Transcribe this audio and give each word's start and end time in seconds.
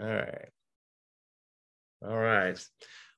All 0.00 0.06
right. 0.06 0.48
All 2.06 2.16
right. 2.16 2.66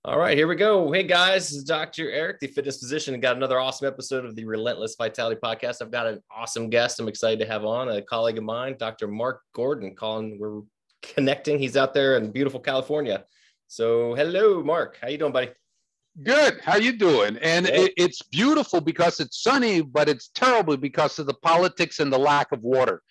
All 0.03 0.19
right, 0.19 0.35
here 0.35 0.49
we 0.49 0.57
go. 0.57 0.91
Hey 0.91 1.03
guys, 1.03 1.49
this 1.49 1.59
is 1.59 1.65
Dr. 1.65 2.11
Eric, 2.11 2.41
the 2.41 2.47
fitness 2.47 2.79
physician, 2.79 3.13
and 3.13 3.23
got 3.23 3.37
another 3.37 3.61
awesome 3.61 3.87
episode 3.87 4.25
of 4.25 4.35
the 4.35 4.47
Relentless 4.47 4.95
Vitality 4.97 5.39
Podcast. 5.39 5.83
I've 5.83 5.91
got 5.91 6.07
an 6.07 6.23
awesome 6.35 6.71
guest 6.71 6.99
I'm 6.99 7.09
excited 7.09 7.39
to 7.41 7.45
have 7.53 7.67
on, 7.67 7.91
a 7.91 8.01
colleague 8.01 8.39
of 8.39 8.45
mine, 8.45 8.77
Dr. 8.79 9.09
Mark 9.09 9.43
Gordon. 9.53 9.95
Calling, 9.95 10.39
we're 10.39 10.63
connecting. 11.03 11.59
He's 11.59 11.77
out 11.77 11.93
there 11.93 12.17
in 12.17 12.31
beautiful 12.31 12.61
California. 12.61 13.25
So, 13.69 14.15
hello, 14.15 14.63
Mark. 14.63 14.97
How 15.03 15.09
you 15.09 15.19
doing, 15.19 15.33
buddy? 15.33 15.51
Good. 16.23 16.61
How 16.63 16.77
you 16.77 16.97
doing? 16.97 17.37
And 17.43 17.67
it, 17.67 17.93
it's 17.99 18.23
beautiful 18.23 18.81
because 18.81 19.21
it's 19.21 19.43
sunny, 19.43 19.83
but 19.83 20.09
it's 20.09 20.29
terrible 20.29 20.79
because 20.79 21.19
of 21.19 21.27
the 21.27 21.35
politics 21.35 22.01
and 22.01 22.11
the 22.11 22.19
lack 22.19 22.53
of 22.53 22.63
water 22.63 23.03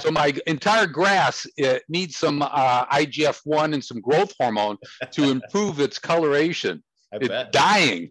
so 0.00 0.10
my 0.10 0.34
entire 0.46 0.86
grass 0.86 1.46
needs 1.88 2.16
some 2.16 2.42
uh, 2.42 2.86
IGF-1 2.86 3.74
and 3.74 3.84
some 3.84 4.00
growth 4.00 4.32
hormone 4.38 4.76
to 5.12 5.24
improve 5.30 5.80
its 5.80 5.98
coloration. 5.98 6.82
I 7.12 7.16
it's 7.16 7.28
bet. 7.28 7.52
dying. 7.52 8.10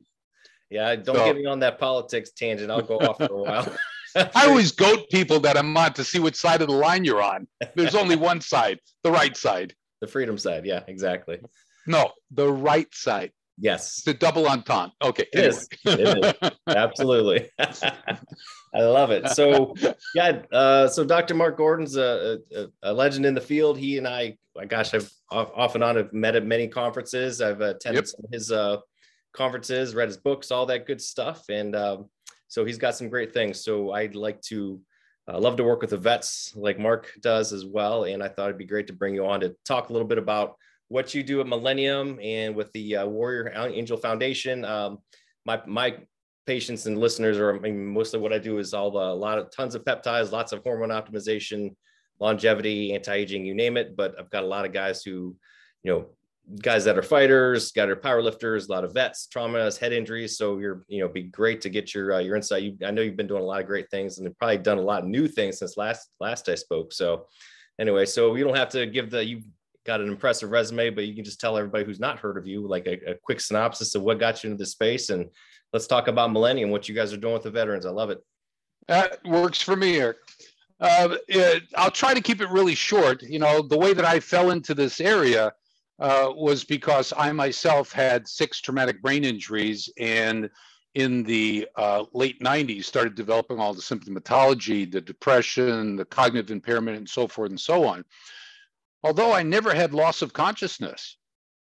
Yeah, 0.70 0.96
don't 0.96 1.16
so. 1.16 1.26
get 1.26 1.36
me 1.36 1.46
on 1.46 1.60
that 1.60 1.80
politics 1.80 2.32
tangent. 2.32 2.72
I'll 2.72 2.82
go 2.82 2.98
off 2.98 3.18
for 3.18 3.26
a 3.26 3.38
while. 3.38 3.78
I 4.16 4.48
always 4.48 4.72
goat 4.72 5.10
people 5.12 5.40
that 5.42 5.58
I'm 5.58 5.76
on 5.78 5.94
to 5.94 6.04
see 6.04 6.20
which 6.20 6.36
side 6.36 6.62
of 6.62 6.68
the 6.68 6.74
line 6.74 7.06
you're 7.06 7.22
on. 7.22 7.48
There's 7.76 7.96
only 7.96 8.16
one 8.16 8.42
side, 8.42 8.80
the 9.04 9.12
right 9.12 9.38
side. 9.38 9.76
The 10.02 10.08
freedom 10.08 10.38
side. 10.38 10.66
Yeah, 10.66 10.84
exactly. 10.88 11.40
No, 11.86 12.12
the 12.32 12.52
right 12.52 12.94
side. 12.94 13.32
Yes. 13.58 14.04
The 14.04 14.14
double 14.14 14.48
entendre. 14.48 14.94
Okay. 15.02 15.26
It 15.34 15.40
anyway. 15.40 15.50
is. 15.50 15.70
It 15.86 16.44
is. 16.44 16.52
Absolutely. 16.76 17.50
I 17.60 18.82
love 18.82 19.12
it. 19.12 19.28
So, 19.30 19.74
yeah. 20.14 20.44
Uh, 20.52 20.88
so, 20.88 21.04
Dr. 21.04 21.34
Mark 21.34 21.58
Gordon's 21.58 21.98
a, 21.98 22.40
a, 22.56 22.68
a, 22.84 22.94
legend 22.94 23.26
in 23.26 23.34
the 23.34 23.42
field. 23.42 23.78
He 23.78 23.98
and 23.98 24.08
I, 24.08 24.38
my 24.56 24.66
gosh, 24.66 24.94
I've 24.94 25.12
off, 25.32 25.52
off 25.56 25.76
and 25.76 25.84
on 25.84 25.96
have 25.96 26.14
met 26.14 26.36
at 26.36 26.46
many 26.46 26.68
conferences. 26.68 27.42
I've 27.42 27.62
attended 27.62 28.04
yep. 28.04 28.08
some 28.08 28.26
of 28.26 28.32
his 28.32 28.52
uh, 28.52 28.78
conferences, 29.34 29.96
read 29.96 30.08
his 30.08 30.18
books, 30.18 30.52
all 30.52 30.68
that 30.68 30.86
good 30.86 31.02
stuff. 31.02 31.46
And 31.50 31.76
um, 31.76 32.10
so, 32.48 32.64
he's 32.64 32.78
got 32.78 32.96
some 32.96 33.10
great 33.10 33.34
things. 33.34 33.64
So, 33.64 33.92
I'd 33.92 34.16
like 34.16 34.40
to 34.44 34.80
uh, 35.28 35.40
love 35.40 35.56
to 35.56 35.64
work 35.64 35.82
with 35.82 35.90
the 35.90 35.98
vets 35.98 36.54
like 36.56 36.78
Mark 36.78 37.12
does 37.22 37.54
as 37.54 37.66
well. 37.66 38.04
And 38.04 38.22
I 38.22 38.28
thought 38.28 38.46
it'd 38.46 38.58
be 38.60 38.66
great 38.66 38.88
to 38.88 38.94
bring 38.94 39.16
you 39.16 39.26
on 39.26 39.40
to 39.40 39.56
talk 39.66 39.90
a 39.90 39.94
little 39.94 40.08
bit 40.08 40.20
about 40.20 40.58
what 40.90 41.14
you 41.14 41.24
do 41.24 41.42
at 41.42 41.48
Millennium 41.48 42.20
and 42.22 42.56
with 42.56 42.72
the 42.74 42.98
uh, 42.98 43.06
Warrior 43.06 43.52
Angel 43.56 43.98
Foundation. 43.98 44.64
Um, 44.66 45.00
my 45.46 45.62
my 45.66 45.98
patients 46.46 46.86
and 46.86 46.98
listeners 46.98 47.38
are 47.38 47.56
I 47.56 47.60
mean, 47.60 47.86
mostly 47.86 48.20
what 48.20 48.34
I 48.34 48.38
do 48.38 48.58
is 48.58 48.74
all 48.74 48.92
the 48.92 49.00
a 49.00 49.14
lot 49.14 49.38
of 49.38 49.52
tons 49.52 49.76
of 49.76 49.84
peptides, 49.84 50.32
lots 50.32 50.54
of 50.54 50.64
hormone 50.64 50.90
optimization, 50.90 51.76
longevity, 52.20 52.94
anti-aging, 52.94 53.46
you 53.46 53.54
name 53.54 53.78
it. 53.78 53.96
But 53.96 54.16
I've 54.20 54.30
got 54.30 54.44
a 54.44 54.48
lot 54.48 54.66
of 54.66 54.72
guys 54.72 55.04
who, 55.04 55.36
you 55.84 55.92
know, 55.92 56.06
guys 56.62 56.86
that 56.86 56.98
are 56.98 57.04
fighters, 57.04 57.74
got 57.74 57.90
are 57.90 57.96
power 57.98 58.22
lifters, 58.22 58.68
a 58.68 58.72
lot 58.72 58.86
of 58.86 58.94
vets, 58.94 59.28
traumas, 59.34 59.78
head 59.78 59.92
injuries. 59.92 60.38
So 60.38 60.60
you're, 60.60 60.86
you 60.88 61.02
know, 61.02 61.10
be 61.10 61.24
great 61.24 61.60
to 61.62 61.70
get 61.70 61.94
your 61.94 62.14
uh, 62.14 62.20
your 62.20 62.38
insight. 62.38 62.64
You, 62.64 62.78
I 62.86 62.92
know 62.92 63.02
you've 63.02 63.18
been 63.18 63.28
doing 63.28 63.44
a 63.44 63.46
lot 63.46 63.60
of 63.60 63.68
great 63.68 63.90
things 63.92 64.18
and 64.18 64.38
probably 64.38 64.58
done 64.58 64.78
a 64.78 64.82
lot 64.82 65.04
of 65.04 65.10
new 65.10 65.28
things 65.28 65.60
since 65.60 65.76
last 65.76 66.10
last 66.22 66.48
I 66.48 66.56
spoke. 66.56 66.94
So 66.94 67.26
anyway, 67.78 68.06
so 68.06 68.36
you 68.36 68.46
don't 68.46 68.56
have 68.56 68.70
to 68.70 68.86
give 68.86 69.10
the 69.10 69.26
you 69.26 69.42
got 69.88 70.02
an 70.02 70.10
impressive 70.10 70.52
resume, 70.52 70.90
but 70.90 71.06
you 71.06 71.16
can 71.16 71.24
just 71.24 71.40
tell 71.40 71.58
everybody 71.58 71.86
who's 71.86 72.00
not 72.00 72.20
heard 72.20 72.38
of 72.38 72.46
you 72.46 72.68
like 72.68 72.86
a, 72.86 73.12
a 73.12 73.16
quick 73.16 73.40
synopsis 73.40 73.96
of 73.96 74.04
what 74.04 74.20
got 74.20 74.44
you 74.44 74.52
into 74.52 74.62
this 74.62 74.72
space. 74.72 75.10
And 75.10 75.26
let's 75.72 75.88
talk 75.88 76.10
about 76.10 76.32
Millennium, 76.32 76.70
what 76.70 76.90
you 76.90 76.94
guys 76.94 77.14
are 77.14 77.18
doing 77.18 77.34
with 77.34 77.44
the 77.44 77.52
veterans. 77.52 77.86
I 77.86 77.92
love 77.92 78.10
it. 78.10 78.20
That 78.90 79.26
works 79.26 79.62
for 79.62 79.76
me, 79.76 79.98
Eric. 79.98 80.18
Uh, 80.80 81.16
it, 81.28 81.64
I'll 81.76 81.90
try 81.90 82.14
to 82.14 82.22
keep 82.22 82.42
it 82.42 82.50
really 82.50 82.76
short. 82.76 83.24
You 83.24 83.40
know, 83.40 83.62
the 83.62 83.78
way 83.78 83.94
that 83.94 84.06
I 84.06 84.20
fell 84.20 84.52
into 84.52 84.76
this 84.76 85.00
area 85.00 85.54
uh, 86.00 86.32
was 86.36 86.64
because 86.64 87.14
I 87.18 87.32
myself 87.32 87.92
had 87.92 88.28
six 88.28 88.62
traumatic 88.62 89.02
brain 89.02 89.24
injuries 89.24 89.90
and 89.98 90.50
in 90.96 91.24
the 91.24 91.68
uh, 91.76 92.06
late 92.14 92.40
90s 92.42 92.84
started 92.84 93.16
developing 93.16 93.60
all 93.60 93.74
the 93.74 93.82
symptomatology, 93.82 94.92
the 94.92 95.02
depression, 95.02 95.96
the 95.96 96.06
cognitive 96.06 96.52
impairment, 96.52 96.98
and 96.98 97.08
so 97.08 97.28
forth 97.28 97.50
and 97.50 97.60
so 97.60 97.86
on 97.86 98.04
although 99.08 99.32
I 99.32 99.42
never 99.42 99.74
had 99.74 99.94
loss 99.94 100.22
of 100.22 100.34
consciousness, 100.34 101.16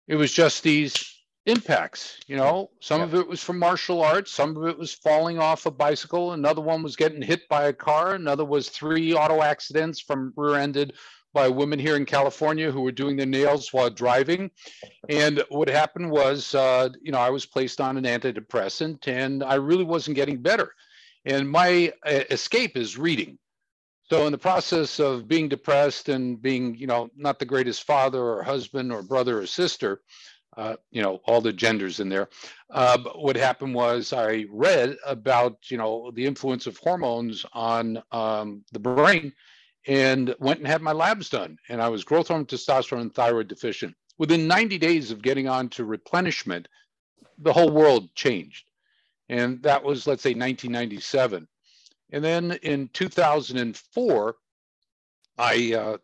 it 0.09 0.17
was 0.17 0.33
just 0.33 0.65
these 0.65 1.15
impacts. 1.47 2.19
You 2.27 2.37
know, 2.37 2.71
some 2.81 3.01
yeah. 3.01 3.07
of 3.07 3.15
it 3.15 3.29
was 3.29 3.41
from 3.41 3.61
martial 3.61 4.03
arts, 4.03 4.33
some 4.33 4.57
of 4.57 4.67
it 4.67 4.77
was 4.77 4.93
falling 4.93 5.39
off 5.39 5.65
a 5.65 5.71
bicycle, 5.71 6.33
another 6.33 6.61
one 6.61 6.83
was 6.83 6.97
getting 6.97 7.23
hit 7.23 7.49
by 7.49 7.69
a 7.69 7.73
car, 7.73 8.15
another 8.15 8.45
was 8.45 8.69
three 8.69 9.15
auto 9.15 9.43
accidents 9.43 10.01
from 10.01 10.33
rear 10.37 10.57
ended 10.57 10.95
by 11.33 11.47
women 11.47 11.79
here 11.79 11.95
in 11.95 12.05
California 12.05 12.73
who 12.73 12.81
were 12.81 12.91
doing 12.91 13.17
their 13.17 13.27
nails 13.27 13.73
while 13.73 13.89
driving. 13.89 14.51
And 15.09 15.45
what 15.51 15.69
happened 15.69 16.11
was, 16.11 16.53
uh, 16.57 16.89
you 17.01 17.13
know, 17.13 17.21
I 17.21 17.31
was 17.31 17.47
placed 17.47 17.81
on 17.81 17.97
an 17.97 18.03
antidepressant 18.03 19.07
and 19.07 19.45
I 19.45 19.55
really 19.55 19.85
wasn't 19.85 20.17
getting 20.17 20.43
better. 20.43 20.75
And 21.25 21.49
my 21.49 21.93
uh, 22.05 22.25
escape 22.31 22.77
is 22.77 22.99
reading. 22.99 23.39
So 24.11 24.27
in 24.27 24.33
the 24.33 24.39
process 24.39 24.99
of 24.99 25.29
being 25.29 25.49
depressed 25.49 26.09
and 26.09 26.43
being, 26.43 26.75
you 26.75 26.89
know, 26.89 27.11
not 27.17 27.39
the 27.39 27.45
greatest 27.45 27.85
father 27.85 28.21
or 28.21 28.43
husband 28.43 28.91
or 28.91 29.03
brother 29.03 29.39
or 29.39 29.47
sister, 29.47 30.01
uh, 30.57 30.75
you 30.91 31.01
know, 31.01 31.21
all 31.27 31.41
the 31.41 31.53
genders 31.53 32.01
in 32.01 32.09
there. 32.09 32.29
Uh, 32.71 32.99
what 33.15 33.37
happened 33.37 33.73
was 33.73 34.13
I 34.13 34.47
read 34.51 34.97
about, 35.07 35.59
you 35.71 35.77
know, 35.77 36.11
the 36.13 36.27
influence 36.27 36.67
of 36.67 36.77
hormones 36.79 37.47
on 37.53 38.03
um, 38.11 38.65
the 38.73 38.81
brain 38.81 39.33
and 39.87 40.35
went 40.41 40.59
and 40.59 40.67
had 40.67 40.83
my 40.83 40.93
labs 40.93 41.29
done. 41.29 41.57
And 41.69 41.81
I 41.81 41.89
was 41.89 42.03
growth 42.03 42.27
hormone, 42.27 42.47
testosterone, 42.47 43.03
and 43.03 43.15
thyroid 43.15 43.47
deficient. 43.47 43.95
Within 44.19 44.49
90 44.49 44.77
days 44.79 45.13
of 45.13 45.23
getting 45.23 45.47
on 45.47 45.69
to 45.69 45.85
replenishment, 45.85 46.67
the 47.39 47.53
whole 47.53 47.71
world 47.71 48.13
changed. 48.17 48.65
And 49.29 49.63
that 49.63 49.85
was, 49.85 50.09
let's 50.09 50.25
say, 50.25 50.31
1997. 50.31 51.47
And 52.13 52.25
then 52.25 52.53
in 52.63 52.89
2004, 52.93 54.37
I, 55.39 55.75
uh, 55.75 55.97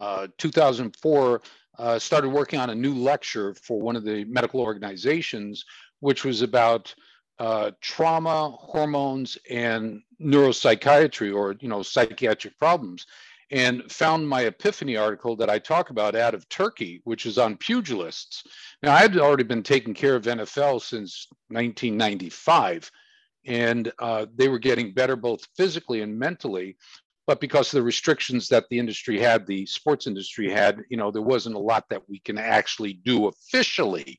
uh, 0.00 0.28
2004, 0.38 1.42
uh, 1.78 1.98
started 1.98 2.30
working 2.30 2.58
on 2.58 2.70
a 2.70 2.74
new 2.74 2.94
lecture 2.94 3.54
for 3.54 3.80
one 3.80 3.96
of 3.96 4.04
the 4.04 4.24
medical 4.24 4.60
organizations, 4.60 5.64
which 6.00 6.24
was 6.24 6.42
about 6.42 6.94
uh, 7.38 7.70
trauma, 7.80 8.50
hormones, 8.50 9.38
and 9.48 10.02
neuropsychiatry 10.20 11.32
or, 11.34 11.54
you 11.60 11.68
know, 11.68 11.82
psychiatric 11.82 12.58
problems 12.58 13.06
and 13.50 13.90
found 13.90 14.28
my 14.28 14.42
epiphany 14.42 14.96
article 14.96 15.36
that 15.36 15.48
I 15.48 15.58
talk 15.58 15.90
about 15.90 16.14
out 16.14 16.34
of 16.34 16.48
Turkey, 16.48 17.00
which 17.04 17.24
is 17.24 17.38
on 17.38 17.56
pugilists. 17.56 18.42
Now, 18.82 18.94
I 18.94 18.98
had 18.98 19.16
already 19.16 19.44
been 19.44 19.62
taking 19.62 19.94
care 19.94 20.16
of 20.16 20.24
NFL 20.24 20.82
since 20.82 21.28
1995, 21.48 22.90
and 23.48 23.90
uh, 23.98 24.26
they 24.36 24.48
were 24.48 24.58
getting 24.58 24.92
better 24.92 25.16
both 25.16 25.46
physically 25.56 26.02
and 26.02 26.16
mentally 26.16 26.76
but 27.28 27.40
because 27.40 27.68
of 27.68 27.78
the 27.78 27.82
restrictions 27.82 28.48
that 28.48 28.64
the 28.70 28.78
industry 28.78 29.20
had 29.20 29.46
the 29.46 29.66
sports 29.66 30.06
industry 30.06 30.50
had 30.50 30.80
you 30.88 30.96
know 30.96 31.10
there 31.10 31.22
wasn't 31.22 31.54
a 31.54 31.58
lot 31.58 31.84
that 31.90 32.02
we 32.08 32.18
can 32.20 32.38
actually 32.38 32.94
do 32.94 33.28
officially. 33.28 34.18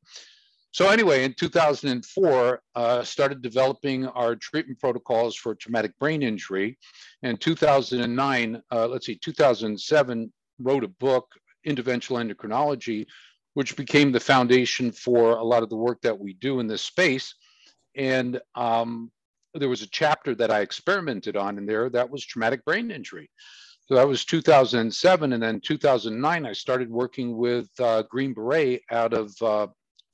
So 0.72 0.90
anyway 0.90 1.24
in 1.24 1.34
2004 1.34 2.62
uh, 2.76 3.04
started 3.04 3.42
developing 3.42 4.06
our 4.06 4.36
treatment 4.36 4.80
protocols 4.80 5.36
for 5.36 5.56
traumatic 5.56 5.98
brain 6.00 6.22
injury. 6.22 6.78
And 7.24 7.42
2009 7.42 8.62
uh, 8.72 8.88
let's 8.88 9.08
see 9.08 9.16
2007 9.16 10.32
wrote 10.60 10.84
a 10.84 10.88
book 10.88 11.28
interventional 11.68 12.24
endocrinology 12.24 13.08
which 13.56 13.76
became 13.76 14.12
the 14.12 14.20
foundation 14.20 14.92
for 14.92 15.32
a 15.32 15.44
lot 15.44 15.64
of 15.64 15.70
the 15.70 15.76
work 15.76 16.00
that 16.02 16.18
we 16.18 16.34
do 16.34 16.60
in 16.60 16.68
this 16.68 16.84
space. 16.84 17.34
And 17.96 18.40
um, 18.54 19.12
there 19.54 19.70
was 19.70 19.82
a 19.82 19.90
chapter 19.90 20.36
that 20.36 20.52
I 20.52 20.62
experimented 20.62 21.36
on 21.36 21.58
in 21.58 21.66
there 21.66 21.90
that 21.90 22.10
was 22.10 22.26
traumatic 22.26 22.64
brain 22.66 22.92
injury. 22.92 23.30
So 23.88 23.96
that 23.96 24.08
was 24.08 24.26
2007. 24.26 25.34
And 25.34 25.42
then 25.42 25.60
2009, 25.62 26.46
I 26.46 26.54
started 26.54 26.90
working 26.90 27.36
with 27.36 27.68
uh, 27.80 28.04
Green 28.04 28.34
Beret 28.34 28.82
out 28.92 29.14
of 29.14 29.34
uh, 29.42 29.68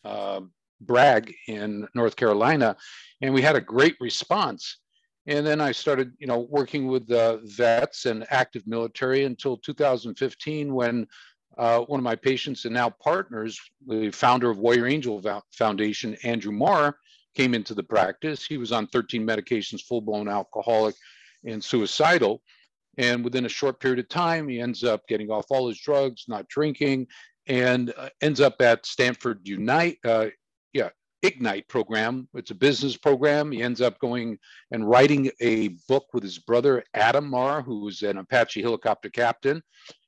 uh, 0.06 0.42
Bragg 0.80 1.34
in 1.48 1.88
North 1.94 2.16
Carolina. 2.16 2.78
And 3.22 3.34
we 3.34 3.42
had 3.42 3.58
a 3.58 3.62
great 3.62 3.98
response. 4.00 4.78
And 5.28 5.46
then 5.46 5.60
I 5.60 5.72
started, 5.72 6.14
you 6.20 6.28
know, 6.28 6.48
working 6.50 6.88
with 6.88 7.08
the 7.08 7.42
vets 7.44 8.06
and 8.06 8.26
active 8.30 8.64
military 8.66 9.26
until 9.26 9.58
2015 9.58 10.74
when 10.74 11.08
uh, 11.58 11.80
one 11.80 12.00
of 12.00 12.04
my 12.04 12.16
patients 12.16 12.66
and 12.66 12.74
now 12.74 12.90
partners, 12.90 13.60
the 13.88 14.12
founder 14.12 14.50
of 14.50 14.60
Warrior 14.60 14.88
Angel 14.88 15.22
Foundation, 15.52 16.16
Andrew 16.24 16.52
Marr, 16.52 16.98
came 17.36 17.54
into 17.54 17.74
the 17.74 17.84
practice. 17.84 18.46
He 18.46 18.58
was 18.58 18.72
on 18.72 18.88
13 18.88 19.26
medications, 19.26 19.82
full 19.82 20.02
blown 20.02 20.28
alcoholic 20.28 20.96
and 21.46 21.64
suicidal. 21.64 22.42
And 22.98 23.24
within 23.24 23.46
a 23.46 23.50
short 23.50 23.80
period 23.80 24.00
of 24.00 24.10
time, 24.10 24.48
he 24.48 24.60
ends 24.62 24.84
up 24.84 25.08
getting 25.08 25.30
off 25.30 25.46
all 25.50 25.68
his 25.68 25.80
drugs, 25.80 26.26
not 26.28 26.48
drinking, 26.48 27.08
and 27.48 27.94
uh, 27.98 28.10
ends 28.22 28.40
up 28.40 28.62
at 28.62 28.86
Stanford 28.86 29.42
Unite, 29.48 29.98
uh, 30.06 30.28
yeah, 30.74 30.90
Ignite 31.22 31.68
program. 31.68 32.28
It's 32.36 32.52
a 32.52 32.56
business 32.56 32.96
program. 32.98 33.52
He 33.52 33.62
ends 33.64 33.82
up 33.82 34.00
going 34.00 34.38
and 34.72 34.88
writing 34.88 35.32
a 35.42 35.70
book 35.90 36.06
with 36.14 36.24
his 36.24 36.40
brother, 36.40 36.84
Adam 36.94 37.30
Marr, 37.30 37.62
who 37.62 37.82
was 37.82 38.02
an 38.02 38.18
Apache 38.18 38.62
helicopter 38.62 39.10
captain. 39.10 39.62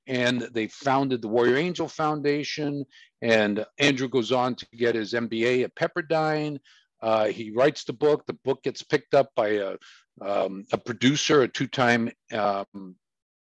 and 0.07 0.41
they 0.53 0.67
founded 0.67 1.21
the 1.21 1.27
Warrior 1.27 1.57
Angel 1.57 1.87
Foundation. 1.87 2.85
And 3.21 3.65
Andrew 3.77 4.07
goes 4.07 4.31
on 4.31 4.55
to 4.55 4.65
get 4.73 4.95
his 4.95 5.13
MBA 5.13 5.63
at 5.65 5.75
Pepperdine. 5.75 6.59
Uh, 7.01 7.27
he 7.27 7.51
writes 7.51 7.83
the 7.83 7.93
book. 7.93 8.25
The 8.25 8.37
book 8.43 8.63
gets 8.63 8.83
picked 8.83 9.13
up 9.13 9.29
by 9.35 9.49
a, 9.49 9.75
um, 10.21 10.65
a 10.71 10.77
producer, 10.77 11.43
a 11.43 11.47
two 11.47 11.67
time 11.67 12.09
um, 12.33 12.95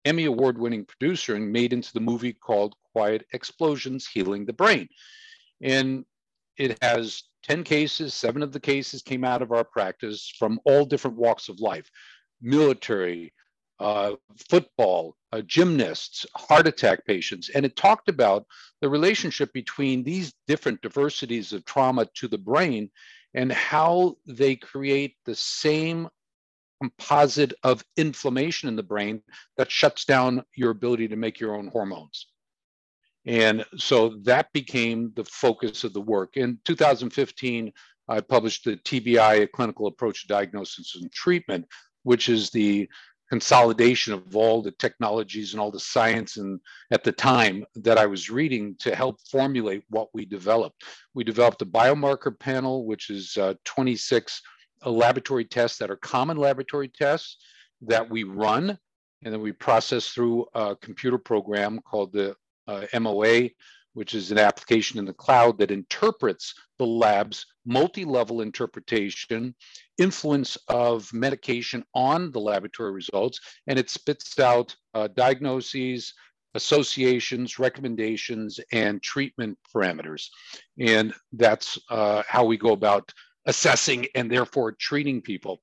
Emmy 0.06 0.26
Award 0.26 0.58
winning 0.58 0.86
producer, 0.86 1.36
and 1.36 1.52
made 1.52 1.74
into 1.74 1.94
the 1.94 2.00
movie 2.00 2.34
called 2.34 2.76
Quiet 2.94 3.26
Explosions 3.34 4.08
Healing 4.08 4.46
the 4.46 4.54
Brain. 4.54 4.88
And 5.62 6.06
it 6.58 6.78
has 6.82 7.24
10 7.44 7.64
cases, 7.64 8.14
seven 8.14 8.44
of 8.44 8.52
the 8.52 8.60
cases 8.60 9.02
came 9.02 9.24
out 9.24 9.42
of 9.42 9.52
our 9.52 9.64
practice 9.64 10.32
from 10.38 10.60
all 10.66 10.86
different 10.86 11.18
walks 11.18 11.50
of 11.50 11.60
life 11.60 11.90
military, 12.42 13.34
uh, 13.80 14.14
football, 14.50 15.16
uh, 15.32 15.42
gymnasts, 15.42 16.26
heart 16.36 16.68
attack 16.68 17.06
patients. 17.06 17.50
And 17.50 17.66
it 17.66 17.76
talked 17.76 18.10
about 18.10 18.46
the 18.82 18.90
relationship 18.90 19.54
between 19.54 20.04
these 20.04 20.34
different 20.48 20.82
diversities 20.82 21.54
of 21.54 21.66
trauma 21.66 22.08
to 22.16 22.28
the 22.28 22.38
brain 22.38 22.90
and 23.34 23.52
how 23.52 24.16
they 24.26 24.56
create 24.56 25.16
the 25.26 25.36
same 25.36 26.10
composite 26.82 27.54
of 27.64 27.84
inflammation 27.96 28.68
in 28.68 28.76
the 28.76 28.84
brain 28.84 29.22
that 29.58 29.72
shuts 29.72 30.06
down 30.06 30.44
your 30.56 30.72
ability 30.72 31.08
to 31.08 31.16
make 31.16 31.40
your 31.40 31.56
own 31.56 31.68
hormones. 31.68 32.28
And 33.26 33.64
so 33.78 34.18
that 34.24 34.52
became 34.52 35.12
the 35.16 35.26
focus 35.26 35.84
of 35.84 35.94
the 35.94 36.02
work. 36.02 36.38
In 36.38 36.58
2015, 36.66 37.72
I 38.08 38.20
published 38.20 38.66
the 38.66 38.78
TBI, 38.78 39.44
a 39.44 39.48
clinical 39.48 39.88
approach 39.88 40.24
to 40.24 40.28
diagnosis 40.28 40.96
and 40.96 41.12
treatment, 41.12 41.68
which 42.04 42.30
is 42.30 42.50
the 42.50 42.90
consolidation 43.32 44.14
of 44.14 44.36
all 44.36 44.62
the 44.62 44.72
technologies 44.72 45.54
and 45.54 45.62
all 45.62 45.72
the 45.72 45.80
science 45.80 46.36
and 46.36 46.60
at 46.92 47.02
the 47.02 47.14
time 47.14 47.64
that 47.76 47.98
I 47.98 48.06
was 48.06 48.30
reading 48.30 48.76
to 48.80 48.94
help 48.94 49.22
formulate 49.22 49.84
what 49.88 50.10
we 50.14 50.26
developed. 50.26 50.84
We 51.14 51.24
developed 51.24 51.62
a 51.62 51.66
biomarker 51.66 52.38
panel, 52.38 52.86
which 52.86 53.10
is 53.10 53.38
uh, 53.38 53.54
26 53.64 54.42
uh, 54.86 54.90
laboratory 54.90 55.46
tests 55.46 55.78
that 55.78 55.90
are 55.90 55.96
common 55.96 56.36
laboratory 56.36 56.90
tests 56.90 57.38
that 57.84 58.10
we 58.10 58.26
run 58.26 58.78
and 59.24 59.34
then 59.34 59.40
we 59.40 59.54
process 59.54 60.10
through 60.10 60.46
a 60.54 60.76
computer 60.76 61.18
program 61.18 61.80
called 61.80 62.12
the 62.12 62.36
uh, 62.68 62.86
MOA, 63.00 63.50
which 63.94 64.14
is 64.14 64.32
an 64.32 64.38
application 64.38 65.00
in 65.00 65.06
the 65.06 65.14
cloud 65.14 65.58
that 65.58 65.72
interprets 65.72 66.54
the 66.80 66.86
lab's 66.86 67.46
multi-level 67.66 68.42
interpretation, 68.42 69.54
influence 69.98 70.58
of 70.68 71.12
medication 71.14 71.84
on 71.94 72.32
the 72.32 72.40
laboratory 72.40 72.92
results, 72.92 73.40
and 73.68 73.78
it 73.78 73.90
spits 73.90 74.40
out 74.40 74.76
uh, 74.94 75.08
diagnoses, 75.16 76.14
associations, 76.56 77.60
recommendations, 77.60 78.60
and 78.72 79.02
treatment 79.02 79.58
parameters. 79.74 80.28
And 80.80 81.14
that's 81.34 81.78
uh, 81.90 82.24
how 82.28 82.46
we 82.46 82.58
go 82.58 82.74
about 82.74 83.12
assessing 83.46 84.08
and 84.16 84.30
therefore 84.30 84.74
treating 84.74 85.22
people. 85.22 85.62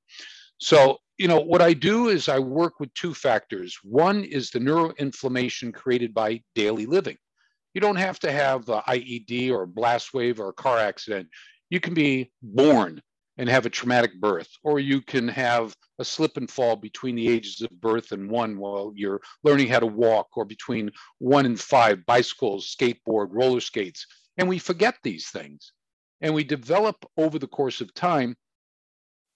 So, 0.59 0.99
you 1.19 1.29
know, 1.29 1.41
what 1.41 1.63
I 1.63 1.73
do 1.73 2.09
is 2.09 2.29
I 2.29 2.39
work 2.39 2.81
with 2.81 2.93
two 2.95 3.15
factors. 3.15 3.79
One 3.83 4.25
is 4.25 4.51
the 4.51 4.59
neuroinflammation 4.59 5.75
created 5.75 6.15
by 6.15 6.43
daily 6.55 6.87
living. 6.87 7.17
You 7.75 7.81
don't 7.81 7.97
have 7.97 8.19
to 8.21 8.33
have 8.33 8.65
IED 8.65 9.51
or 9.51 9.67
blast 9.67 10.15
wave 10.15 10.41
or 10.41 10.53
car 10.53 10.79
accident. 10.79 11.29
You 11.71 11.81
can 11.81 11.95
be 11.95 12.33
born 12.43 13.03
and 13.37 13.49
have 13.49 13.67
a 13.67 13.71
traumatic 13.71 14.21
birth, 14.21 14.49
or 14.65 14.81
you 14.81 15.01
can 15.01 15.29
have 15.29 15.75
a 16.01 16.05
slip 16.05 16.37
and 16.37 16.51
fall 16.51 16.75
between 16.75 17.15
the 17.15 17.29
ages 17.29 17.61
of 17.63 17.81
birth 17.81 18.11
and 18.11 18.29
one 18.29 18.59
while 18.59 18.93
you're 18.97 19.21
learning 19.45 19.69
how 19.69 19.79
to 19.79 19.87
walk, 19.87 20.29
or 20.37 20.45
between 20.45 20.91
one 21.19 21.47
and 21.47 21.59
five, 21.59 22.05
bicycles, 22.05 22.75
skateboard, 22.75 23.29
roller 23.31 23.61
skates. 23.61 24.07
And 24.39 24.49
we 24.49 24.59
forget 24.59 24.97
these 25.03 25.29
things. 25.29 25.73
And 26.21 26.35
we 26.35 26.43
develop 26.43 26.97
over 27.17 27.39
the 27.39 27.47
course 27.47 27.81
of 27.81 27.95
time 27.95 28.35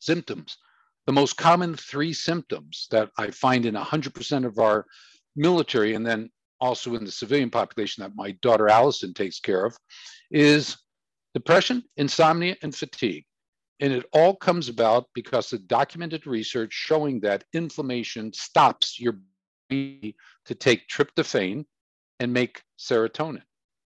symptoms. 0.00 0.56
The 1.06 1.12
most 1.12 1.36
common 1.36 1.76
three 1.76 2.12
symptoms 2.12 2.88
that 2.90 3.10
I 3.16 3.30
find 3.30 3.66
in 3.66 3.74
100% 3.74 4.44
of 4.44 4.58
our 4.58 4.86
military, 5.36 5.94
and 5.94 6.04
then 6.04 6.30
also 6.62 6.94
in 6.94 7.04
the 7.04 7.10
civilian 7.10 7.50
population 7.50 8.02
that 8.02 8.14
my 8.14 8.30
daughter 8.40 8.68
Allison 8.68 9.12
takes 9.12 9.40
care 9.40 9.64
of, 9.64 9.76
is 10.30 10.76
depression, 11.34 11.82
insomnia, 11.96 12.56
and 12.62 12.74
fatigue. 12.74 13.24
And 13.80 13.92
it 13.92 14.06
all 14.12 14.36
comes 14.36 14.68
about 14.68 15.08
because 15.12 15.52
of 15.52 15.66
documented 15.66 16.24
research 16.24 16.72
showing 16.72 17.18
that 17.20 17.42
inflammation 17.52 18.32
stops 18.32 19.00
your 19.00 19.18
body 19.68 20.14
to 20.44 20.54
take 20.54 20.88
tryptophan 20.88 21.64
and 22.20 22.32
make 22.32 22.62
serotonin. 22.78 23.42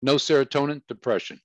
No 0.01 0.15
serotonin, 0.15 0.81
depression. 0.87 1.39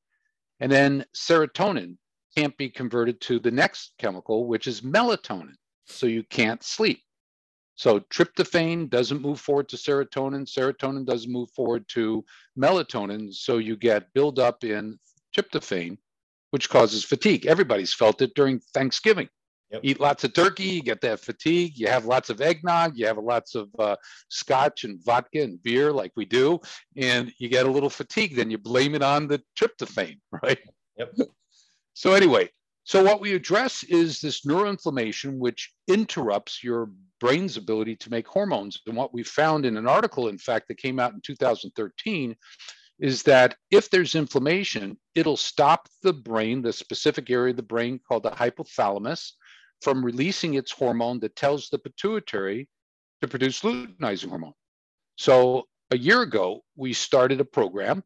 And 0.59 0.73
then 0.73 1.05
serotonin 1.15 1.97
can't 2.35 2.57
be 2.57 2.71
converted 2.71 3.21
to 3.23 3.39
the 3.39 3.51
next 3.51 3.93
chemical, 3.99 4.47
which 4.47 4.67
is 4.67 4.81
melatonin. 4.81 5.57
So 5.85 6.07
you 6.07 6.23
can't 6.23 6.63
sleep. 6.63 7.01
So 7.81 7.99
tryptophan 7.99 8.91
doesn't 8.91 9.23
move 9.23 9.41
forward 9.41 9.71
to 9.71 9.77
serotonin. 9.77 10.45
Serotonin 10.45 11.07
doesn't 11.07 11.33
move 11.33 11.51
forward 11.53 11.89
to 11.89 12.23
melatonin. 12.55 13.33
So 13.33 13.57
you 13.57 13.75
get 13.75 14.13
buildup 14.13 14.65
in 14.65 14.99
tryptophan, 15.35 15.97
which 16.51 16.69
causes 16.69 17.05
fatigue. 17.07 17.47
Everybody's 17.47 17.95
felt 17.95 18.21
it 18.21 18.35
during 18.35 18.61
Thanksgiving. 18.75 19.31
Yep. 19.71 19.81
Eat 19.83 19.99
lots 19.99 20.25
of 20.25 20.35
turkey, 20.35 20.65
you 20.65 20.83
get 20.83 21.01
that 21.01 21.21
fatigue. 21.21 21.79
You 21.79 21.87
have 21.87 22.05
lots 22.05 22.29
of 22.29 22.43
eggnog, 22.43 22.99
you 22.99 23.07
have 23.07 23.17
lots 23.17 23.55
of 23.55 23.71
uh, 23.79 23.97
scotch 24.29 24.85
and 24.85 25.03
vodka 25.03 25.41
and 25.41 25.63
beer, 25.63 25.91
like 25.91 26.13
we 26.17 26.27
do, 26.27 26.61
and 26.99 27.33
you 27.39 27.49
get 27.49 27.65
a 27.65 27.71
little 27.71 27.89
fatigue. 27.89 28.37
Then 28.37 28.51
you 28.51 28.59
blame 28.59 28.95
it 28.95 29.03
on 29.03 29.27
the 29.27 29.43
tryptophan, 29.59 30.19
right? 30.43 30.59
Yep. 30.99 31.15
So 31.95 32.13
anyway, 32.13 32.51
so 32.85 33.03
what 33.03 33.23
we 33.23 33.33
address 33.33 33.85
is 33.85 34.21
this 34.21 34.45
neuroinflammation, 34.45 35.39
which 35.39 35.73
interrupts 35.89 36.63
your 36.63 36.91
brain's 37.21 37.57
ability 37.57 37.97
to 37.97 38.11
make 38.11 38.27
hormones. 38.27 38.79
And 38.87 38.97
what 38.97 39.15
we 39.15 39.23
found 39.23 39.67
in 39.67 39.77
an 39.77 39.87
article, 39.87 40.29
in 40.29 40.39
fact, 40.39 40.69
that 40.69 40.79
came 40.79 40.99
out 40.99 41.13
in 41.13 41.21
2013, 41.21 42.35
is 42.99 43.23
that 43.23 43.57
if 43.71 43.89
there's 43.91 44.15
inflammation, 44.15 44.99
it'll 45.15 45.37
stop 45.37 45.89
the 46.03 46.13
brain, 46.13 46.63
the 46.63 46.73
specific 46.73 47.31
area 47.31 47.51
of 47.51 47.57
the 47.57 47.63
brain 47.63 48.01
called 48.07 48.25
the 48.25 48.31
hypothalamus, 48.31 49.33
from 49.81 50.05
releasing 50.05 50.55
its 50.55 50.71
hormone 50.71 51.21
that 51.21 51.37
tells 51.37 51.69
the 51.69 51.79
pituitary 51.79 52.69
to 53.23 53.29
produce 53.29 53.61
luteinizing 53.61 54.29
hormone. 54.29 54.53
So 55.17 55.65
a 55.91 55.99
year 55.99 56.23
ago, 56.23 56.63
we 56.77 56.93
started 56.93 57.41
a 57.41 57.45
program 57.45 58.03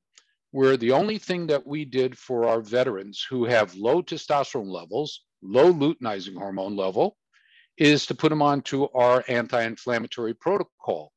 where 0.53 0.77
the 0.77 0.93
only 0.93 1.19
thing 1.19 1.49
that 1.49 1.67
we 1.67 1.85
did 1.85 2.17
for 2.17 2.47
our 2.47 2.61
veterans 2.61 3.27
who 3.29 3.45
have 3.45 3.75
low 3.75 4.03
testosterone 4.03 4.71
levels, 4.71 5.23
low 5.43 5.73
luteinizing 5.73 6.37
hormone 6.37 6.77
level, 6.77 7.17
is 7.77 8.07
to 8.07 8.15
put 8.15 8.29
them 8.29 8.43
onto 8.43 8.89
our 8.95 9.25
anti-inflammatory 9.29 10.35
protocol. 10.35 11.13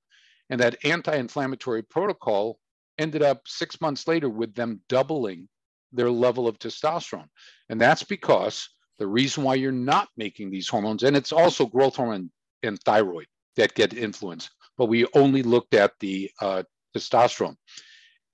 And 0.50 0.60
that 0.60 0.84
anti-inflammatory 0.86 1.84
protocol 1.84 2.60
ended 2.98 3.22
up 3.22 3.42
six 3.46 3.80
months 3.82 4.08
later 4.08 4.30
with 4.30 4.56
them 4.56 4.82
doubling 4.90 5.48
their 5.92 6.10
level 6.10 6.48
of 6.48 6.58
testosterone. 6.60 7.30
And 7.70 7.80
that's 7.80 8.04
because 8.04 8.70
the 8.98 9.08
reason 9.08 9.44
why 9.44 9.56
you're 9.56 9.72
not 9.72 10.10
making 10.18 10.50
these 10.50 10.68
hormones, 10.68 11.04
and 11.04 11.16
it's 11.16 11.32
also 11.32 11.66
growth 11.66 11.96
hormone 11.96 12.32
and 12.64 12.80
thyroid 12.82 13.28
that 13.56 13.76
get 13.76 13.94
influenced, 13.94 14.50
but 14.78 14.86
we 14.86 15.06
only 15.14 15.44
looked 15.44 15.74
at 15.74 15.92
the 16.00 16.32
uh, 16.42 16.64
testosterone. 16.96 17.56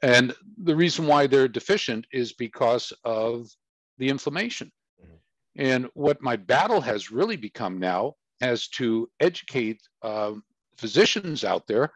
And 0.01 0.33
the 0.61 0.75
reason 0.75 1.07
why 1.07 1.27
they're 1.27 1.47
deficient 1.47 2.05
is 2.11 2.33
because 2.33 2.93
of 3.03 3.47
the 3.97 4.09
inflammation. 4.09 4.71
And 5.55 5.87
what 5.93 6.21
my 6.21 6.35
battle 6.35 6.81
has 6.81 7.11
really 7.11 7.37
become 7.37 7.77
now 7.77 8.15
is 8.41 8.67
to 8.69 9.09
educate 9.19 9.81
uh, 10.01 10.33
physicians 10.77 11.43
out 11.43 11.67
there 11.67 11.91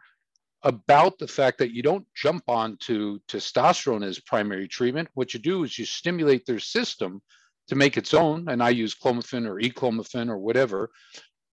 about 0.62 1.18
the 1.18 1.28
fact 1.28 1.58
that 1.58 1.72
you 1.72 1.82
don't 1.82 2.06
jump 2.14 2.42
onto 2.48 3.18
testosterone 3.28 4.04
as 4.04 4.18
primary 4.20 4.68
treatment. 4.68 5.08
What 5.14 5.34
you 5.34 5.40
do 5.40 5.64
is 5.64 5.78
you 5.78 5.84
stimulate 5.84 6.46
their 6.46 6.58
system 6.58 7.22
to 7.68 7.76
make 7.76 7.96
its 7.96 8.14
own, 8.14 8.48
and 8.48 8.62
I 8.62 8.70
use 8.70 8.94
clomiphene 8.94 9.46
or 9.46 9.60
enclomiphene 9.60 10.28
or 10.28 10.38
whatever, 10.38 10.90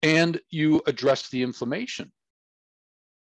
and 0.03 0.39
you 0.49 0.81
address 0.87 1.29
the 1.29 1.41
inflammation. 1.41 2.11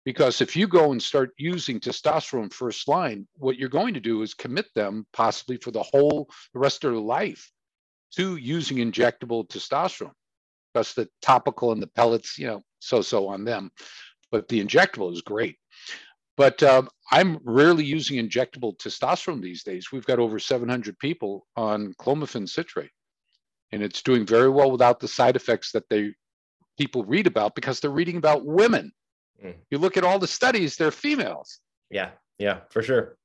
Because 0.04 0.40
if 0.40 0.56
you 0.56 0.66
go 0.66 0.90
and 0.90 1.00
start 1.00 1.30
using 1.36 1.78
testosterone 1.78 2.52
first 2.52 2.88
line, 2.88 3.28
what 3.34 3.56
you're 3.56 3.68
going 3.68 3.94
to 3.94 4.00
do 4.00 4.22
is 4.22 4.34
commit 4.34 4.66
them 4.74 5.06
possibly 5.12 5.56
for 5.58 5.70
the 5.70 5.82
whole 5.82 6.28
the 6.52 6.58
rest 6.58 6.82
of 6.82 6.92
their 6.92 7.00
life 7.00 7.52
to 8.16 8.36
using 8.36 8.78
injectable 8.78 9.46
testosterone 9.48 10.12
because 10.72 10.94
the 10.94 11.08
topical 11.20 11.72
and 11.72 11.82
the 11.82 11.86
pellets, 11.86 12.38
you 12.38 12.46
know, 12.46 12.62
so-so 12.80 13.28
on 13.28 13.44
them. 13.44 13.70
But 14.30 14.48
the 14.48 14.64
injectable 14.64 15.12
is 15.12 15.20
great. 15.20 15.56
But 16.36 16.62
uh, 16.62 16.82
I'm 17.10 17.38
rarely 17.44 17.84
using 17.84 18.16
injectable 18.16 18.76
testosterone 18.78 19.42
these 19.42 19.62
days. 19.62 19.92
We've 19.92 20.06
got 20.06 20.18
over 20.18 20.38
700 20.38 20.98
people 20.98 21.46
on 21.56 21.94
clomiphene 22.00 22.48
citrate, 22.48 22.90
and 23.70 23.82
it's 23.82 24.02
doing 24.02 24.24
very 24.24 24.48
well 24.48 24.70
without 24.70 24.98
the 24.98 25.08
side 25.08 25.36
effects 25.36 25.72
that 25.72 25.88
they 25.90 26.14
people 26.78 27.04
read 27.04 27.26
about 27.26 27.54
because 27.54 27.80
they're 27.80 27.90
reading 27.90 28.16
about 28.16 28.46
women. 28.46 28.92
Mm. 29.44 29.54
You 29.70 29.76
look 29.76 29.98
at 29.98 30.04
all 30.04 30.18
the 30.18 30.26
studies; 30.26 30.76
they're 30.76 30.90
females. 30.90 31.60
Yeah, 31.90 32.10
yeah, 32.38 32.60
for 32.70 32.82
sure. 32.82 33.18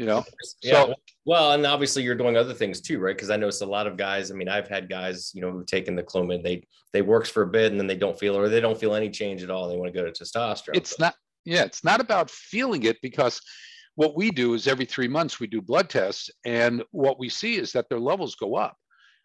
You 0.00 0.06
know, 0.06 0.24
yeah. 0.62 0.86
So, 0.86 0.94
well, 1.26 1.52
and 1.52 1.66
obviously 1.66 2.02
you're 2.02 2.14
doing 2.14 2.34
other 2.34 2.54
things 2.54 2.80
too, 2.80 2.98
right? 2.98 3.14
Because 3.14 3.28
I 3.28 3.36
notice 3.36 3.60
a 3.60 3.66
lot 3.66 3.86
of 3.86 3.98
guys. 3.98 4.30
I 4.30 4.34
mean, 4.34 4.48
I've 4.48 4.66
had 4.66 4.88
guys, 4.88 5.30
you 5.34 5.42
know, 5.42 5.52
who've 5.52 5.66
taken 5.66 5.94
the 5.94 6.02
Clomid. 6.02 6.42
They 6.42 6.66
they 6.94 7.02
works 7.02 7.28
for 7.28 7.42
a 7.42 7.46
bit 7.46 7.70
and 7.70 7.78
then 7.78 7.86
they 7.86 7.98
don't 7.98 8.18
feel 8.18 8.34
or 8.34 8.48
they 8.48 8.60
don't 8.60 8.80
feel 8.80 8.94
any 8.94 9.10
change 9.10 9.42
at 9.42 9.50
all. 9.50 9.68
They 9.68 9.76
want 9.76 9.92
to 9.92 10.00
go 10.00 10.10
to 10.10 10.10
testosterone. 10.10 10.74
It's 10.74 10.98
not. 10.98 11.16
Yeah, 11.44 11.64
it's 11.64 11.84
not 11.84 12.00
about 12.00 12.30
feeling 12.30 12.84
it 12.84 12.96
because 13.02 13.42
what 13.94 14.16
we 14.16 14.30
do 14.30 14.54
is 14.54 14.66
every 14.66 14.86
three 14.86 15.06
months 15.06 15.38
we 15.38 15.46
do 15.46 15.60
blood 15.60 15.90
tests, 15.90 16.30
and 16.46 16.82
what 16.92 17.18
we 17.18 17.28
see 17.28 17.56
is 17.56 17.70
that 17.72 17.90
their 17.90 18.00
levels 18.00 18.36
go 18.36 18.54
up. 18.54 18.78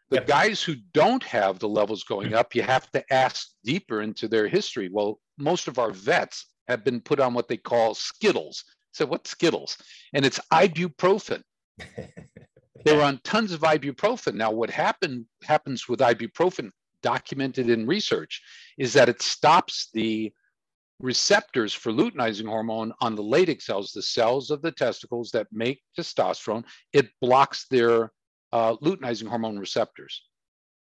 The 0.10 0.18
yep. 0.18 0.28
guys 0.28 0.62
who 0.62 0.76
don't 0.94 1.24
have 1.24 1.60
the 1.60 1.70
levels 1.70 2.04
going 2.04 2.28
mm-hmm. 2.28 2.36
up, 2.36 2.54
you 2.54 2.64
have 2.64 2.92
to 2.92 3.14
ask 3.14 3.48
deeper 3.64 4.02
into 4.02 4.28
their 4.28 4.50
history. 4.50 4.90
Well, 4.92 5.22
most 5.38 5.70
of 5.70 5.80
our 5.80 5.92
vets 5.92 6.48
have 6.68 6.84
been 6.84 7.00
put 7.00 7.22
on 7.22 7.34
what 7.34 7.48
they 7.48 7.58
call 7.58 7.96
Skittles. 7.96 8.66
So 8.96 9.06
what's 9.06 9.32
Skittles? 9.32 9.78
And 10.14 10.26
it's 10.26 10.40
ibuprofen. 10.54 11.44
they 12.86 12.96
were 12.96 13.04
on 13.04 13.20
tons 13.26 13.52
of 13.52 13.60
ibuprofen. 13.60 14.36
Now, 14.36 14.52
what 14.52 14.70
happened 14.70 15.26
happens 15.44 15.90
with 15.90 16.00
ibuprofen, 16.00 16.70
documented 17.02 17.70
in 17.70 17.86
research, 17.86 18.42
is 18.78 18.94
that 18.94 19.10
it 19.10 19.22
stops 19.22 19.90
the 19.94 20.32
receptors 21.02 21.74
for 21.74 21.92
luteinizing 21.92 22.48
hormone 22.48 22.94
on 23.02 23.16
the 23.16 23.22
Leydig 23.22 23.62
cells, 23.62 23.92
the 23.92 24.02
cells 24.02 24.50
of 24.50 24.62
the 24.62 24.72
testicles 24.72 25.30
that 25.32 25.48
make 25.52 25.82
testosterone. 26.00 26.64
It 26.94 27.10
blocks 27.20 27.66
their 27.70 28.14
uh, 28.54 28.78
luteinizing 28.78 29.28
hormone 29.28 29.60
receptors. 29.60 30.22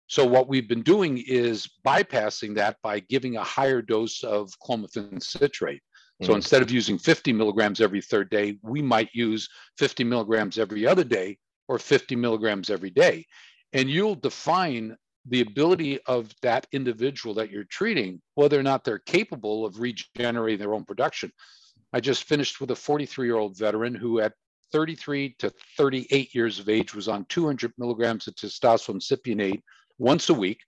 So 0.06 0.24
what 0.24 0.48
we've 0.48 0.70
been 0.70 0.84
doing 0.84 1.24
is 1.26 1.68
bypassing 1.84 2.54
that 2.54 2.78
by 2.84 3.00
giving 3.00 3.38
a 3.38 3.44
higher 3.44 3.82
dose 3.82 4.24
of 4.24 4.54
clomiphene 4.60 5.24
citrate. 5.24 5.82
So 6.24 6.32
mm. 6.32 6.36
instead 6.36 6.62
of 6.62 6.72
using 6.72 6.98
50 6.98 7.34
milligrams 7.34 7.82
every 7.82 8.02
third 8.02 8.30
day, 8.30 8.58
we 8.62 8.82
might 8.82 9.10
use 9.14 9.50
50 9.78 10.04
milligrams 10.04 10.58
every 10.58 10.88
other 10.88 11.04
day 11.04 11.38
or 11.68 11.80
50 11.80 12.16
milligrams 12.16 12.70
every 12.70 12.90
day. 12.90 13.26
And 13.74 13.90
you'll 13.90 14.16
define 14.16 14.96
the 15.28 15.42
ability 15.42 16.00
of 16.06 16.32
that 16.42 16.68
individual 16.72 17.34
that 17.36 17.50
you're 17.50 17.66
treating, 17.66 18.22
whether 18.36 18.60
or 18.60 18.64
not 18.64 18.84
they're 18.84 19.00
capable 19.00 19.66
of 19.66 19.80
regenerating 19.80 20.60
their 20.60 20.74
own 20.74 20.86
production. 20.86 21.32
I 21.92 22.00
just 22.00 22.26
finished 22.26 22.62
with 22.62 22.72
a 22.72 22.76
43 22.76 23.28
year 23.28 23.38
old 23.38 23.58
veteran 23.58 23.96
who 23.96 24.20
at 24.20 24.34
33 24.72 25.36
to 25.40 25.52
38 25.78 26.34
years 26.36 26.60
of 26.60 26.70
age 26.70 26.94
was 26.94 27.08
on 27.08 27.26
200 27.30 27.74
milligrams 27.78 28.28
of 28.28 28.36
testosterone 28.36 29.02
cypionate 29.02 29.62
once 29.98 30.30
a 30.30 30.34
week. 30.34 30.60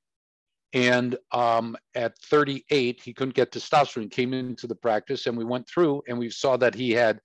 And 0.73 1.17
um, 1.31 1.77
at 1.95 2.17
38, 2.19 3.01
he 3.01 3.13
couldn't 3.13 3.35
get 3.35 3.51
testosterone, 3.51 4.11
came 4.11 4.33
into 4.33 4.67
the 4.67 4.75
practice, 4.75 5.25
and 5.25 5.37
we 5.37 5.45
went 5.45 5.67
through 5.67 6.03
and 6.07 6.19
we 6.19 6.29
saw 6.29 6.57
that 6.57 6.75
he 6.75 6.91
had 6.91 7.19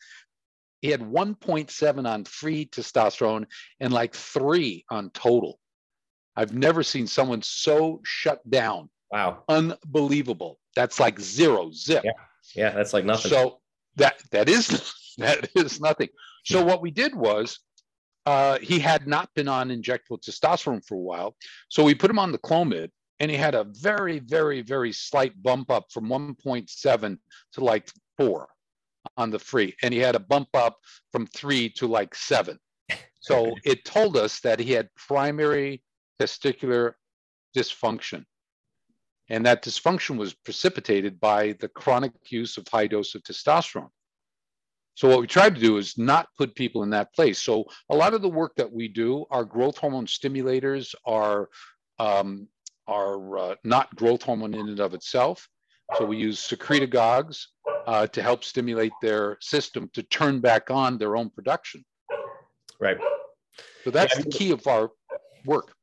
he 0.80 0.88
had 0.88 1.00
1.7 1.00 2.08
on 2.08 2.25
free 2.25 2.66
testosterone 2.66 3.44
and 3.78 3.92
like 3.92 4.14
three 4.14 4.84
on 4.90 5.11
total. 5.11 5.61
I've 6.34 6.54
never 6.54 6.82
seen 6.82 7.06
someone 7.06 7.40
so 7.42 8.00
shut 8.04 8.40
down. 8.50 8.90
Wow. 9.12 9.44
Unbelievable. 9.49 10.58
That's 10.75 10.99
like 10.99 11.20
zero 11.20 11.70
zip. 11.72 12.02
Yeah. 12.04 12.12
Yeah, 12.54 12.70
that's 12.70 12.92
like 12.92 13.04
nothing. 13.04 13.30
So 13.30 13.61
that 13.96 14.20
that 14.30 14.49
is 14.49 14.92
that 15.18 15.49
is 15.54 15.80
nothing. 15.80 16.08
So 16.44 16.64
what 16.64 16.82
we 16.82 16.90
did 16.90 17.14
was 17.14 17.61
uh, 18.26 18.58
he 18.58 18.78
had 18.78 19.06
not 19.06 19.28
been 19.34 19.49
on 19.49 19.68
injectable 19.68 20.20
testosterone 20.20 20.84
for 20.84 20.94
a 20.94 20.99
while. 20.99 21.37
So 21.68 21.84
we 21.84 21.94
put 21.94 22.11
him 22.11 22.18
on 22.18 22.32
the 22.32 22.38
Clomid 22.38 22.90
and 23.22 23.30
he 23.30 23.36
had 23.36 23.54
a 23.54 23.64
very, 23.64 24.18
very, 24.18 24.62
very 24.62 24.92
slight 24.92 25.40
bump 25.44 25.70
up 25.70 25.84
from 25.92 26.08
1.7 26.08 27.18
to 27.52 27.64
like 27.64 27.88
four 28.18 28.48
on 29.16 29.30
the 29.30 29.38
free. 29.38 29.76
And 29.80 29.94
he 29.94 30.00
had 30.00 30.16
a 30.16 30.20
bump 30.20 30.48
up 30.54 30.76
from 31.12 31.28
three 31.28 31.68
to 31.76 31.86
like 31.86 32.16
seven. 32.16 32.58
So 33.20 33.54
it 33.64 33.84
told 33.84 34.16
us 34.16 34.40
that 34.40 34.58
he 34.58 34.72
had 34.72 34.88
primary 34.96 35.84
testicular 36.20 36.94
dysfunction. 37.56 38.24
And 39.28 39.46
that 39.46 39.62
dysfunction 39.62 40.16
was 40.16 40.34
precipitated 40.34 41.20
by 41.20 41.52
the 41.60 41.68
chronic 41.68 42.12
use 42.28 42.58
of 42.58 42.66
high 42.66 42.88
dose 42.88 43.14
of 43.14 43.22
testosterone. 43.22 43.90
So 44.94 45.08
what 45.08 45.20
we 45.20 45.28
tried 45.28 45.54
to 45.54 45.60
do 45.60 45.76
is 45.76 45.96
not 45.96 46.26
put 46.36 46.56
people 46.56 46.82
in 46.82 46.90
that 46.90 47.14
place. 47.14 47.40
So 47.40 47.66
a 47.88 47.94
lot 47.94 48.14
of 48.14 48.20
the 48.20 48.28
work 48.28 48.56
that 48.56 48.72
we 48.72 48.88
do, 48.88 49.26
our 49.30 49.44
growth 49.44 49.78
hormone 49.78 50.06
stimulators 50.06 50.92
are 51.06 51.48
um, 52.00 52.48
are 52.86 53.38
uh, 53.38 53.54
not 53.64 53.94
growth 53.96 54.22
hormone 54.22 54.54
in 54.54 54.68
and 54.68 54.80
of 54.80 54.94
itself. 54.94 55.48
So 55.98 56.04
we 56.04 56.16
use 56.16 56.40
secretagogues 56.40 57.44
uh, 57.86 58.06
to 58.08 58.22
help 58.22 58.44
stimulate 58.44 58.92
their 59.02 59.36
system 59.40 59.90
to 59.92 60.02
turn 60.04 60.40
back 60.40 60.70
on 60.70 60.98
their 60.98 61.16
own 61.16 61.30
production. 61.30 61.84
Right. 62.80 62.98
So 63.84 63.90
that's 63.90 64.16
yeah, 64.16 64.22
the 64.22 64.30
key 64.30 64.50
of 64.52 64.66
our 64.66 64.90
work. 65.44 65.74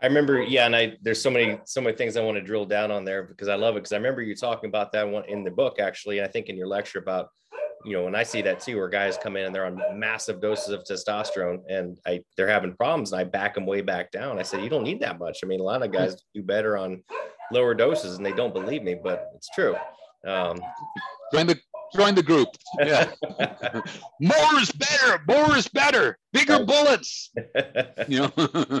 I 0.00 0.06
remember, 0.06 0.42
yeah, 0.42 0.66
and 0.66 0.74
I 0.74 0.96
there's 1.02 1.22
so 1.22 1.30
many 1.30 1.60
so 1.64 1.80
many 1.80 1.96
things 1.96 2.16
I 2.16 2.22
want 2.22 2.36
to 2.36 2.42
drill 2.42 2.66
down 2.66 2.90
on 2.90 3.04
there 3.04 3.22
because 3.22 3.48
I 3.48 3.54
love 3.54 3.76
it 3.76 3.80
because 3.80 3.92
I 3.92 3.96
remember 3.96 4.22
you 4.22 4.34
talking 4.34 4.68
about 4.68 4.92
that 4.92 5.08
one 5.08 5.24
in 5.26 5.44
the 5.44 5.50
book 5.50 5.78
actually, 5.78 6.18
and 6.18 6.26
I 6.26 6.30
think 6.30 6.48
in 6.48 6.56
your 6.56 6.66
lecture 6.66 6.98
about 6.98 7.28
you 7.84 7.92
know, 7.92 8.04
when 8.04 8.14
I 8.14 8.22
see 8.22 8.42
that 8.42 8.60
too, 8.60 8.76
where 8.76 8.88
guys 8.88 9.18
come 9.18 9.36
in 9.36 9.46
and 9.46 9.54
they're 9.54 9.66
on 9.66 9.80
massive 9.98 10.40
doses 10.40 10.70
of 10.70 10.84
testosterone 10.84 11.62
and 11.68 11.98
I 12.06 12.22
they're 12.36 12.48
having 12.48 12.74
problems 12.74 13.12
and 13.12 13.20
I 13.20 13.24
back 13.24 13.54
them 13.54 13.66
way 13.66 13.80
back 13.80 14.10
down. 14.10 14.38
I 14.38 14.42
said, 14.42 14.62
you 14.62 14.68
don't 14.68 14.84
need 14.84 15.00
that 15.00 15.18
much. 15.18 15.40
I 15.42 15.46
mean, 15.46 15.60
a 15.60 15.64
lot 15.64 15.82
of 15.82 15.92
guys 15.92 16.16
do 16.34 16.42
better 16.42 16.76
on 16.76 17.02
lower 17.52 17.74
doses 17.74 18.16
and 18.16 18.24
they 18.24 18.32
don't 18.32 18.54
believe 18.54 18.82
me, 18.82 18.96
but 19.02 19.30
it's 19.34 19.48
true. 19.54 19.74
Um, 20.26 20.60
join 21.32 21.46
the 21.46 21.58
join 21.94 22.14
the 22.14 22.22
group. 22.22 22.48
Yeah. 22.78 23.10
more 24.20 24.60
is 24.60 24.72
better. 24.72 25.22
More 25.26 25.56
is 25.56 25.68
better. 25.68 26.18
Bigger 26.32 26.64
bullets. 26.64 27.30
You 28.08 28.30
know. 28.36 28.80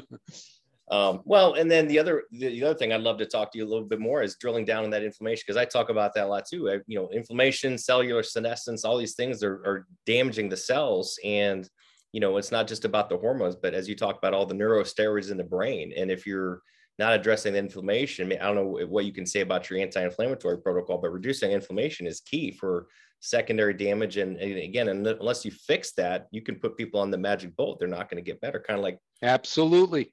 Um, 0.92 1.22
well, 1.24 1.54
and 1.54 1.70
then 1.70 1.88
the 1.88 1.98
other 1.98 2.24
the 2.32 2.62
other 2.62 2.78
thing 2.78 2.92
I'd 2.92 3.00
love 3.00 3.16
to 3.16 3.24
talk 3.24 3.50
to 3.52 3.58
you 3.58 3.64
a 3.64 3.66
little 3.66 3.86
bit 3.86 3.98
more 3.98 4.22
is 4.22 4.36
drilling 4.36 4.66
down 4.66 4.84
on 4.84 4.90
that 4.90 5.02
inflammation 5.02 5.42
because 5.46 5.56
I 5.56 5.64
talk 5.64 5.88
about 5.88 6.12
that 6.14 6.26
a 6.26 6.28
lot 6.28 6.44
too. 6.46 6.70
I, 6.70 6.80
you 6.86 6.98
know, 6.98 7.08
inflammation, 7.08 7.78
cellular 7.78 8.22
senescence, 8.22 8.84
all 8.84 8.98
these 8.98 9.14
things 9.14 9.42
are, 9.42 9.54
are 9.64 9.86
damaging 10.04 10.50
the 10.50 10.56
cells, 10.56 11.18
and 11.24 11.66
you 12.12 12.20
know, 12.20 12.36
it's 12.36 12.52
not 12.52 12.68
just 12.68 12.84
about 12.84 13.08
the 13.08 13.16
hormones, 13.16 13.56
but 13.56 13.72
as 13.72 13.88
you 13.88 13.96
talk 13.96 14.18
about 14.18 14.34
all 14.34 14.44
the 14.44 14.54
neurosteroids 14.54 15.30
in 15.30 15.38
the 15.38 15.44
brain, 15.44 15.94
and 15.96 16.10
if 16.10 16.26
you're 16.26 16.60
not 16.98 17.14
addressing 17.14 17.54
the 17.54 17.58
inflammation, 17.58 18.26
I, 18.26 18.28
mean, 18.28 18.38
I 18.42 18.44
don't 18.48 18.56
know 18.56 18.86
what 18.86 19.06
you 19.06 19.14
can 19.14 19.24
say 19.24 19.40
about 19.40 19.70
your 19.70 19.78
anti-inflammatory 19.78 20.58
protocol, 20.58 20.98
but 20.98 21.10
reducing 21.10 21.52
inflammation 21.52 22.06
is 22.06 22.20
key 22.20 22.50
for 22.50 22.88
secondary 23.20 23.72
damage. 23.72 24.18
And, 24.18 24.36
and 24.36 24.58
again, 24.58 24.88
unless 24.88 25.42
you 25.42 25.52
fix 25.52 25.92
that, 25.92 26.26
you 26.32 26.42
can 26.42 26.56
put 26.56 26.76
people 26.76 27.00
on 27.00 27.10
the 27.10 27.16
magic 27.16 27.56
bullet; 27.56 27.78
they're 27.78 27.88
not 27.88 28.10
going 28.10 28.22
to 28.22 28.30
get 28.30 28.42
better. 28.42 28.60
Kind 28.60 28.78
of 28.78 28.84
like 28.84 28.98
absolutely 29.22 30.12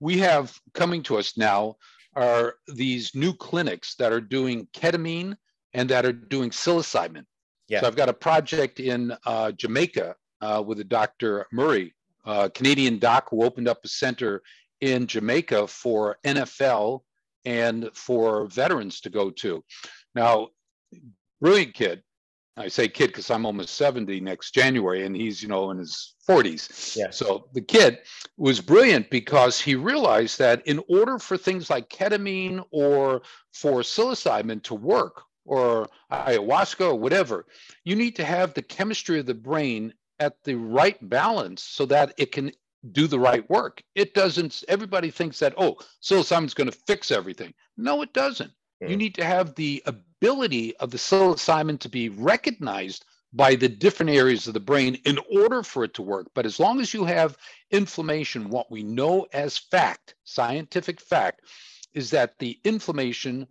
we 0.00 0.18
have 0.18 0.58
coming 0.74 1.02
to 1.04 1.18
us 1.18 1.36
now 1.36 1.76
are 2.14 2.54
these 2.66 3.14
new 3.14 3.32
clinics 3.32 3.94
that 3.96 4.12
are 4.12 4.20
doing 4.20 4.66
ketamine 4.74 5.36
and 5.74 5.88
that 5.88 6.04
are 6.04 6.12
doing 6.12 6.50
psilocybin. 6.50 7.24
Yeah. 7.68 7.80
So 7.80 7.86
I've 7.86 7.96
got 7.96 8.08
a 8.08 8.14
project 8.14 8.80
in 8.80 9.14
uh, 9.26 9.52
Jamaica 9.52 10.16
uh, 10.40 10.62
with 10.66 10.80
a 10.80 10.84
Dr. 10.84 11.46
Murray, 11.52 11.94
a 12.24 12.50
Canadian 12.50 12.98
doc 12.98 13.28
who 13.30 13.44
opened 13.44 13.68
up 13.68 13.84
a 13.84 13.88
center 13.88 14.42
in 14.80 15.06
Jamaica 15.06 15.66
for 15.66 16.18
NFL 16.24 17.02
and 17.44 17.90
for 17.94 18.46
veterans 18.46 19.00
to 19.02 19.10
go 19.10 19.30
to. 19.30 19.62
Now, 20.14 20.48
brilliant 21.40 21.74
kid, 21.74 22.02
I 22.58 22.68
say 22.68 22.88
kid 22.88 23.08
because 23.08 23.30
I'm 23.30 23.46
almost 23.46 23.76
70 23.76 24.20
next 24.20 24.50
January 24.50 25.04
and 25.04 25.14
he's, 25.14 25.42
you 25.42 25.48
know, 25.48 25.70
in 25.70 25.78
his 25.78 26.14
40s. 26.28 26.96
Yeah. 26.96 27.10
So 27.10 27.48
the 27.52 27.60
kid 27.60 28.00
was 28.36 28.60
brilliant 28.60 29.10
because 29.10 29.60
he 29.60 29.76
realized 29.76 30.38
that 30.40 30.66
in 30.66 30.82
order 30.88 31.18
for 31.18 31.36
things 31.36 31.70
like 31.70 31.88
ketamine 31.88 32.64
or 32.70 33.22
for 33.52 33.80
psilocybin 33.80 34.62
to 34.64 34.74
work 34.74 35.22
or 35.44 35.88
ayahuasca 36.12 36.86
or 36.86 36.96
whatever, 36.96 37.46
you 37.84 37.94
need 37.94 38.16
to 38.16 38.24
have 38.24 38.54
the 38.54 38.62
chemistry 38.62 39.20
of 39.20 39.26
the 39.26 39.34
brain 39.34 39.94
at 40.18 40.34
the 40.42 40.56
right 40.56 40.96
balance 41.08 41.62
so 41.62 41.86
that 41.86 42.12
it 42.18 42.32
can 42.32 42.50
do 42.90 43.06
the 43.06 43.18
right 43.18 43.48
work. 43.48 43.82
It 43.94 44.14
doesn't, 44.14 44.64
everybody 44.68 45.10
thinks 45.10 45.38
that, 45.38 45.54
oh, 45.56 45.76
psilocybin's 46.02 46.54
going 46.54 46.70
to 46.70 46.78
fix 46.86 47.12
everything. 47.12 47.54
No, 47.76 48.02
it 48.02 48.12
doesn't. 48.12 48.50
You 48.80 48.96
mm. 48.96 48.98
need 48.98 49.14
to 49.16 49.24
have 49.24 49.54
the 49.54 49.82
ability 49.86 50.04
of 50.22 50.90
the 50.90 50.98
psilocybin 50.98 51.78
to 51.80 51.88
be 51.88 52.08
recognized 52.08 53.04
by 53.32 53.54
the 53.54 53.68
different 53.68 54.10
areas 54.10 54.46
of 54.46 54.54
the 54.54 54.60
brain 54.60 54.98
in 55.04 55.18
order 55.30 55.62
for 55.62 55.84
it 55.84 55.94
to 55.94 56.02
work. 56.02 56.28
But 56.34 56.46
as 56.46 56.58
long 56.58 56.80
as 56.80 56.94
you 56.94 57.04
have 57.04 57.36
inflammation, 57.70 58.48
what 58.48 58.70
we 58.70 58.82
know 58.82 59.26
as 59.32 59.58
fact, 59.58 60.14
scientific 60.24 61.00
fact, 61.00 61.42
is 61.92 62.10
that 62.10 62.38
the 62.38 62.58
inflammation 62.64 63.46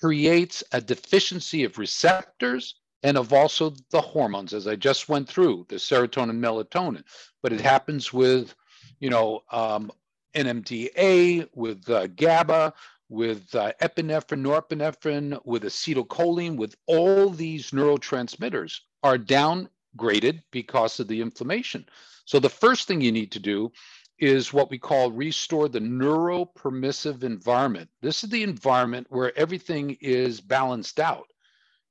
creates 0.00 0.62
a 0.72 0.80
deficiency 0.80 1.64
of 1.64 1.78
receptors 1.78 2.76
and 3.02 3.16
of 3.16 3.32
also 3.32 3.74
the 3.90 4.00
hormones, 4.00 4.54
as 4.54 4.66
I 4.66 4.76
just 4.76 5.08
went 5.08 5.28
through, 5.28 5.66
the 5.68 5.76
serotonin, 5.76 6.38
melatonin. 6.38 7.04
But 7.42 7.52
it 7.52 7.60
happens 7.60 8.12
with, 8.12 8.54
you 9.00 9.10
know, 9.10 9.42
um, 9.50 9.90
NMDA, 10.34 11.48
with 11.54 11.88
uh, 11.88 12.08
GABA, 12.08 12.74
with 13.08 13.54
uh, 13.54 13.72
epinephrine, 13.80 14.42
norepinephrine, 14.42 15.38
with 15.44 15.62
acetylcholine, 15.62 16.56
with 16.56 16.74
all 16.86 17.30
these 17.30 17.70
neurotransmitters 17.70 18.80
are 19.02 19.18
downgraded 19.18 20.42
because 20.50 20.98
of 20.98 21.08
the 21.08 21.20
inflammation. 21.20 21.86
So 22.24 22.40
the 22.40 22.48
first 22.48 22.88
thing 22.88 23.00
you 23.00 23.12
need 23.12 23.32
to 23.32 23.38
do 23.38 23.70
is 24.18 24.52
what 24.52 24.70
we 24.70 24.78
call 24.78 25.10
restore 25.10 25.68
the 25.68 25.78
neuropermissive 25.78 27.22
environment. 27.22 27.88
This 28.00 28.24
is 28.24 28.30
the 28.30 28.42
environment 28.42 29.06
where 29.10 29.36
everything 29.38 29.96
is 30.00 30.40
balanced 30.40 30.98
out, 30.98 31.26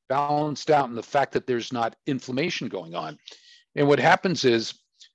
balanced 0.10 0.72
out 0.72 0.90
in 0.90 0.96
the 0.96 1.04
fact 1.04 1.34
that 1.34 1.46
there's 1.48 1.72
not 1.72 1.96
inflammation 2.08 2.68
going 2.68 2.96
on. 2.96 3.18
And 3.76 3.88
what 3.88 4.00
happens 4.00 4.44
is 4.44 4.74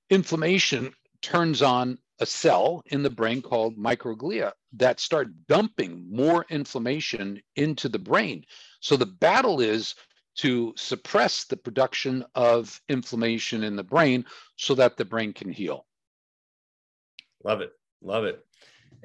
inflammation 0.08 0.92
turns 1.20 1.62
on 1.62 1.98
a 2.20 2.26
cell 2.26 2.82
in 2.86 3.02
the 3.02 3.10
brain 3.10 3.42
called 3.42 3.76
microglia 3.76 4.52
that 4.74 5.00
start 5.00 5.28
dumping 5.48 6.06
more 6.10 6.46
inflammation 6.48 7.42
into 7.56 7.88
the 7.88 7.98
brain. 7.98 8.44
So 8.80 8.96
the 8.96 9.06
battle 9.06 9.60
is 9.60 9.94
to 10.36 10.72
suppress 10.76 11.44
the 11.44 11.56
production 11.56 12.24
of 12.34 12.80
inflammation 12.88 13.64
in 13.64 13.76
the 13.76 13.82
brain 13.82 14.24
so 14.56 14.74
that 14.76 14.96
the 14.96 15.04
brain 15.04 15.32
can 15.32 15.50
heal. 15.50 15.86
Love 17.44 17.60
it. 17.60 17.72
Love 18.02 18.24
it. 18.24 18.44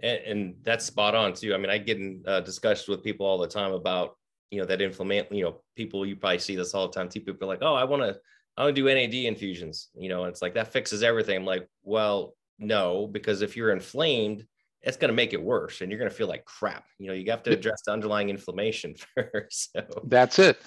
And, 0.04 0.20
and 0.20 0.56
that's 0.64 0.86
spot 0.86 1.16
on 1.16 1.34
too. 1.34 1.54
I 1.54 1.58
mean, 1.58 1.70
I 1.70 1.78
get 1.78 1.98
in 1.98 2.24
uh, 2.28 2.42
discussions 2.42 2.88
with 2.88 3.04
people 3.04 3.26
all 3.26 3.38
the 3.38 3.48
time 3.48 3.72
about, 3.72 4.18
you 4.52 4.60
know, 4.60 4.66
that 4.66 4.82
inflammation, 4.82 5.36
you 5.36 5.44
know, 5.44 5.62
people, 5.76 6.06
you 6.06 6.16
probably 6.16 6.40
see 6.40 6.56
this 6.56 6.74
all 6.74 6.88
the 6.88 6.94
time. 6.94 7.10
People 7.10 7.36
are 7.42 7.48
like, 7.48 7.64
oh, 7.64 7.74
I 7.74 7.86
want 7.86 8.04
to, 8.04 8.20
I 8.56 8.64
want 8.64 8.76
to 8.76 8.82
do 8.82 8.94
NAD 8.94 9.14
infusions, 9.14 9.90
you 9.98 10.08
know, 10.08 10.26
it's 10.26 10.42
like 10.42 10.54
that 10.54 10.72
fixes 10.72 11.04
everything. 11.04 11.36
I'm 11.36 11.46
like, 11.46 11.68
well, 11.84 12.36
no, 12.60 13.08
because 13.08 13.42
if 13.42 13.58
you're 13.58 13.72
inflamed, 13.72 14.46
it's 14.86 14.98
going 14.98 15.10
to 15.10 15.16
make 15.16 15.34
it 15.34 15.42
worse 15.42 15.82
and 15.82 15.92
you're 15.92 15.98
going 15.98 16.10
to 16.10 16.16
feel 16.16 16.28
like 16.28 16.46
crap. 16.46 16.86
You 17.00 17.08
know, 17.08 17.14
you 17.14 17.30
have 17.32 17.44
to 17.44 17.52
address 17.52 17.82
the 17.86 17.92
underlying 17.92 18.30
inflammation 18.30 18.96
first. 19.16 19.72
So 19.74 19.84
that's 20.06 20.40
it. 20.40 20.62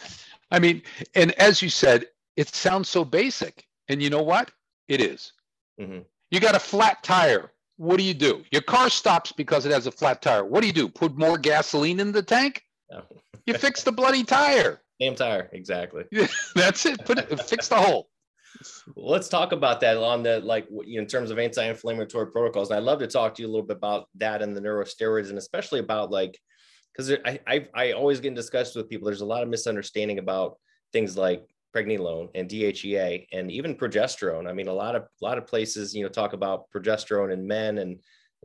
I 0.51 0.59
mean, 0.59 0.83
and 1.15 1.33
as 1.33 1.63
you 1.63 1.71
said, 1.71 2.07
it 2.37 2.49
sounds 2.49 2.89
so 2.89 3.05
basic. 3.05 3.65
And 3.89 4.03
you 4.03 4.11
know 4.11 4.23
what? 4.23 4.51
It 4.89 5.01
is. 5.01 5.33
Mm-hmm. 5.81 6.01
You 6.31 6.41
got 6.41 6.57
a 6.57 6.61
flat 6.61 7.03
tire. 7.03 7.53
What 7.77 7.99
do 7.99 8.03
you 8.03 8.15
do? 8.15 8.43
Your 8.51 8.63
car 8.63 8.91
stops 8.91 9.31
because 9.33 9.65
it 9.65 9.73
has 9.73 9.87
a 9.87 9.93
flat 9.93 10.21
tire. 10.21 10.45
What 10.45 10.61
do 10.61 10.67
you 10.67 10.73
do? 10.73 10.89
Put 10.89 11.17
more 11.17 11.39
gasoline 11.39 12.01
in 12.01 12.11
the 12.11 12.23
tank? 12.23 12.63
No. 12.91 13.03
you 13.47 13.55
fix 13.55 13.85
the 13.85 13.93
bloody 13.93 14.25
tire. 14.25 14.81
Damn 14.99 15.15
tire, 15.15 15.49
exactly. 15.53 16.05
That's 16.57 16.85
it. 16.87 17.05
Put 17.05 17.19
it, 17.19 17.41
fix 17.43 17.69
the 17.69 17.77
hole. 17.77 18.09
Let's 18.97 19.29
talk 19.29 19.53
about 19.53 19.81
that 19.81 19.97
on 19.97 20.23
the 20.23 20.41
like 20.41 20.67
in 20.87 21.07
terms 21.07 21.31
of 21.31 21.39
anti-inflammatory 21.39 22.31
protocols. 22.31 22.71
And 22.71 22.79
I'd 22.79 22.85
love 22.85 22.99
to 23.01 23.07
talk 23.07 23.35
to 23.35 23.43
you 23.43 23.49
a 23.49 23.53
little 23.53 23.67
bit 23.67 23.77
about 23.77 24.09
that 24.17 24.43
and 24.43 24.57
the 24.57 24.61
neurosteroids, 24.61 25.29
and 25.29 25.39
especially 25.39 25.81
about 25.81 26.11
like 26.11 26.39
because 26.93 27.13
I, 27.25 27.41
I 27.47 27.69
I 27.75 27.93
always 27.93 28.21
get 28.21 28.29
in 28.29 28.35
discussions 28.35 28.77
with 28.77 28.89
people. 28.89 29.07
There's 29.07 29.21
a 29.21 29.27
lot 29.27 29.43
of 29.43 29.49
misunderstanding 29.49 30.19
about 30.19 30.59
things 30.93 31.17
like 31.17 31.47
pregnenolone 31.75 32.29
and 32.35 32.49
DHEA 32.49 33.27
and 33.33 33.51
even 33.51 33.75
progesterone. 33.75 34.49
I 34.49 34.53
mean, 34.53 34.69
a 34.69 34.73
lot 34.73 34.97
of 34.97 35.03
a 35.03 35.25
lot 35.25 35.39
of 35.39 35.47
places 35.47 35.95
you 35.95 36.03
know 36.03 36.09
talk 36.09 36.33
about 36.33 36.65
progesterone 36.75 37.33
in 37.33 37.47
men 37.47 37.79
and 37.79 37.99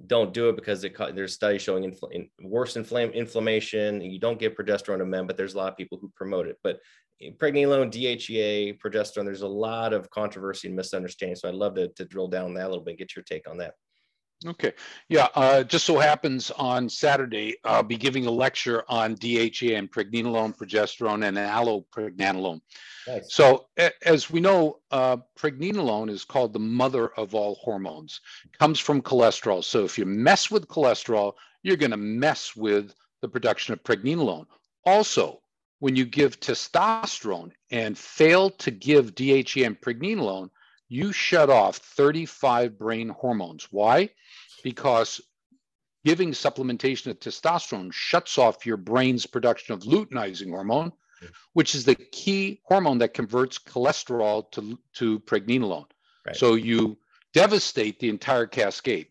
don't 0.08 0.34
do 0.34 0.50
it 0.50 0.56
because 0.56 0.84
it, 0.84 0.96
there's 1.16 1.34
studies 1.34 1.62
showing 1.62 1.92
infl- 1.92 2.30
worse 2.42 2.76
inflame, 2.76 3.12
inflammation. 3.12 4.02
You 4.02 4.20
don't 4.20 4.40
get 4.40 4.58
progesterone 4.58 5.02
in 5.02 5.10
men, 5.10 5.28
but 5.28 5.38
there's 5.38 5.54
a 5.54 5.58
lot 5.58 5.72
of 5.72 5.78
people 5.78 5.98
who 6.02 6.12
promote 6.16 6.48
it. 6.48 6.58
But 6.64 6.80
eh, 7.22 7.30
pregnenolone, 7.38 7.92
DHEA, 7.92 8.80
progesterone, 8.80 9.26
there's 9.26 9.42
a 9.42 9.48
lot 9.48 9.94
of 9.94 10.10
controversy 10.10 10.68
and 10.68 10.76
misunderstanding. 10.76 11.36
So 11.36 11.48
I'd 11.48 11.56
love 11.56 11.76
to, 11.76 11.90
to 11.90 12.06
drill 12.06 12.28
down 12.28 12.54
that 12.56 12.66
a 12.66 12.70
little 12.70 12.84
bit, 12.84 12.98
get 12.98 13.16
your 13.16 13.24
take 13.24 13.50
on 13.50 13.58
that. 13.60 13.76
Okay. 14.46 14.74
Yeah. 15.10 15.28
Uh, 15.36 15.64
just 15.64 15.86
so 15.86 16.00
happens 16.00 16.52
on 16.52 16.90
Saturday, 16.90 17.56
I'll 17.64 17.84
be 17.84 17.98
giving 17.98 18.26
a 18.26 18.32
lecture 18.32 18.84
on 18.90 19.16
DHEA 19.16 19.78
and 19.78 19.92
pregnenolone, 19.92 20.56
progesterone, 20.58 21.26
and 21.26 21.38
allopregnanolone. 21.38 22.62
Nice. 23.08 23.34
So, 23.34 23.68
as 24.06 24.30
we 24.30 24.40
know, 24.40 24.80
uh, 24.92 25.18
pregnenolone 25.38 26.10
is 26.10 26.24
called 26.24 26.54
the 26.54 26.60
mother 26.60 27.10
of 27.10 27.36
all 27.36 27.56
hormones. 27.56 28.22
It 28.46 28.58
comes 28.58 28.80
from 28.80 29.02
cholesterol. 29.02 29.64
So, 29.64 29.84
if 29.84 29.98
you 29.98 30.06
mess 30.06 30.50
with 30.50 30.68
cholesterol, 30.68 31.34
you're 31.64 31.78
going 31.78 31.92
to 31.92 31.98
mess 31.98 32.56
with 32.56 32.94
the 33.22 33.30
production 33.30 33.74
of 33.74 33.84
pregnenolone. 33.84 34.46
Also, 34.86 35.42
when 35.80 35.96
you 35.96 36.06
give 36.06 36.40
testosterone 36.40 37.52
and 37.72 37.98
fail 37.98 38.50
to 38.50 38.72
give 38.72 39.16
DHEA 39.16 39.66
and 39.66 39.82
pregnenolone, 39.82 40.50
you 40.88 41.12
shut 41.12 41.50
off 41.50 41.78
35 41.78 42.78
brain 42.78 43.10
hormones. 43.10 43.68
Why? 43.72 44.10
Because 44.64 45.22
giving 46.06 46.32
supplementation 46.32 47.08
of 47.08 47.20
testosterone 47.20 47.94
shuts 47.94 48.38
off 48.38 48.66
your 48.66 48.78
brain's 48.78 49.26
production 49.26 49.74
of 49.74 49.82
luteinizing 49.82 50.50
hormone, 50.50 50.92
which 51.54 51.76
is 51.76 51.86
the 51.86 51.96
key 51.96 52.62
hormone 52.66 52.98
that 52.98 53.14
converts 53.14 53.60
cholesterol 53.60 54.52
to, 54.52 54.78
to 54.94 55.20
pregnenolone. 55.20 55.86
Right. 56.26 56.36
So 56.36 56.56
you 56.56 56.98
devastate 57.34 58.00
the 58.00 58.10
entire 58.10 58.48
cascade. 58.48 59.08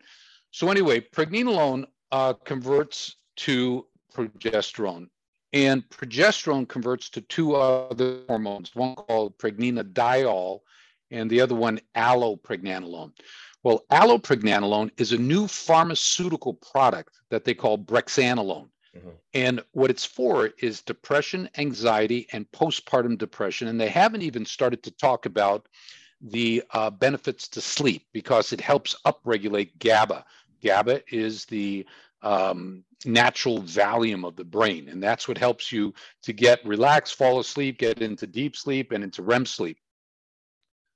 So 0.51 0.71
anyway, 0.71 1.01
pregnenolone 1.01 1.87
uh, 2.11 2.35
converts 2.35 3.17
to 3.37 3.87
progesterone. 4.15 5.09
And 5.55 5.87
progesterone 5.91 6.67
converts 6.67 7.11
to 7.11 7.21
two 7.21 7.57
other 7.57 8.21
hormones, 8.27 8.75
one 8.75 8.95
called 8.95 9.39
pregnenolone 9.39 10.61
and 11.11 11.31
the 11.31 11.41
other 11.43 11.55
one 11.55 11.79
allopregnanolone. 11.95 13.13
Well, 13.63 13.85
allopregnanolone 13.91 14.91
is 14.97 15.13
a 15.13 15.19
new 15.19 15.47
pharmaceutical 15.47 16.55
product 16.55 17.21
that 17.31 17.45
they 17.45 17.55
call 17.55 17.79
brexanolone. 17.79 18.69
Mm-hmm. 18.97 19.11
And 19.35 19.63
what 19.73 19.91
it's 19.91 20.05
for 20.05 20.51
is 20.59 20.83
depression, 20.83 21.49
anxiety, 21.57 22.27
and 22.33 22.51
postpartum 22.53 23.17
depression. 23.17 23.69
And 23.69 23.81
they 23.81 23.89
haven't 23.89 24.23
even 24.23 24.45
started 24.45 24.83
to 24.83 24.91
talk 24.91 25.27
about 25.27 25.69
the 26.21 26.63
uh, 26.73 26.91
benefits 26.91 27.49
to 27.49 27.61
sleep 27.61 28.07
because 28.13 28.53
it 28.53 28.61
helps 28.61 28.97
upregulate 29.07 29.71
GABA. 29.79 30.25
GABA 30.63 31.03
is 31.15 31.45
the 31.47 31.87
um, 32.23 32.85
natural 33.05 33.63
Valium 33.63 34.27
of 34.27 34.37
the 34.37 34.45
brain. 34.45 34.89
And 34.89 35.03
that's 35.03 35.27
what 35.27 35.39
helps 35.39 35.73
you 35.73 35.93
to 36.23 36.33
get 36.33 36.65
relaxed, 36.65 37.17
fall 37.17 37.41
asleep, 37.41 37.79
get 37.79 38.01
into 38.01 38.27
deep 38.27 38.57
sleep 38.57 38.93
and 38.93 39.03
into 39.03 39.23
REM 39.23 39.47
sleep. 39.47 39.79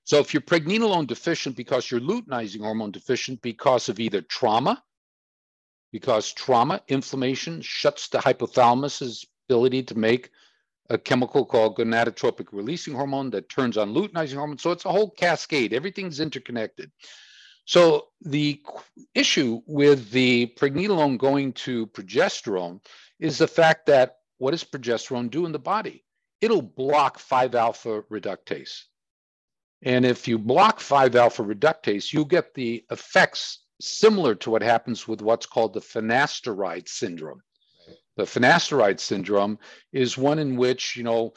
So 0.06 0.20
if 0.20 0.32
you're 0.32 0.40
pregnenolone 0.40 1.08
deficient 1.08 1.56
because 1.56 1.90
you're 1.90 2.00
luteinizing 2.00 2.60
hormone 2.60 2.92
deficient 2.92 3.42
because 3.42 3.88
of 3.88 3.98
either 3.98 4.22
trauma, 4.22 4.82
because 5.92 6.32
trauma, 6.32 6.80
inflammation 6.86 7.60
shuts 7.60 8.06
the 8.08 8.18
hypothalamus's 8.18 9.26
ability 9.48 9.82
to 9.82 9.98
make 9.98 10.30
a 10.90 10.96
chemical 10.96 11.44
called 11.44 11.76
gonadotropic 11.76 12.52
releasing 12.52 12.94
hormone 12.94 13.30
that 13.30 13.48
turns 13.48 13.76
on 13.76 13.92
luteinizing 13.92 14.36
hormone. 14.36 14.58
So 14.58 14.70
it's 14.70 14.84
a 14.84 14.92
whole 14.92 15.10
cascade. 15.10 15.72
Everything's 15.72 16.20
interconnected. 16.20 16.92
So 17.64 18.06
the 18.20 18.62
issue 19.12 19.60
with 19.66 20.12
the 20.12 20.54
pregnenolone 20.56 21.18
going 21.18 21.52
to 21.54 21.88
progesterone 21.88 22.80
is 23.18 23.38
the 23.38 23.48
fact 23.48 23.86
that 23.86 24.18
what 24.38 24.52
does 24.52 24.62
progesterone 24.62 25.30
do 25.30 25.46
in 25.46 25.52
the 25.52 25.58
body? 25.58 26.04
It'll 26.40 26.62
block 26.62 27.18
5 27.18 27.56
alpha 27.56 28.02
reductase. 28.02 28.84
And 29.86 30.04
if 30.04 30.28
you 30.28 30.36
block 30.36 30.80
5 30.80 31.16
alpha 31.16 31.44
reductase, 31.44 32.12
you 32.12 32.26
get 32.26 32.54
the 32.54 32.84
effects 32.90 33.60
similar 33.80 34.34
to 34.34 34.50
what 34.50 34.62
happens 34.62 35.08
with 35.08 35.22
what's 35.22 35.46
called 35.46 35.74
the 35.74 35.80
finasteride 35.80 36.88
syndrome. 36.88 37.40
The 38.16 38.24
finasteride 38.24 38.98
syndrome 38.98 39.60
is 39.92 40.18
one 40.18 40.40
in 40.40 40.56
which, 40.56 40.96
you 40.96 41.04
know, 41.04 41.34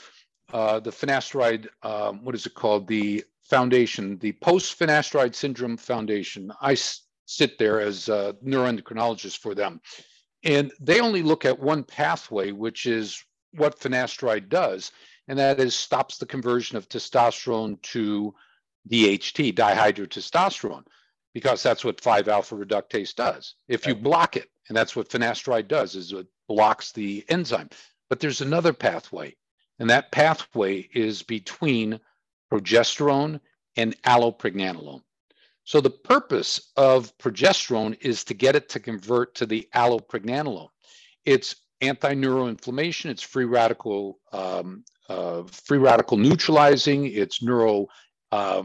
uh, 0.51 0.79
the 0.79 0.89
finasteride, 0.89 1.67
um, 1.83 2.25
what 2.25 2.33
is 2.33 2.47
it 2.47 2.55
called? 2.55 2.87
The 2.87 3.23
Foundation, 3.43 4.17
the 4.17 4.31
Post 4.33 4.79
Finasteride 4.79 5.35
Syndrome 5.35 5.77
Foundation. 5.77 6.51
I 6.59 6.71
s- 6.71 7.03
sit 7.27 7.59
there 7.59 7.79
as 7.79 8.09
a 8.09 8.35
neuroendocrinologist 8.43 9.37
for 9.37 9.53
them. 9.53 9.79
And 10.43 10.71
they 10.81 11.01
only 11.01 11.21
look 11.21 11.45
at 11.45 11.59
one 11.59 11.83
pathway, 11.83 12.51
which 12.51 12.87
is 12.87 13.23
what 13.53 13.79
finasteride 13.79 14.49
does, 14.49 14.91
and 15.29 15.39
that 15.39 15.59
is 15.61 15.75
stops 15.75 16.17
the 16.17 16.25
conversion 16.25 16.75
of 16.75 16.89
testosterone 16.89 17.81
to 17.83 18.35
DHT, 18.91 19.53
dihydrotestosterone, 19.53 20.83
because 21.33 21.63
that's 21.63 21.85
what 21.85 22.01
5-alpha 22.01 22.55
reductase 22.55 23.15
does. 23.15 23.55
If 23.69 23.87
you 23.87 23.95
block 23.95 24.35
it, 24.35 24.49
and 24.67 24.75
that's 24.75 24.95
what 24.95 25.09
finasteride 25.09 25.69
does, 25.69 25.95
is 25.95 26.11
it 26.11 26.27
blocks 26.49 26.91
the 26.91 27.23
enzyme. 27.29 27.69
But 28.09 28.19
there's 28.19 28.41
another 28.41 28.73
pathway, 28.73 29.35
and 29.79 29.89
that 29.89 30.11
pathway 30.11 30.89
is 30.93 31.23
between 31.23 31.99
progesterone, 32.51 33.39
and 33.75 34.01
allopregnanolone. 34.03 35.03
So 35.63 35.79
the 35.79 35.89
purpose 35.91 36.71
of 36.75 37.15
progesterone 37.17 37.97
is 38.01 38.23
to 38.25 38.33
get 38.33 38.55
it 38.55 38.69
to 38.69 38.79
convert 38.79 39.35
to 39.35 39.45
the 39.45 39.67
allopregnanolone. 39.75 40.69
It's 41.25 41.55
anti-neuroinflammation. 41.81 43.09
It's 43.11 43.21
free 43.21 43.45
radical, 43.45 44.19
um, 44.33 44.83
uh, 45.09 45.43
free 45.43 45.77
radical 45.77 46.17
neutralizing. 46.17 47.05
It's 47.07 47.41
neuro 47.43 47.87
uh, 48.31 48.63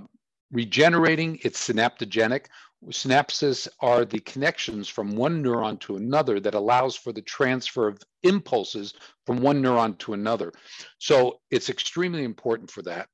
regenerating, 0.53 1.39
it's 1.43 1.69
synaptogenic. 1.69 2.47
Synapses 2.91 3.67
are 3.81 4.05
the 4.05 4.21
connections 4.21 4.89
from 4.89 5.17
one 5.17 5.43
neuron 5.43 5.81
to 5.81 5.97
another 5.97 6.39
that 6.39 6.55
allows 6.55 6.95
for 6.95 7.13
the 7.13 7.23
transfer 7.23 7.89
of 7.89 7.99
impulses 8.23 8.93
from 9.25 9.39
one 9.39 9.63
neuron 9.63 9.97
to 9.99 10.13
another. 10.13 10.53
So 10.99 11.41
it's 11.51 11.71
extremely 11.71 12.25
important 12.25 12.71
for 12.71 12.83
that. 12.83 13.09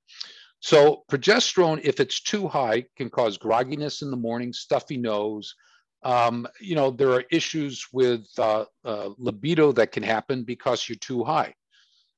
So 0.59 1.05
progesterone, 1.11 1.81
if 1.85 2.01
it's 2.01 2.21
too 2.21 2.49
high, 2.49 2.85
can 2.97 3.11
cause 3.11 3.39
grogginess 3.39 4.03
in 4.03 4.11
the 4.11 4.17
morning, 4.17 4.53
stuffy 4.53 4.97
nose. 4.97 5.55
Um, 6.03 6.47
you 6.61 6.75
know, 6.75 6.91
there 6.91 7.13
are 7.13 7.25
issues 7.31 7.87
with 7.93 8.27
uh, 8.39 8.65
uh, 8.85 9.11
libido 9.19 9.73
that 9.73 9.93
can 9.93 10.03
happen 10.03 10.43
because 10.43 10.89
you're 10.89 10.97
too 10.97 11.23
high. 11.23 11.55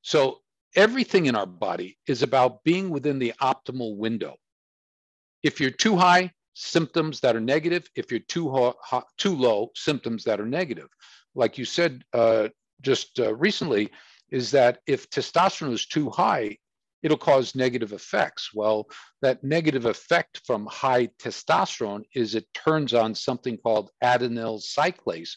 So 0.02 0.41
everything 0.76 1.26
in 1.26 1.34
our 1.34 1.46
body 1.46 1.98
is 2.06 2.22
about 2.22 2.64
being 2.64 2.90
within 2.90 3.18
the 3.18 3.32
optimal 3.40 3.96
window. 3.96 4.36
If 5.42 5.60
you're 5.60 5.70
too 5.70 5.96
high, 5.96 6.32
symptoms 6.54 7.20
that 7.20 7.36
are 7.36 7.40
negative. 7.40 7.88
If 7.96 8.10
you're 8.10 8.20
too 8.20 8.50
ho- 8.50 8.76
ho- 8.82 9.04
too 9.18 9.34
low, 9.34 9.70
symptoms 9.74 10.24
that 10.24 10.40
are 10.40 10.46
negative. 10.46 10.88
Like 11.34 11.58
you 11.58 11.64
said 11.64 12.02
uh, 12.12 12.48
just 12.80 13.18
uh, 13.18 13.34
recently, 13.34 13.90
is 14.30 14.50
that 14.50 14.78
if 14.86 15.08
testosterone 15.10 15.72
is 15.72 15.86
too 15.86 16.10
high, 16.10 16.56
it'll 17.02 17.18
cause 17.18 17.54
negative 17.54 17.92
effects. 17.92 18.50
Well, 18.54 18.88
that 19.20 19.42
negative 19.42 19.86
effect 19.86 20.40
from 20.46 20.66
high 20.66 21.08
testosterone 21.20 22.02
is 22.14 22.34
it 22.34 22.46
turns 22.54 22.94
on 22.94 23.14
something 23.14 23.58
called 23.58 23.90
adenyl 24.02 24.62
cyclase, 24.62 25.30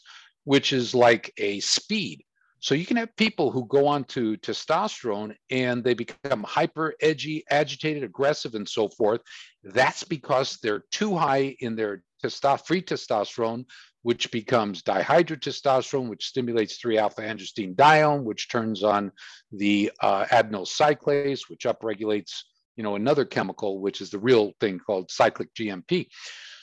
which 0.44 0.72
is 0.72 0.94
like 0.94 1.32
a 1.38 1.60
speed. 1.60 2.22
So 2.66 2.74
you 2.74 2.84
can 2.84 2.96
have 2.96 3.14
people 3.14 3.52
who 3.52 3.64
go 3.66 3.86
on 3.86 4.02
to 4.06 4.36
testosterone 4.38 5.36
and 5.52 5.84
they 5.84 5.94
become 5.94 6.42
hyper 6.42 6.94
edgy, 7.00 7.44
agitated, 7.48 8.02
aggressive, 8.02 8.56
and 8.56 8.68
so 8.68 8.88
forth. 8.88 9.20
That's 9.62 10.02
because 10.02 10.58
they're 10.60 10.82
too 10.90 11.16
high 11.16 11.54
in 11.60 11.76
their 11.76 12.02
free 12.20 12.82
testosterone, 12.82 13.66
which 14.02 14.32
becomes 14.32 14.82
dihydrotestosterone, 14.82 16.08
which 16.08 16.26
stimulates 16.26 16.78
3 16.78 16.98
alpha 16.98 17.22
androstenedione, 17.22 18.24
which 18.24 18.48
turns 18.48 18.82
on 18.82 19.12
the 19.52 19.92
uh, 20.00 20.24
adenyl 20.24 20.66
cyclase, 20.66 21.42
which 21.48 21.66
upregulates 21.66 22.32
you 22.74 22.82
know 22.82 22.96
another 22.96 23.24
chemical, 23.24 23.78
which 23.78 24.00
is 24.00 24.10
the 24.10 24.18
real 24.18 24.54
thing 24.58 24.80
called 24.80 25.12
cyclic 25.12 25.54
GMP. 25.54 26.08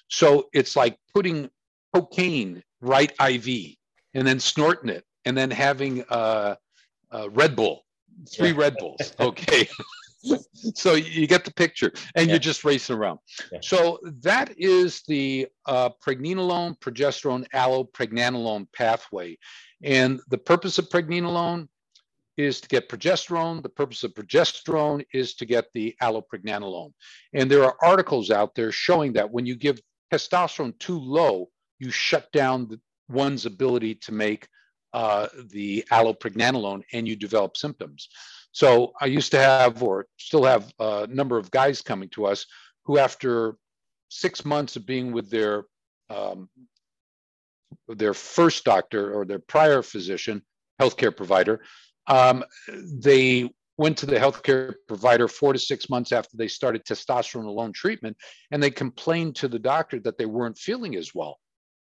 So 0.10 0.50
it's 0.52 0.76
like 0.76 0.98
putting 1.14 1.50
cocaine 1.96 2.62
right 2.82 3.14
IV 3.22 3.78
and 4.14 4.28
then 4.28 4.42
snorting 4.42 4.90
it 4.90 5.06
and 5.26 5.38
then 5.38 5.52
having 5.52 6.04
uh, 6.10 6.56
uh, 7.12 7.30
Red 7.32 7.56
Bull, 7.56 7.84
three 8.30 8.52
yeah. 8.52 8.58
Red 8.58 8.76
Bulls. 8.78 9.14
Okay. 9.20 9.68
so 10.76 10.94
you 10.94 11.28
get 11.28 11.44
the 11.44 11.54
picture 11.54 11.92
and 12.16 12.28
yeah. 12.28 12.34
you're 12.34 12.40
just 12.40 12.64
racing 12.64 12.96
around. 12.96 13.20
Yeah. 13.52 13.60
So 13.62 14.00
that 14.22 14.54
is 14.58 15.02
the 15.08 15.48
uh, 15.66 15.90
pregnenolone, 16.06 16.80
progesterone, 16.80 17.46
allopregnanolone 17.54 18.68
pathway. 18.74 19.38
And 19.84 20.22
the 20.30 20.38
purpose 20.38 20.78
of 20.78 20.90
pregnenolone 20.90 21.68
is 22.38 22.62
to 22.62 22.68
get 22.68 22.90
progesterone. 22.90 23.62
The 23.62 23.70
purpose 23.70 24.04
of 24.04 24.14
progesterone 24.14 25.06
is 25.14 25.36
to 25.36 25.46
get 25.46 25.66
the 25.74 25.96
allopregnanolone. 26.02 26.94
And 27.34 27.52
there 27.52 27.64
are 27.64 27.76
articles 27.84 28.32
out 28.32 28.56
there 28.56 28.72
showing 28.72 29.14
that 29.14 29.30
when 29.30 29.46
you 29.46 29.56
give 29.56 29.80
testosterone 30.12 30.78
too 30.80 30.98
low, 30.98 31.50
you 31.80 31.92
shut 31.92 32.32
down 32.32 32.70
the, 32.70 32.80
one's 33.10 33.46
ability 33.46 33.96
to 33.96 34.12
make 34.12 34.48
uh, 34.94 35.28
the 35.52 35.84
allopregnanolone 35.92 36.84
and 36.94 37.08
you 37.08 37.16
develop 37.16 37.58
symptoms. 37.58 38.10
So 38.52 38.94
I 39.02 39.08
used 39.08 39.32
to 39.32 39.40
have, 39.40 39.82
or 39.82 40.06
still 40.18 40.44
have, 40.44 40.72
a 40.80 41.08
number 41.08 41.38
of 41.38 41.50
guys 41.52 41.82
coming 41.82 42.10
to 42.10 42.26
us 42.26 42.46
who, 42.86 43.00
after 43.00 43.56
six 44.10 44.46
months 44.46 44.76
of 44.76 44.86
being 44.86 45.12
with 45.12 45.30
their 45.30 45.64
um, 46.10 46.50
their 47.88 48.14
first 48.14 48.64
doctor 48.64 49.14
or 49.14 49.26
their 49.26 49.40
prior 49.40 49.82
physician, 49.82 50.44
healthcare 50.80 51.16
provider, 51.16 51.62
um, 52.08 52.44
they 52.68 53.50
went 53.78 53.98
to 53.98 54.06
the 54.06 54.16
healthcare 54.16 54.76
provider 54.88 55.28
four 55.28 55.54
to 55.54 55.60
six 55.60 55.90
months 55.90 56.12
after 56.12 56.38
they 56.38 56.48
started 56.48 56.86
testosterone 56.86 57.46
alone 57.46 57.74
treatment, 57.74 58.16
and 58.52 58.62
they 58.62 58.70
complained 58.70 59.36
to 59.36 59.48
the 59.48 59.58
doctor 59.58 60.00
that 60.00 60.18
they 60.20 60.28
weren't 60.28 60.58
feeling 60.58 60.96
as 60.96 61.16
well. 61.16 61.40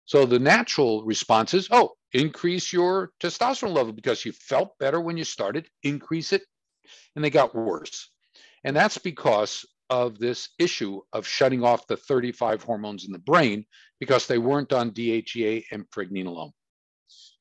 So 0.05 0.27
the 0.27 0.39
natural 0.39 1.05
response 1.05 1.55
is, 1.55 1.69
oh, 1.73 1.93
increase 2.13 2.73
your 2.73 3.11
testosterone 3.21 3.75
level 3.75 3.93
because 3.93 4.25
you 4.25 4.33
felt 4.33 4.79
better 4.79 5.01
when 5.01 5.17
you 5.17 5.25
started, 5.25 5.69
increase 5.83 6.33
it, 6.33 6.43
and 7.17 7.25
they 7.25 7.31
got 7.31 7.55
worse. 7.55 8.11
And 8.65 8.77
that's 8.77 8.99
because 8.99 9.65
of 9.91 10.19
this 10.19 10.51
issue 10.59 11.01
of 11.13 11.27
shutting 11.27 11.63
off 11.63 11.87
the 11.87 11.97
35 11.97 12.63
hormones 12.63 13.05
in 13.05 13.13
the 13.13 13.19
brain 13.19 13.65
because 14.01 14.27
they 14.27 14.39
weren't 14.39 14.73
on 14.73 14.91
DHEA 14.91 15.65
and 15.71 15.85
pregnenolone. 15.91 16.53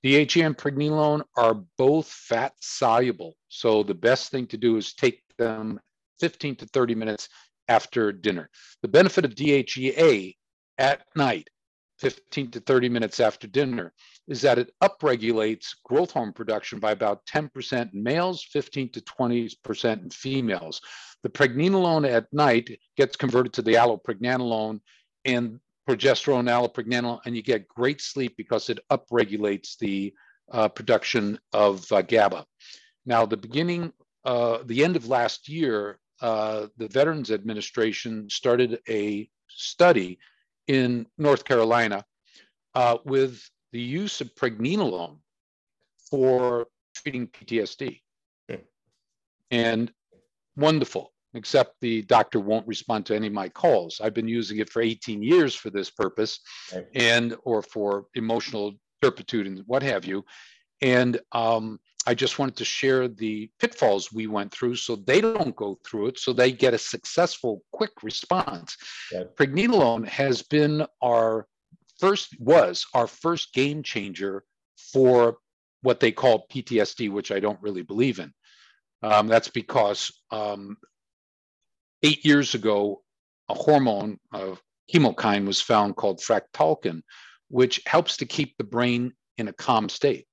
DHEA 0.03 0.47
and 0.47 0.57
pregnenolone 0.57 1.23
are 1.37 1.63
both 1.77 2.07
fat 2.07 2.53
soluble. 2.59 3.35
So 3.49 3.83
the 3.83 3.93
best 3.93 4.31
thing 4.31 4.47
to 4.47 4.57
do 4.57 4.77
is 4.77 4.93
take 4.93 5.21
them 5.37 5.79
15 6.19 6.57
to 6.57 6.65
30 6.65 6.95
minutes 6.95 7.29
after 7.67 8.11
dinner. 8.11 8.49
The 8.81 8.87
benefit 8.87 9.25
of 9.25 9.35
DHEA 9.35 10.35
at 10.77 11.03
night 11.15 11.47
15 11.99 12.51
to 12.51 12.59
30 12.59 12.89
minutes 12.89 13.19
after 13.19 13.47
dinner 13.47 13.93
is 14.31 14.41
that 14.41 14.57
it 14.57 14.71
upregulates 14.81 15.75
growth 15.83 16.11
hormone 16.11 16.31
production 16.31 16.79
by 16.79 16.91
about 16.91 17.25
10% 17.25 17.93
in 17.93 18.01
males, 18.01 18.41
15 18.45 18.89
to 18.93 19.01
20% 19.01 20.03
in 20.03 20.09
females. 20.09 20.79
The 21.21 21.29
pregnenolone 21.29 22.09
at 22.09 22.31
night 22.31 22.79
gets 22.95 23.17
converted 23.17 23.51
to 23.53 23.61
the 23.61 23.73
allopregnanolone 23.73 24.79
and 25.25 25.59
progesterone 25.87 26.47
allopregnanolone, 26.49 27.19
and 27.25 27.35
you 27.35 27.43
get 27.43 27.67
great 27.67 27.99
sleep 27.99 28.37
because 28.37 28.69
it 28.69 28.79
upregulates 28.89 29.77
the 29.77 30.13
uh, 30.49 30.69
production 30.69 31.37
of 31.51 31.91
uh, 31.91 32.01
GABA. 32.01 32.45
Now, 33.05 33.25
the 33.25 33.35
beginning, 33.35 33.91
uh, 34.23 34.59
the 34.63 34.81
end 34.81 34.95
of 34.95 35.09
last 35.09 35.49
year, 35.49 35.99
uh, 36.21 36.67
the 36.77 36.87
Veterans 36.87 37.31
Administration 37.31 38.29
started 38.29 38.79
a 38.87 39.29
study 39.49 40.19
in 40.67 41.05
North 41.17 41.43
Carolina 41.43 42.05
uh, 42.75 42.97
with 43.03 43.43
the 43.71 43.81
use 43.81 44.21
of 44.21 44.33
pregnenolone 44.35 45.17
for 46.09 46.67
treating 46.95 47.27
PTSD. 47.27 48.01
Okay. 48.49 48.63
And 49.49 49.91
wonderful, 50.55 51.13
except 51.33 51.75
the 51.81 52.01
doctor 52.03 52.39
won't 52.39 52.67
respond 52.67 53.05
to 53.07 53.15
any 53.15 53.27
of 53.27 53.33
my 53.33 53.49
calls. 53.49 54.01
I've 54.01 54.13
been 54.13 54.27
using 54.27 54.59
it 54.59 54.69
for 54.69 54.81
18 54.81 55.23
years 55.23 55.55
for 55.55 55.69
this 55.69 55.89
purpose 55.89 56.39
okay. 56.73 56.85
and 56.95 57.35
or 57.43 57.61
for 57.61 58.05
emotional 58.15 58.73
turpitude 59.01 59.47
and 59.47 59.63
what 59.65 59.83
have 59.83 60.05
you. 60.05 60.23
And 60.81 61.19
um, 61.31 61.79
I 62.07 62.15
just 62.15 62.39
wanted 62.39 62.55
to 62.57 62.65
share 62.65 63.07
the 63.07 63.49
pitfalls 63.59 64.11
we 64.11 64.25
went 64.25 64.51
through 64.51 64.75
so 64.75 64.95
they 64.95 65.21
don't 65.21 65.55
go 65.55 65.79
through 65.85 66.07
it, 66.07 66.19
so 66.19 66.33
they 66.33 66.51
get 66.51 66.73
a 66.73 66.79
successful, 66.79 67.61
quick 67.71 67.91
response. 68.01 68.75
Yeah. 69.11 69.23
Pregnenolone 69.35 70.07
has 70.07 70.41
been 70.41 70.85
our 71.03 71.47
first, 72.01 72.35
was 72.39 72.85
our 72.93 73.07
first 73.07 73.53
game 73.53 73.83
changer 73.83 74.43
for 74.91 75.37
what 75.81 75.99
they 76.01 76.11
call 76.11 76.47
PTSD, 76.51 77.09
which 77.09 77.31
I 77.31 77.39
don't 77.39 77.61
really 77.61 77.83
believe 77.83 78.19
in. 78.19 78.33
Um, 79.01 79.27
that's 79.27 79.47
because 79.47 80.11
um, 80.31 80.77
eight 82.03 82.25
years 82.25 82.53
ago, 82.53 83.01
a 83.49 83.53
hormone, 83.53 84.19
a 84.33 84.57
chemokine, 84.93 85.47
was 85.47 85.61
found 85.61 85.95
called 85.95 86.19
fractalkine, 86.19 87.01
which 87.47 87.81
helps 87.85 88.17
to 88.17 88.25
keep 88.25 88.57
the 88.57 88.63
brain 88.63 89.13
in 89.37 89.47
a 89.47 89.53
calm 89.53 89.87
state 89.87 90.27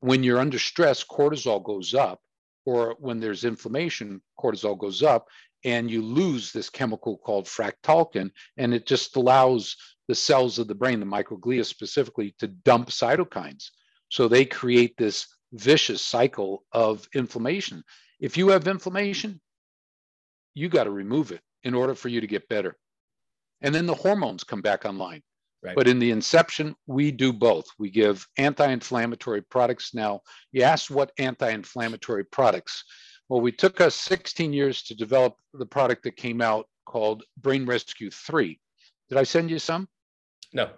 when 0.00 0.22
you're 0.22 0.38
under 0.38 0.58
stress, 0.58 1.04
cortisol 1.04 1.62
goes 1.62 1.94
up, 1.94 2.20
or 2.64 2.96
when 2.98 3.20
there's 3.20 3.44
inflammation, 3.44 4.20
cortisol 4.38 4.78
goes 4.78 5.02
up, 5.02 5.26
and 5.64 5.90
you 5.90 6.02
lose 6.02 6.52
this 6.52 6.70
chemical 6.70 7.18
called 7.18 7.46
fractalkine, 7.46 8.30
and 8.56 8.74
it 8.74 8.86
just 8.86 9.16
allows 9.16 9.76
the 10.08 10.14
cells 10.14 10.58
of 10.58 10.68
the 10.68 10.74
brain, 10.74 11.00
the 11.00 11.06
microglia 11.06 11.64
specifically, 11.64 12.34
to 12.38 12.46
dump 12.46 12.88
cytokines. 12.88 13.70
So 14.08 14.28
they 14.28 14.44
create 14.44 14.96
this 14.96 15.26
vicious 15.52 16.02
cycle 16.02 16.64
of 16.72 17.08
inflammation. 17.14 17.82
If 18.20 18.36
you 18.36 18.48
have 18.48 18.68
inflammation, 18.68 19.40
you 20.54 20.68
got 20.68 20.84
to 20.84 20.90
remove 20.90 21.32
it 21.32 21.40
in 21.64 21.74
order 21.74 21.94
for 21.94 22.08
you 22.08 22.20
to 22.20 22.26
get 22.26 22.48
better. 22.48 22.76
And 23.60 23.74
then 23.74 23.86
the 23.86 23.94
hormones 23.94 24.44
come 24.44 24.62
back 24.62 24.84
online. 24.84 25.22
Right. 25.62 25.74
But 25.74 25.88
in 25.88 25.98
the 25.98 26.10
inception, 26.10 26.76
we 26.86 27.10
do 27.10 27.32
both. 27.32 27.66
We 27.78 27.90
give 27.90 28.26
anti 28.36 28.70
inflammatory 28.70 29.42
products. 29.42 29.94
Now, 29.94 30.20
you 30.52 30.62
asked 30.62 30.90
what 30.90 31.12
anti 31.18 31.50
inflammatory 31.50 32.24
products. 32.24 32.84
Well, 33.28 33.40
we 33.40 33.52
took 33.52 33.80
us 33.80 33.94
16 33.96 34.52
years 34.52 34.82
to 34.84 34.94
develop 34.94 35.36
the 35.52 35.66
product 35.66 36.04
that 36.04 36.16
came 36.16 36.40
out 36.40 36.66
called 36.84 37.24
Brain 37.38 37.66
Rescue 37.66 38.10
3. 38.10 38.58
Did 39.08 39.18
I 39.18 39.24
send 39.24 39.50
you 39.50 39.58
some? 39.58 39.88
No. 40.52 40.70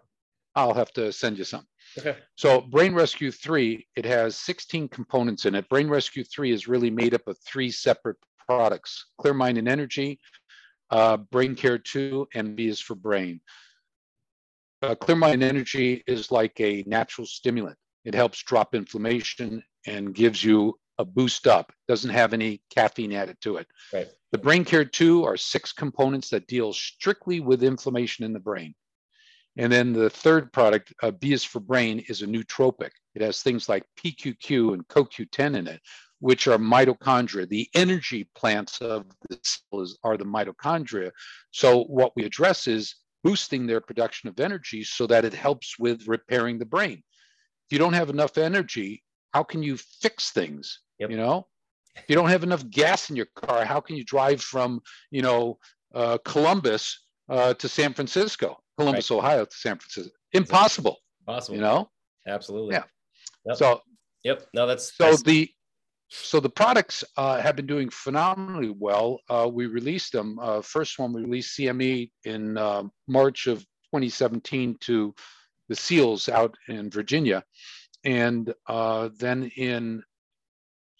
I'll 0.54 0.74
have 0.74 0.92
to 0.94 1.12
send 1.12 1.38
you 1.38 1.44
some. 1.44 1.66
Okay. 1.98 2.16
So, 2.36 2.62
Brain 2.62 2.94
Rescue 2.94 3.30
3, 3.30 3.86
it 3.96 4.04
has 4.04 4.36
16 4.36 4.88
components 4.88 5.46
in 5.46 5.54
it. 5.54 5.68
Brain 5.68 5.88
Rescue 5.88 6.24
3 6.24 6.52
is 6.52 6.68
really 6.68 6.90
made 6.90 7.14
up 7.14 7.26
of 7.26 7.36
three 7.46 7.70
separate 7.70 8.16
products 8.46 9.06
Clear 9.20 9.34
Mind 9.34 9.58
and 9.58 9.68
Energy, 9.68 10.18
uh, 10.90 11.18
Brain 11.18 11.54
Care 11.54 11.78
2, 11.78 12.28
and 12.34 12.56
B 12.56 12.68
is 12.68 12.80
for 12.80 12.94
brain. 12.94 13.40
Uh, 14.80 14.94
Clear 14.94 15.16
Mind 15.16 15.34
and 15.34 15.42
Energy 15.42 16.02
is 16.06 16.30
like 16.30 16.58
a 16.60 16.82
natural 16.86 17.26
stimulant. 17.26 17.76
It 18.04 18.14
helps 18.14 18.42
drop 18.42 18.74
inflammation 18.74 19.62
and 19.86 20.14
gives 20.14 20.42
you 20.42 20.78
a 20.98 21.04
boost 21.04 21.46
up. 21.46 21.72
Doesn't 21.86 22.10
have 22.10 22.32
any 22.32 22.62
caffeine 22.74 23.12
added 23.12 23.36
to 23.42 23.56
it. 23.56 23.66
Right. 23.92 24.08
The 24.32 24.38
Brain 24.38 24.64
Care 24.64 24.84
2 24.84 25.24
are 25.24 25.36
six 25.36 25.72
components 25.72 26.28
that 26.30 26.46
deal 26.46 26.72
strictly 26.72 27.40
with 27.40 27.62
inflammation 27.62 28.24
in 28.24 28.32
the 28.32 28.40
brain. 28.40 28.74
And 29.56 29.72
then 29.72 29.92
the 29.92 30.10
third 30.10 30.52
product, 30.52 30.92
uh, 31.02 31.10
B 31.10 31.32
is 31.32 31.42
for 31.44 31.60
brain, 31.60 32.04
is 32.08 32.22
a 32.22 32.26
nootropic. 32.26 32.90
It 33.14 33.22
has 33.22 33.42
things 33.42 33.68
like 33.68 33.84
PQQ 33.98 34.74
and 34.74 34.86
CoQ10 34.86 35.56
in 35.56 35.66
it, 35.66 35.80
which 36.20 36.46
are 36.46 36.58
mitochondria. 36.58 37.48
The 37.48 37.68
energy 37.74 38.28
plants 38.36 38.80
of 38.80 39.06
the 39.28 39.38
cells 39.42 39.98
are 40.04 40.16
the 40.16 40.24
mitochondria. 40.24 41.10
So 41.50 41.84
what 41.84 42.12
we 42.14 42.24
address 42.24 42.68
is 42.68 42.94
boosting 43.24 43.66
their 43.66 43.80
production 43.80 44.28
of 44.28 44.38
energy 44.38 44.84
so 44.84 45.06
that 45.08 45.24
it 45.24 45.34
helps 45.34 45.78
with 45.78 46.06
repairing 46.06 46.58
the 46.58 46.64
brain. 46.64 47.02
If 47.66 47.72
you 47.72 47.78
don't 47.78 47.94
have 47.94 48.10
enough 48.10 48.38
energy, 48.38 49.02
how 49.32 49.42
can 49.42 49.62
you 49.62 49.76
fix 49.76 50.30
things? 50.30 50.80
Yep. 50.98 51.10
You 51.10 51.16
know, 51.16 51.46
if 51.96 52.04
you 52.08 52.14
don't 52.14 52.28
have 52.28 52.42
enough 52.42 52.68
gas 52.70 53.10
in 53.10 53.16
your 53.16 53.28
car, 53.34 53.64
how 53.64 53.80
can 53.80 53.96
you 53.96 54.04
drive 54.04 54.40
from, 54.40 54.80
you 55.10 55.22
know, 55.22 55.58
uh, 55.94 56.18
Columbus 56.24 57.06
uh, 57.28 57.54
to 57.54 57.68
San 57.68 57.94
Francisco, 57.94 58.58
Columbus, 58.78 59.10
right. 59.10 59.16
Ohio 59.16 59.44
to 59.44 59.56
San 59.56 59.78
Francisco? 59.78 60.12
Impossible. 60.32 60.98
Possible. 61.26 61.56
You 61.56 61.62
know? 61.62 61.90
Absolutely. 62.26 62.74
Yeah. 62.74 62.84
Yep. 63.46 63.56
So. 63.56 63.80
Yep. 64.24 64.46
No, 64.54 64.66
that's 64.66 64.96
so 64.96 65.10
that's... 65.10 65.22
the 65.22 65.50
so 66.10 66.40
the 66.40 66.48
products 66.48 67.04
uh, 67.16 67.40
have 67.40 67.56
been 67.56 67.66
doing 67.66 67.90
phenomenally 67.90 68.74
well. 68.76 69.20
Uh, 69.28 69.48
we 69.52 69.66
released 69.66 70.12
them. 70.12 70.38
Uh, 70.38 70.62
first 70.62 70.98
one 70.98 71.12
we 71.12 71.22
released 71.22 71.58
CME 71.58 72.10
in 72.24 72.56
uh, 72.56 72.84
March 73.06 73.46
of 73.46 73.58
2017 73.94 74.76
to 74.80 75.14
the 75.68 75.76
SEALs 75.76 76.28
out 76.30 76.56
in 76.68 76.90
Virginia, 76.90 77.44
and 78.04 78.52
uh, 78.66 79.10
then 79.18 79.50
in 79.56 80.02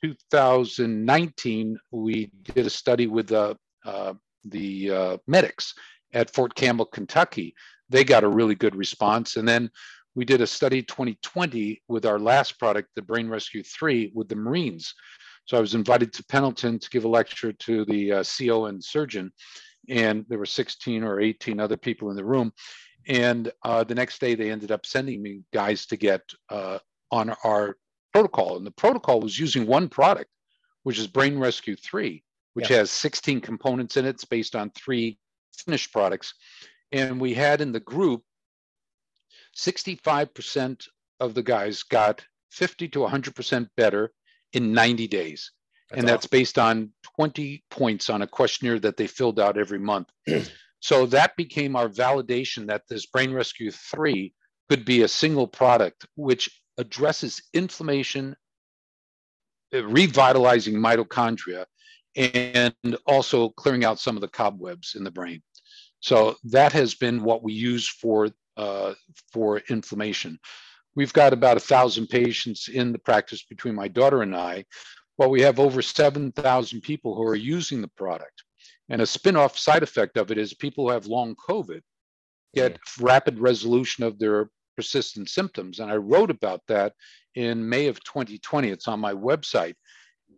2019 0.02 1.78
we 1.90 2.30
did 2.42 2.66
a 2.66 2.70
study 2.70 3.06
with 3.06 3.28
the 3.28 3.56
uh, 3.84 4.14
the 4.44 5.18
medics 5.26 5.74
at 6.12 6.32
Fort 6.32 6.54
Campbell, 6.54 6.86
Kentucky. 6.86 7.54
They 7.90 8.04
got 8.04 8.24
a 8.24 8.28
really 8.28 8.54
good 8.54 8.76
response, 8.76 9.36
and 9.36 9.46
then 9.46 9.70
we 10.14 10.24
did 10.24 10.40
a 10.40 10.46
study 10.46 10.82
2020 10.82 11.82
with 11.88 12.04
our 12.04 12.18
last 12.18 12.58
product, 12.58 12.88
the 12.96 13.02
Brain 13.02 13.28
Rescue 13.28 13.62
3, 13.62 14.12
with 14.14 14.28
the 14.28 14.36
Marines. 14.36 14.94
So 15.44 15.56
I 15.56 15.60
was 15.60 15.74
invited 15.74 16.12
to 16.14 16.24
Pendleton 16.24 16.78
to 16.78 16.90
give 16.90 17.04
a 17.04 17.08
lecture 17.08 17.52
to 17.52 17.84
the 17.84 18.12
uh, 18.12 18.24
CO 18.24 18.66
and 18.66 18.82
surgeon, 18.82 19.32
and 19.88 20.24
there 20.28 20.38
were 20.38 20.46
16 20.46 21.02
or 21.02 21.20
18 21.20 21.60
other 21.60 21.76
people 21.76 22.10
in 22.10 22.16
the 22.16 22.24
room. 22.24 22.52
And 23.06 23.50
uh, 23.62 23.84
the 23.84 23.94
next 23.94 24.20
day, 24.20 24.34
they 24.34 24.50
ended 24.50 24.72
up 24.72 24.84
sending 24.84 25.22
me 25.22 25.42
guys 25.54 25.86
to 25.86 25.96
get 25.96 26.20
uh, 26.50 26.78
on 27.10 27.34
our 27.44 27.76
protocol. 28.12 28.56
And 28.56 28.66
the 28.66 28.70
protocol 28.70 29.20
was 29.20 29.38
using 29.38 29.66
one 29.66 29.88
product, 29.88 30.30
which 30.82 30.98
is 30.98 31.06
Brain 31.06 31.38
Rescue 31.38 31.76
3, 31.76 32.22
which 32.54 32.70
yeah. 32.70 32.78
has 32.78 32.90
16 32.90 33.40
components 33.40 33.96
in 33.96 34.04
it. 34.04 34.10
It's 34.10 34.24
based 34.24 34.56
on 34.56 34.70
three 34.70 35.18
finished 35.56 35.92
products. 35.92 36.34
And 36.92 37.20
we 37.20 37.34
had 37.34 37.60
in 37.60 37.72
the 37.72 37.80
group 37.80 38.22
65% 39.56 40.86
of 41.20 41.34
the 41.34 41.42
guys 41.42 41.82
got 41.82 42.24
50 42.52 42.88
to 42.88 43.00
100% 43.00 43.68
better 43.76 44.12
in 44.52 44.72
90 44.72 45.08
days. 45.08 45.52
That's 45.90 45.98
and 45.98 46.06
awesome. 46.06 46.14
that's 46.14 46.26
based 46.26 46.58
on 46.58 46.92
20 47.16 47.64
points 47.70 48.10
on 48.10 48.22
a 48.22 48.26
questionnaire 48.26 48.78
that 48.80 48.96
they 48.96 49.06
filled 49.06 49.40
out 49.40 49.58
every 49.58 49.78
month. 49.78 50.08
so 50.80 51.06
that 51.06 51.36
became 51.36 51.76
our 51.76 51.88
validation 51.88 52.66
that 52.68 52.82
this 52.88 53.06
Brain 53.06 53.32
Rescue 53.32 53.70
3 53.70 54.32
could 54.68 54.84
be 54.84 55.02
a 55.02 55.08
single 55.08 55.48
product 55.48 56.06
which 56.14 56.57
addresses 56.78 57.42
inflammation, 57.52 58.34
uh, 59.74 59.84
revitalizing 59.84 60.74
mitochondria, 60.74 61.66
and 62.16 62.74
also 63.06 63.50
clearing 63.50 63.84
out 63.84 64.00
some 64.00 64.16
of 64.16 64.20
the 64.22 64.28
cobwebs 64.28 64.94
in 64.94 65.04
the 65.04 65.10
brain. 65.10 65.42
So 66.00 66.36
that 66.44 66.72
has 66.72 66.94
been 66.94 67.22
what 67.22 67.42
we 67.42 67.52
use 67.52 67.88
for 67.88 68.30
uh, 68.56 68.94
for 69.32 69.58
inflammation. 69.68 70.38
We've 70.94 71.12
got 71.12 71.32
about 71.32 71.56
a 71.56 71.60
thousand 71.60 72.08
patients 72.08 72.68
in 72.68 72.92
the 72.92 72.98
practice 72.98 73.44
between 73.44 73.74
my 73.74 73.86
daughter 73.86 74.22
and 74.22 74.34
I, 74.34 74.64
but 75.16 75.30
we 75.30 75.42
have 75.42 75.60
over 75.60 75.80
7,000 75.80 76.80
people 76.80 77.14
who 77.14 77.22
are 77.22 77.36
using 77.36 77.80
the 77.80 77.88
product. 77.96 78.42
And 78.88 79.00
a 79.00 79.06
spin-off 79.06 79.56
side 79.56 79.84
effect 79.84 80.16
of 80.16 80.32
it 80.32 80.38
is 80.38 80.54
people 80.54 80.86
who 80.86 80.92
have 80.92 81.06
long 81.06 81.36
COVID 81.36 81.82
get 82.54 82.78
rapid 83.00 83.38
resolution 83.38 84.02
of 84.02 84.18
their 84.18 84.50
persistent 84.78 85.28
symptoms. 85.28 85.80
And 85.80 85.90
I 85.90 85.96
wrote 85.96 86.30
about 86.30 86.62
that 86.68 86.92
in 87.34 87.68
May 87.68 87.88
of 87.88 88.02
2020. 88.04 88.68
It's 88.68 88.86
on 88.86 89.00
my 89.00 89.12
website, 89.12 89.74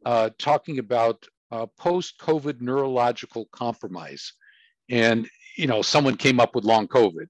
uh, 0.07 0.31
talking 0.39 0.79
about 0.79 1.23
uh, 1.51 1.67
post-COVID 1.79 2.63
neurological 2.63 3.51
compromise. 3.53 4.33
And 4.89 5.29
you 5.59 5.67
know, 5.67 5.83
someone 5.83 6.17
came 6.17 6.41
up 6.41 6.55
with 6.55 6.65
long 6.65 6.89
COVID 6.89 7.27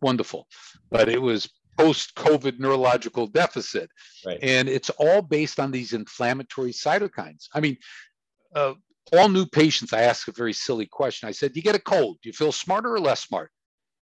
wonderful. 0.00 0.46
But 0.90 1.10
it 1.10 1.20
was 1.20 1.46
post 1.76 2.14
COVID 2.14 2.58
neurological 2.58 3.26
deficit. 3.26 3.90
Right. 4.24 4.38
And 4.40 4.66
it's 4.66 4.88
all 4.90 5.20
based 5.20 5.60
on 5.60 5.70
these 5.70 5.92
inflammatory 5.92 6.72
cytokines. 6.72 7.48
I 7.52 7.60
mean, 7.60 7.76
uh, 8.54 8.72
all 9.12 9.28
new 9.28 9.44
patients, 9.44 9.92
I 9.92 10.02
ask 10.02 10.26
a 10.28 10.32
very 10.32 10.54
silly 10.54 10.86
question. 10.86 11.28
I 11.28 11.32
said, 11.32 11.52
Do 11.52 11.60
you 11.60 11.64
get 11.64 11.74
a 11.74 11.90
cold? 11.94 12.16
Do 12.22 12.30
you 12.30 12.32
feel 12.32 12.50
smarter 12.50 12.94
or 12.94 13.00
less 13.00 13.20
smart? 13.20 13.50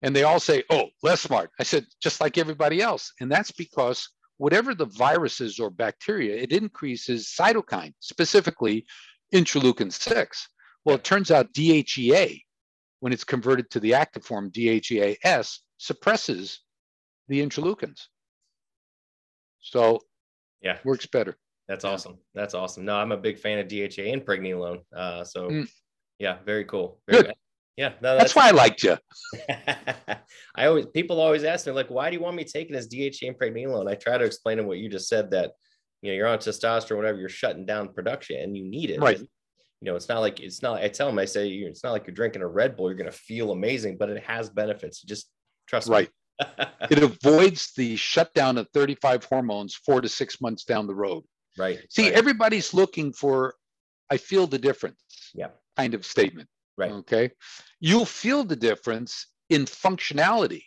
And 0.02 0.16
they 0.16 0.24
all 0.24 0.40
say, 0.40 0.64
Oh, 0.70 0.88
less 1.04 1.22
smart. 1.22 1.52
I 1.60 1.64
said, 1.64 1.86
Just 2.02 2.22
like 2.22 2.38
everybody 2.38 2.82
else. 2.82 3.12
And 3.20 3.32
that's 3.32 3.52
because 3.52 4.10
whatever 4.38 4.74
the 4.74 4.86
viruses 4.86 5.60
or 5.60 5.70
bacteria, 5.70 6.36
it 6.38 6.52
increases 6.52 7.36
cytokine, 7.38 7.94
specifically 8.00 8.86
interleukin 9.34 9.92
6. 9.92 10.48
Well, 10.86 10.96
it 10.96 11.04
turns 11.04 11.30
out 11.30 11.54
DHEA, 11.54 12.42
when 13.02 13.14
it's 13.14 13.24
converted 13.24 13.70
to 13.72 13.80
the 13.80 13.94
active 13.94 14.26
form 14.26 14.50
DHEAS, 14.52 15.60
suppresses 15.78 16.62
the 17.28 17.46
interleukins. 17.46 18.08
So 19.62 20.00
yeah, 20.62 20.78
works 20.84 21.06
better. 21.06 21.36
That's 21.68 21.86
awesome. 21.86 22.18
That's 22.34 22.54
awesome. 22.54 22.86
No, 22.86 22.96
I'm 22.96 23.12
a 23.12 23.18
big 23.18 23.38
fan 23.38 23.60
of 23.60 23.68
DHA 23.68 24.12
and 24.12 24.26
pregnenolone. 24.26 24.82
Uh, 24.96 25.24
so 25.24 25.50
mm. 25.50 25.70
yeah, 26.18 26.38
very 26.46 26.66
cool. 26.66 27.00
Very 27.08 27.24
Good. 27.24 27.34
Yeah, 27.80 27.94
no, 28.02 28.18
that's, 28.18 28.34
that's, 28.34 28.36
why 28.36 28.50
I 28.50 28.52
liked 28.52 28.84
you. 28.84 28.98
I 30.56 30.66
always 30.66 30.86
people 30.88 31.20
always 31.22 31.44
ask 31.44 31.66
me 31.66 31.72
like, 31.72 31.90
why 31.90 32.10
do 32.10 32.16
you 32.16 32.22
want 32.22 32.36
me 32.36 32.44
taking 32.44 32.76
this 32.76 32.88
DHA 32.88 33.28
and 33.28 33.40
pregnenolone? 33.40 33.90
I 33.90 33.96
try 33.96 34.18
to 34.18 34.26
explain 34.26 34.58
them 34.58 34.68
what 34.68 34.80
you 34.80 34.90
just 34.90 35.08
said 35.08 35.32
that 35.32 35.52
you 36.02 36.12
know 36.12 36.16
you're 36.16 36.28
on 36.28 36.40
testosterone, 36.40 36.98
whatever, 36.98 37.18
you're 37.18 37.30
shutting 37.30 37.66
down 37.66 37.94
production 37.94 38.42
and 38.42 38.58
you 38.58 38.70
need 38.70 38.90
it. 38.90 39.00
Right. 39.00 39.18
And, 39.18 39.28
you 39.82 39.86
know, 39.86 39.96
it's 39.96 40.10
not 40.10 40.20
like 40.20 40.42
it's 40.42 40.62
not. 40.62 40.82
I 40.82 40.90
tell 40.90 41.08
them, 41.08 41.18
I 41.18 41.26
say, 41.26 41.48
it's 41.50 41.84
not 41.84 41.92
like 41.92 42.06
you're 42.06 42.14
drinking 42.14 42.42
a 42.42 42.48
Red 42.48 42.76
Bull. 42.76 42.88
You're 42.88 42.98
going 42.98 43.10
to 43.10 43.18
feel 43.18 43.52
amazing, 43.52 43.96
but 43.98 44.10
it 44.10 44.22
has 44.24 44.50
benefits. 44.50 45.02
Just 45.02 45.30
Trust 45.70 45.88
right. 45.88 46.10
me. 46.40 46.48
it 46.90 47.04
avoids 47.04 47.74
the 47.78 47.96
shutdown 47.96 48.58
of 48.58 48.68
35 48.74 49.26
hormones 49.26 49.76
four 49.76 50.02
to 50.02 50.10
six 50.10 50.42
months 50.42 50.64
down 50.64 50.88
the 50.88 50.96
road. 50.96 51.24
Right. 51.58 51.80
See, 51.90 52.06
right. 52.06 52.14
everybody's 52.14 52.74
looking 52.74 53.14
for, 53.14 53.54
I 54.10 54.18
feel 54.18 54.48
the 54.48 54.58
difference. 54.58 55.04
Yeah. 55.36 55.50
Kind 55.78 55.94
of 55.94 56.06
statement. 56.06 56.50
Right. 56.80 56.92
Okay. 56.92 57.32
You'll 57.80 58.06
feel 58.06 58.44
the 58.44 58.56
difference 58.56 59.28
in 59.50 59.66
functionality. 59.66 60.64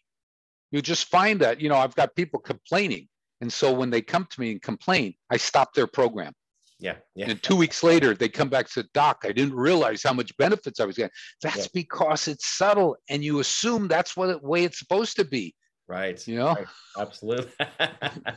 You 0.70 0.82
just 0.82 1.08
find 1.08 1.40
that, 1.40 1.60
you 1.60 1.68
know, 1.68 1.76
I've 1.76 1.94
got 1.94 2.14
people 2.14 2.40
complaining. 2.40 3.08
And 3.40 3.52
so 3.52 3.72
when 3.72 3.90
they 3.90 4.02
come 4.02 4.26
to 4.30 4.40
me 4.40 4.52
and 4.52 4.62
complain, 4.62 5.14
I 5.30 5.36
stop 5.36 5.74
their 5.74 5.86
program. 5.86 6.32
Yeah. 6.78 6.96
yeah. 7.14 7.30
And 7.30 7.42
two 7.42 7.56
weeks 7.56 7.82
later, 7.82 8.14
they 8.14 8.28
come 8.28 8.48
back 8.48 8.64
and 8.64 8.70
say, 8.70 8.84
Doc, 8.92 9.22
I 9.24 9.32
didn't 9.32 9.54
realize 9.54 10.02
how 10.02 10.12
much 10.12 10.36
benefits 10.36 10.80
I 10.80 10.84
was 10.84 10.96
getting. 10.96 11.12
That's 11.40 11.56
yeah. 11.56 11.66
because 11.72 12.28
it's 12.28 12.46
subtle 12.46 12.96
and 13.08 13.24
you 13.24 13.40
assume 13.40 13.88
that's 13.88 14.16
what 14.16 14.26
the 14.26 14.46
way 14.46 14.64
it's 14.64 14.78
supposed 14.78 15.16
to 15.16 15.24
be. 15.24 15.54
Right. 15.88 16.26
You 16.26 16.36
know, 16.36 16.54
right. 16.54 16.66
absolutely. 16.98 17.52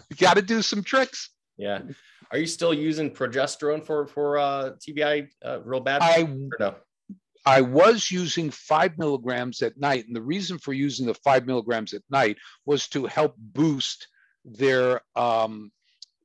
you 0.10 0.16
got 0.18 0.36
to 0.36 0.42
do 0.42 0.62
some 0.62 0.84
tricks. 0.84 1.32
Yeah. 1.58 1.82
Are 2.32 2.38
you 2.38 2.48
still 2.48 2.74
using 2.74 3.12
progesterone 3.12 3.84
for, 3.84 4.08
for 4.08 4.38
uh, 4.38 4.72
TBI 4.88 5.28
uh, 5.44 5.62
real 5.62 5.80
bad? 5.80 6.02
I, 6.02 6.28
no? 6.60 6.76
I 7.46 7.62
was 7.62 8.10
using 8.10 8.50
five 8.50 8.98
milligrams 8.98 9.62
at 9.62 9.78
night. 9.78 10.08
And 10.08 10.16
the 10.16 10.22
reason 10.22 10.58
for 10.58 10.74
using 10.74 11.06
the 11.06 11.14
five 11.14 11.46
milligrams 11.46 11.94
at 11.94 12.02
night 12.10 12.38
was 12.66 12.88
to 12.90 13.06
help 13.06 13.36
boost 13.38 14.08
their, 14.44 15.02
um, 15.16 15.72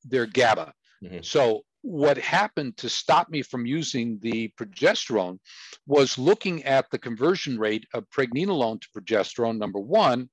their 0.05 0.27
GABA. 0.27 0.73
Mm-hmm. 1.05 1.19
So 1.23 1.63
what 1.83 2.19
happened 2.19 2.77
to 2.79 2.89
stop 2.89 3.29
me 3.29 3.43
from 3.43 3.67
using 3.67 4.19
the 4.21 4.53
progesterone 4.59 5.39
was 5.87 6.19
looking 6.19 6.65
at 6.65 6.91
the 6.91 6.99
conversion 6.99 7.59
rate 7.59 7.87
of 7.95 8.09
pregnenolone 8.11 8.81
to 8.81 8.89
progesterone, 8.97 9.59
number 9.59 9.81
one, 9.81 10.29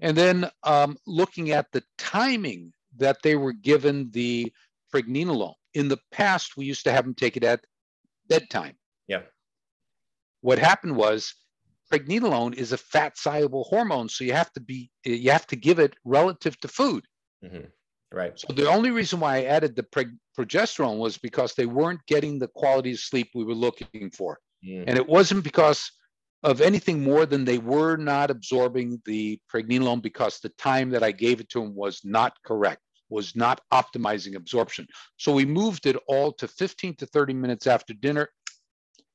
and 0.00 0.16
then 0.16 0.50
um, 0.62 0.96
looking 1.06 1.50
at 1.50 1.70
the 1.72 1.82
timing 1.98 2.72
that 2.98 3.18
they 3.22 3.36
were 3.36 3.52
given 3.52 4.10
the 4.12 4.52
pregnenolone. 4.94 5.54
In 5.74 5.88
the 5.88 5.98
past, 6.12 6.56
we 6.56 6.64
used 6.64 6.84
to 6.84 6.92
have 6.92 7.04
them 7.04 7.14
take 7.14 7.36
it 7.36 7.44
at 7.44 7.60
bedtime. 8.28 8.76
Yeah. 9.06 9.22
What 10.40 10.58
happened 10.58 10.96
was 10.96 11.34
pregnenolone 11.92 12.54
is 12.54 12.72
a 12.72 12.76
fat 12.76 13.16
soluble 13.16 13.64
hormone, 13.64 14.08
so 14.08 14.24
you 14.24 14.32
have 14.32 14.52
to 14.52 14.60
be 14.60 14.90
you 15.04 15.30
have 15.30 15.46
to 15.48 15.56
give 15.56 15.78
it 15.78 15.94
relative 16.04 16.58
to 16.60 16.68
food. 16.68 17.04
Mm-hmm. 17.44 17.66
Right. 18.12 18.38
So 18.38 18.52
the 18.52 18.68
only 18.68 18.90
reason 18.90 19.20
why 19.20 19.38
I 19.38 19.44
added 19.44 19.74
the 19.74 19.82
preg- 19.82 20.16
progesterone 20.38 20.98
was 20.98 21.18
because 21.18 21.54
they 21.54 21.66
weren't 21.66 22.06
getting 22.06 22.38
the 22.38 22.48
quality 22.48 22.92
of 22.92 23.00
sleep 23.00 23.30
we 23.34 23.44
were 23.44 23.54
looking 23.54 24.10
for, 24.10 24.38
mm. 24.66 24.84
and 24.86 24.96
it 24.96 25.06
wasn't 25.06 25.44
because 25.44 25.90
of 26.42 26.60
anything 26.60 27.02
more 27.02 27.26
than 27.26 27.44
they 27.44 27.58
were 27.58 27.96
not 27.96 28.30
absorbing 28.30 29.02
the 29.04 29.40
pregnenolone 29.52 30.02
because 30.02 30.38
the 30.38 30.50
time 30.50 30.90
that 30.90 31.02
I 31.02 31.10
gave 31.10 31.40
it 31.40 31.48
to 31.50 31.60
them 31.60 31.74
was 31.74 32.02
not 32.04 32.34
correct, 32.44 32.82
was 33.08 33.34
not 33.34 33.60
optimizing 33.72 34.36
absorption. 34.36 34.86
So 35.16 35.32
we 35.32 35.44
moved 35.44 35.86
it 35.86 35.96
all 36.06 36.32
to 36.34 36.46
15 36.46 36.96
to 36.96 37.06
30 37.06 37.34
minutes 37.34 37.66
after 37.66 37.94
dinner, 37.94 38.28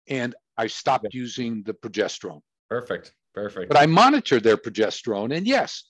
and 0.09 0.35
I 0.61 0.67
stopped 0.67 1.05
yeah. 1.05 1.19
using 1.23 1.63
the 1.63 1.73
progesterone. 1.73 2.41
Perfect. 2.69 3.13
Perfect. 3.33 3.67
But 3.69 3.79
I 3.79 3.87
monitor 3.87 4.39
their 4.39 4.57
progesterone, 4.57 5.35
and 5.35 5.47
yes, 5.47 5.85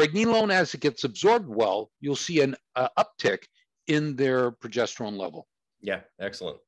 pregnenolone, 0.00 0.52
as 0.52 0.72
it 0.74 0.80
gets 0.80 1.02
absorbed 1.02 1.48
well, 1.48 1.90
you'll 2.00 2.14
see 2.28 2.40
an 2.42 2.54
uh, 2.76 2.88
uptick 2.96 3.40
in 3.88 4.14
their 4.14 4.52
progesterone 4.52 5.18
level. 5.18 5.48
Yeah, 5.80 6.00
excellent. 6.20 6.58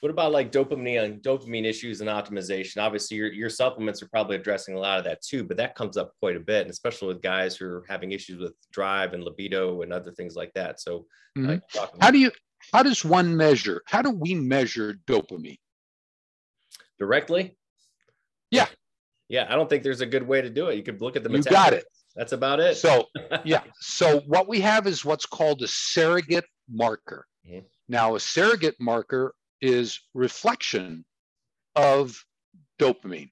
What 0.00 0.10
about 0.10 0.32
like 0.32 0.52
dopamine 0.52 1.04
and 1.04 1.22
dopamine 1.22 1.64
issues 1.64 2.00
and 2.00 2.08
optimization? 2.08 2.80
Obviously, 2.80 3.16
your, 3.16 3.32
your 3.32 3.50
supplements 3.50 4.02
are 4.02 4.08
probably 4.08 4.36
addressing 4.36 4.74
a 4.76 4.78
lot 4.78 4.98
of 4.98 5.04
that 5.04 5.22
too, 5.22 5.42
but 5.42 5.56
that 5.56 5.74
comes 5.74 5.96
up 5.96 6.12
quite 6.20 6.36
a 6.36 6.40
bit, 6.40 6.62
and 6.62 6.70
especially 6.70 7.08
with 7.08 7.20
guys 7.22 7.56
who 7.56 7.66
are 7.66 7.84
having 7.88 8.12
issues 8.12 8.40
with 8.40 8.54
drive 8.72 9.12
and 9.14 9.24
libido 9.24 9.82
and 9.82 9.92
other 9.92 10.12
things 10.12 10.36
like 10.36 10.52
that. 10.54 10.80
So, 10.80 11.06
mm-hmm. 11.36 11.48
like, 11.48 11.62
how 12.00 12.10
do 12.10 12.18
you 12.18 12.30
how 12.72 12.82
does 12.82 13.04
one 13.04 13.36
measure? 13.36 13.82
How 13.86 14.02
do 14.02 14.10
we 14.10 14.34
measure 14.34 14.94
dopamine? 15.06 15.58
Directly? 17.00 17.56
Yeah. 18.50 18.66
Yeah, 19.28 19.46
I 19.48 19.56
don't 19.56 19.68
think 19.68 19.82
there's 19.82 20.02
a 20.02 20.06
good 20.06 20.26
way 20.26 20.42
to 20.42 20.50
do 20.50 20.68
it. 20.68 20.76
You 20.76 20.82
could 20.82 21.00
look 21.00 21.16
at 21.16 21.24
the 21.24 21.30
You 21.30 21.42
got 21.42 21.72
it. 21.72 21.84
That's 22.14 22.32
about 22.32 22.60
it. 22.60 22.76
So, 22.76 23.06
yeah. 23.44 23.62
So, 23.80 24.20
what 24.26 24.48
we 24.48 24.60
have 24.60 24.86
is 24.86 25.04
what's 25.04 25.26
called 25.26 25.62
a 25.62 25.68
surrogate 25.68 26.46
marker. 26.68 27.26
Mm-hmm. 27.48 27.60
Now, 27.88 28.16
a 28.16 28.20
surrogate 28.20 28.76
marker 28.80 29.34
is 29.60 30.00
reflection 30.14 31.04
of 31.76 32.22
dopamine. 32.78 33.30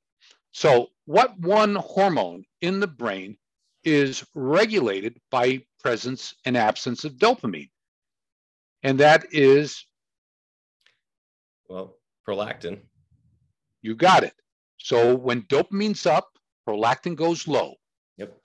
So, 0.52 0.88
what 1.04 1.38
one 1.38 1.74
hormone 1.74 2.44
in 2.60 2.80
the 2.80 2.86
brain 2.86 3.36
is 3.84 4.24
regulated 4.34 5.20
by 5.30 5.62
presence 5.80 6.34
and 6.44 6.56
absence 6.56 7.04
of 7.04 7.14
dopamine? 7.14 7.70
And 8.82 9.00
that 9.00 9.26
is 9.32 9.84
well, 11.68 11.96
prolactin. 12.26 12.80
You 13.82 13.94
got 13.94 14.24
it. 14.24 14.34
So 14.78 15.14
when 15.14 15.42
dopamine's 15.42 16.06
up, 16.06 16.28
prolactin 16.68 17.16
goes 17.16 17.48
low. 17.48 17.74
Yep. 18.16 18.36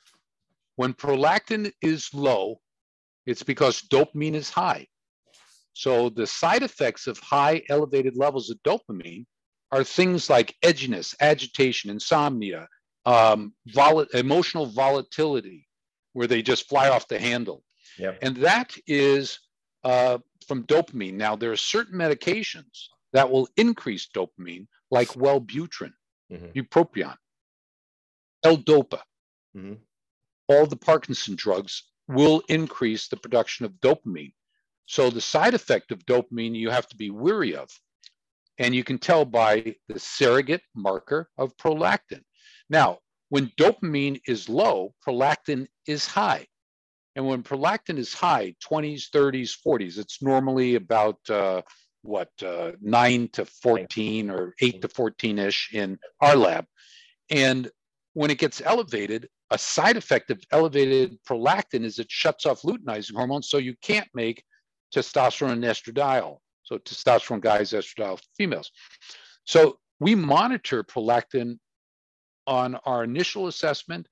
When 0.76 0.94
prolactin 0.94 1.72
is 1.82 2.10
low, 2.14 2.60
it's 3.26 3.44
because 3.44 3.82
dopamine 3.84 4.36
is 4.36 4.50
high. 4.50 4.88
So 5.74 6.10
the 6.10 6.28
side 6.28 6.64
effects 6.64 7.08
of 7.08 7.18
high 7.20 7.62
elevated 7.70 8.16
levels 8.16 8.50
of 8.50 8.62
dopamine 8.64 9.26
are 9.72 9.84
things 9.84 10.30
like 10.30 10.56
edginess, 10.64 11.16
agitation, 11.20 11.90
insomnia, 11.90 12.68
um, 13.06 13.54
vol- 13.68 14.06
emotional 14.14 14.68
volatility, 14.68 15.68
where 16.14 16.28
they 16.28 16.42
just 16.42 16.70
fly 16.70 16.90
off 16.90 17.08
the 17.08 17.20
handle. 17.20 17.64
Yep. 17.98 18.20
And 18.22 18.38
that 18.38 18.76
is 18.88 19.40
uh, 19.84 20.20
from 20.48 20.64
dopamine. 20.64 21.14
Now, 21.14 21.36
there 21.36 21.52
are 21.52 21.58
certain 21.58 21.98
medications 21.98 22.88
that 23.14 23.30
will 23.30 23.48
increase 23.58 24.08
dopamine, 24.16 24.68
like 24.94 25.10
Wellbutrin 25.10 25.94
mm-hmm. 26.32 26.52
bupropion, 26.56 27.16
L-Dopa. 28.44 29.02
Mm-hmm. 29.58 29.74
All 30.50 30.68
the 30.68 30.76
Parkinson 30.76 31.36
drugs 31.36 31.84
will 32.08 32.44
increase 32.48 33.08
the 33.08 33.18
production 33.18 33.66
of 33.66 33.72
dopamine. 33.82 34.34
So 34.86 35.10
the 35.10 35.22
side 35.22 35.56
effect 35.56 35.92
of 35.92 36.06
dopamine 36.06 36.56
you 36.56 36.70
have 36.70 36.88
to 36.90 36.96
be 36.96 37.10
weary 37.10 37.56
of. 37.56 37.70
And 38.60 38.76
you 38.76 38.84
can 38.84 39.00
tell 39.00 39.26
by 39.26 39.76
the 39.88 40.00
surrogate 40.00 40.62
marker 40.76 41.28
of 41.40 41.58
prolactin. 41.58 42.22
Now, 42.70 43.00
when 43.30 43.52
dopamine 43.60 44.22
is 44.28 44.48
low, 44.48 44.94
prolactin 45.06 45.66
is 45.88 46.06
high. 46.06 46.46
And 47.16 47.26
when 47.26 47.42
prolactin 47.42 47.98
is 47.98 48.14
high, 48.14 48.54
20s, 48.70 49.10
30s, 49.10 49.54
40s, 49.66 49.98
it's 49.98 50.22
normally 50.22 50.76
about 50.76 51.18
uh, 51.30 51.64
what 52.04 52.30
uh, 52.46 52.72
nine 52.82 53.30
to 53.30 53.46
14 53.46 54.30
or 54.30 54.54
eight 54.62 54.82
to 54.82 54.88
14 54.88 55.40
ish 55.40 55.74
in 55.74 55.98
our 56.22 56.36
lab. 56.36 56.66
And 57.30 57.70
when 58.14 58.30
it 58.30 58.38
gets 58.38 58.62
elevated, 58.62 59.28
a 59.50 59.58
side 59.58 59.98
effect 59.98 60.30
of 60.30 60.44
elevated 60.52 61.18
prolactin 61.28 61.84
is 61.84 62.00
it 62.00 62.12
shuts 62.12 62.46
off 62.46 62.62
luteinizing 62.62 63.16
hormones, 63.16 63.50
so 63.50 63.58
you 63.58 63.76
can't 63.82 64.08
make 64.14 64.44
testosterone 64.94 65.54
and 65.54 65.64
estradiol. 65.64 66.38
So 66.64 66.78
testosterone 66.78 67.42
guys, 67.42 67.72
estradiol 67.72 68.20
females. 68.38 68.72
So 69.46 69.80
we 70.00 70.16
monitor 70.16 70.84
prolactin 70.84 71.58
on 72.48 72.76
our 72.86 73.04
initial 73.04 73.48
assessment, 73.48 74.08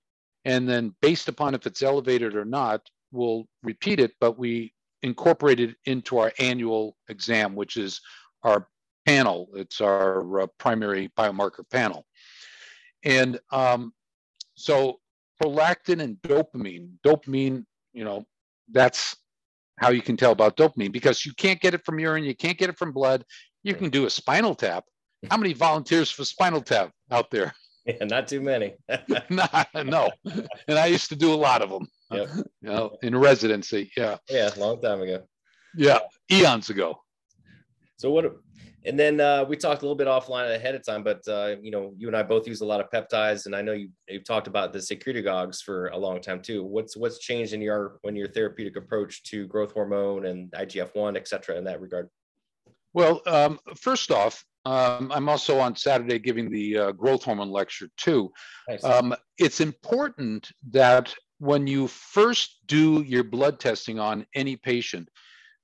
and 0.45 0.67
then 0.67 0.95
based 1.01 1.27
upon 1.27 1.53
if 1.55 1.65
it's 1.65 1.83
elevated 1.83 2.35
or 2.35 2.45
not, 2.45 2.81
we'll 3.11 3.45
repeat 3.63 3.99
it, 3.99 4.13
but 4.19 4.37
we 4.37 4.73
incorporated 5.03 5.75
into 5.85 6.17
our 6.17 6.31
annual 6.39 6.95
exam, 7.09 7.55
which 7.55 7.77
is 7.77 8.01
our 8.43 8.67
panel. 9.05 9.49
It's 9.55 9.81
our 9.81 10.41
uh, 10.41 10.47
primary 10.57 11.11
biomarker 11.17 11.69
panel. 11.69 12.05
And 13.03 13.39
um, 13.51 13.93
so 14.55 14.99
prolactin 15.41 16.01
and 16.01 16.17
dopamine, 16.17 16.91
dopamine, 17.05 17.65
you 17.93 18.03
know, 18.03 18.25
that's 18.71 19.15
how 19.79 19.89
you 19.89 20.01
can 20.01 20.15
tell 20.15 20.31
about 20.31 20.55
dopamine 20.55 20.91
because 20.91 21.25
you 21.25 21.33
can't 21.33 21.59
get 21.59 21.73
it 21.73 21.83
from 21.83 21.99
urine, 21.99 22.23
you 22.23 22.35
can't 22.35 22.57
get 22.57 22.69
it 22.69 22.77
from 22.77 22.91
blood. 22.91 23.25
You 23.63 23.73
can 23.73 23.89
do 23.89 24.05
a 24.05 24.09
spinal 24.09 24.55
tap. 24.55 24.85
How 25.29 25.37
many 25.37 25.53
volunteers 25.53 26.09
for 26.09 26.25
spinal 26.25 26.61
tap 26.61 26.91
out 27.11 27.31
there? 27.31 27.53
Yeah, 27.83 28.05
not 28.05 28.27
too 28.27 28.41
many. 28.41 28.75
no, 29.31 29.47
no, 29.73 30.11
and 30.67 30.77
I 30.77 30.85
used 30.85 31.09
to 31.09 31.15
do 31.15 31.33
a 31.33 31.35
lot 31.35 31.63
of 31.63 31.71
them. 31.71 31.87
Yep. 32.11 32.29
Know, 32.63 32.95
in 33.01 33.17
residency. 33.17 33.91
Yeah. 33.97 34.17
Yeah, 34.29 34.51
long 34.55 34.79
time 34.79 35.01
ago. 35.01 35.23
Yeah, 35.75 35.97
eons 36.31 36.69
ago. 36.69 37.01
So 37.97 38.11
what? 38.11 38.35
And 38.85 38.99
then 38.99 39.19
uh, 39.19 39.45
we 39.47 39.57
talked 39.57 39.81
a 39.81 39.85
little 39.85 39.95
bit 39.95 40.07
offline 40.07 40.55
ahead 40.55 40.75
of 40.75 40.85
time, 40.85 41.03
but 41.03 41.27
uh, 41.27 41.55
you 41.61 41.71
know, 41.71 41.93
you 41.97 42.07
and 42.07 42.15
I 42.15 42.23
both 42.23 42.47
use 42.47 42.61
a 42.61 42.65
lot 42.65 42.79
of 42.79 42.89
peptides, 42.89 43.45
and 43.45 43.55
I 43.55 43.61
know 43.61 43.73
you 43.73 43.89
you've 44.07 44.23
talked 44.23 44.47
about 44.47 44.73
the 44.73 44.79
secretagogues 44.79 45.61
for 45.61 45.87
a 45.87 45.97
long 45.97 46.21
time 46.21 46.41
too. 46.41 46.63
What's 46.63 46.97
what's 46.97 47.19
changed 47.19 47.53
in 47.53 47.61
your 47.61 47.99
when 48.01 48.15
your 48.15 48.27
therapeutic 48.27 48.75
approach 48.75 49.23
to 49.23 49.47
growth 49.47 49.71
hormone 49.71 50.25
and 50.25 50.51
IGF 50.51 50.95
one, 50.95 51.15
et 51.15 51.27
cetera, 51.27 51.57
in 51.57 51.63
that 51.65 51.81
regard? 51.81 52.09
Well, 52.93 53.21
um, 53.25 53.59
first 53.75 54.11
off, 54.11 54.43
um, 54.65 55.11
I'm 55.13 55.29
also 55.29 55.59
on 55.59 55.75
Saturday 55.75 56.19
giving 56.19 56.51
the 56.51 56.77
uh, 56.77 56.91
growth 56.91 57.23
hormone 57.23 57.51
lecture 57.51 57.87
too. 57.97 58.31
Um, 58.83 59.15
it's 59.37 59.59
important 59.59 60.51
that 60.71 61.13
when 61.41 61.65
you 61.65 61.87
first 61.87 62.59
do 62.67 63.01
your 63.01 63.23
blood 63.23 63.59
testing 63.59 63.97
on 63.97 64.27
any 64.35 64.55
patient, 64.55 65.09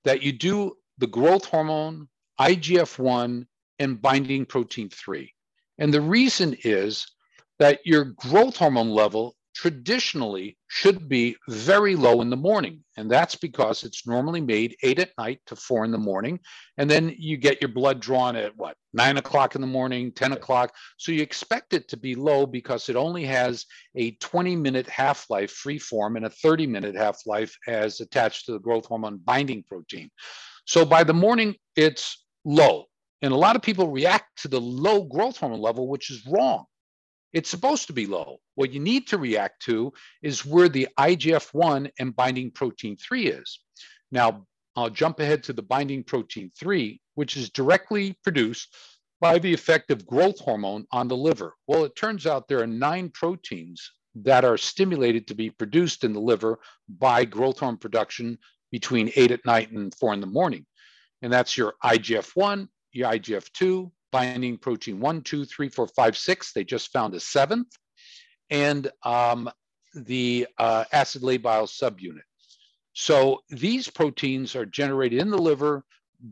that 0.06 0.24
you 0.24 0.32
do 0.32 0.74
the 0.98 1.06
growth 1.06 1.46
hormone, 1.46 2.08
IGF 2.42 2.98
1, 2.98 3.46
and 3.78 4.02
binding 4.02 4.44
protein 4.44 4.90
3. 4.90 5.32
And 5.78 5.94
the 5.94 6.02
reason 6.02 6.58
is 6.64 7.06
that 7.60 7.82
your 7.86 8.06
growth 8.06 8.58
hormone 8.58 8.90
level 8.90 9.36
traditionally 9.58 10.56
should 10.68 11.10
be 11.10 11.36
very 11.50 11.96
low 11.96 12.22
in 12.22 12.30
the 12.30 12.38
morning. 12.38 12.84
And 12.96 13.10
that's 13.10 13.36
because 13.36 13.84
it's 13.84 14.06
normally 14.06 14.40
made 14.40 14.76
eight 14.84 15.00
at 15.00 15.10
night 15.18 15.40
to 15.48 15.56
four 15.56 15.84
in 15.84 15.90
the 15.90 15.98
morning. 15.98 16.40
And 16.78 16.88
then 16.88 17.16
you 17.18 17.38
get 17.38 17.60
your 17.60 17.70
blood 17.70 18.00
drawn 18.00 18.36
at 18.36 18.56
what, 18.56 18.78
nine 18.94 19.18
o'clock 19.18 19.56
in 19.56 19.62
the 19.62 19.68
morning, 19.68 20.12
10 20.12 20.34
o'clock. 20.34 20.76
So 20.98 21.12
you 21.12 21.24
expect 21.24 21.74
it 21.74 21.88
to 21.88 21.98
be 21.98 22.14
low 22.14 22.46
because 22.46 22.88
it 22.88 22.96
only 22.96 23.24
has 23.26 23.66
a 23.96 24.12
20 24.12 24.56
minute 24.56 24.88
half 24.88 25.28
life 25.28 25.50
free 25.50 25.80
form 25.80 26.18
and 26.18 26.28
a 26.28 26.30
30 26.30 26.68
minute 26.68 26.96
half 26.96 27.26
life 27.26 27.58
as 27.68 28.00
attached 28.00 28.46
to 28.46 28.52
the 28.52 28.60
growth 28.60 28.86
hormone 28.86 29.18
binding 29.18 29.64
protein. 29.64 30.12
So 30.66 30.86
by 30.86 31.04
the 31.04 31.16
morning, 31.16 31.56
it's 31.76 32.24
low. 32.46 32.86
And 33.24 33.34
a 33.34 33.38
lot 33.38 33.56
of 33.56 33.64
people 33.64 33.90
react 33.90 34.44
to 34.44 34.50
the 34.50 34.62
low 34.62 35.04
growth 35.04 35.38
hormone 35.38 35.62
level, 35.62 35.88
which 35.88 36.12
is 36.12 36.28
wrong. 36.28 36.66
It's 37.34 37.50
supposed 37.50 37.88
to 37.88 37.94
be 37.94 38.06
low. 38.06 38.40
What 38.56 38.72
you 38.72 38.80
need 38.80 39.08
to 39.08 39.18
react 39.18 39.62
to 39.64 39.94
is 40.22 40.46
where 40.46 40.70
the 40.70 40.88
IGF 41.00 41.54
1 41.54 41.90
and 42.00 42.16
binding 42.16 42.52
protein 42.52 42.98
3 42.98 43.28
is. 43.28 43.60
Now, 44.12 44.46
I'll 44.76 44.90
jump 44.90 45.20
ahead 45.20 45.44
to 45.44 45.54
the 45.54 45.64
binding 45.64 46.04
protein 46.04 46.52
3, 46.58 47.02
which 47.16 47.36
is 47.36 47.50
directly 47.50 48.18
produced 48.24 48.76
by 49.20 49.40
the 49.40 49.54
effect 49.54 49.90
of 49.92 50.06
growth 50.06 50.40
hormone 50.40 50.86
on 50.92 51.08
the 51.08 51.18
liver. 51.18 51.56
Well, 51.68 51.84
it 51.84 51.96
turns 51.96 52.28
out 52.28 52.48
there 52.48 52.62
are 52.62 52.68
nine 52.68 53.10
proteins 53.10 53.92
that 54.16 54.46
are 54.46 54.58
stimulated 54.58 55.28
to 55.28 55.36
be 55.36 55.50
produced 55.50 56.04
in 56.04 56.14
the 56.14 56.20
liver 56.20 56.60
by 56.88 57.26
growth 57.26 57.60
hormone 57.60 57.78
production 57.78 58.38
between 58.72 59.12
8 59.16 59.32
at 59.32 59.46
night 59.46 59.72
and 59.72 59.94
4 59.96 60.14
in 60.14 60.22
the 60.22 60.28
morning. 60.28 60.66
And 61.22 61.34
that's 61.34 61.58
your 61.58 61.74
IGF 61.84 62.36
1, 62.36 62.70
your 62.94 63.10
IGF 63.12 63.52
2, 63.54 63.92
binding 64.12 64.58
protein 64.58 65.00
one, 65.00 65.22
two, 65.22 65.46
three, 65.46 65.70
four, 65.70 65.88
five, 65.88 66.18
six. 66.18 66.54
They 66.54 66.64
just 66.64 66.92
found 66.92 67.14
a 67.14 67.20
seventh, 67.20 67.70
and 68.50 68.90
um, 69.04 69.50
the 69.94 70.48
uh, 70.58 70.86
acid 70.92 71.22
labile 71.22 71.68
subunit. 71.68 72.22
So 72.94 73.42
these 73.50 73.90
proteins 73.90 74.56
are 74.56 74.66
generated 74.66 75.20
in 75.20 75.30
the 75.30 75.38
liver 75.38 75.84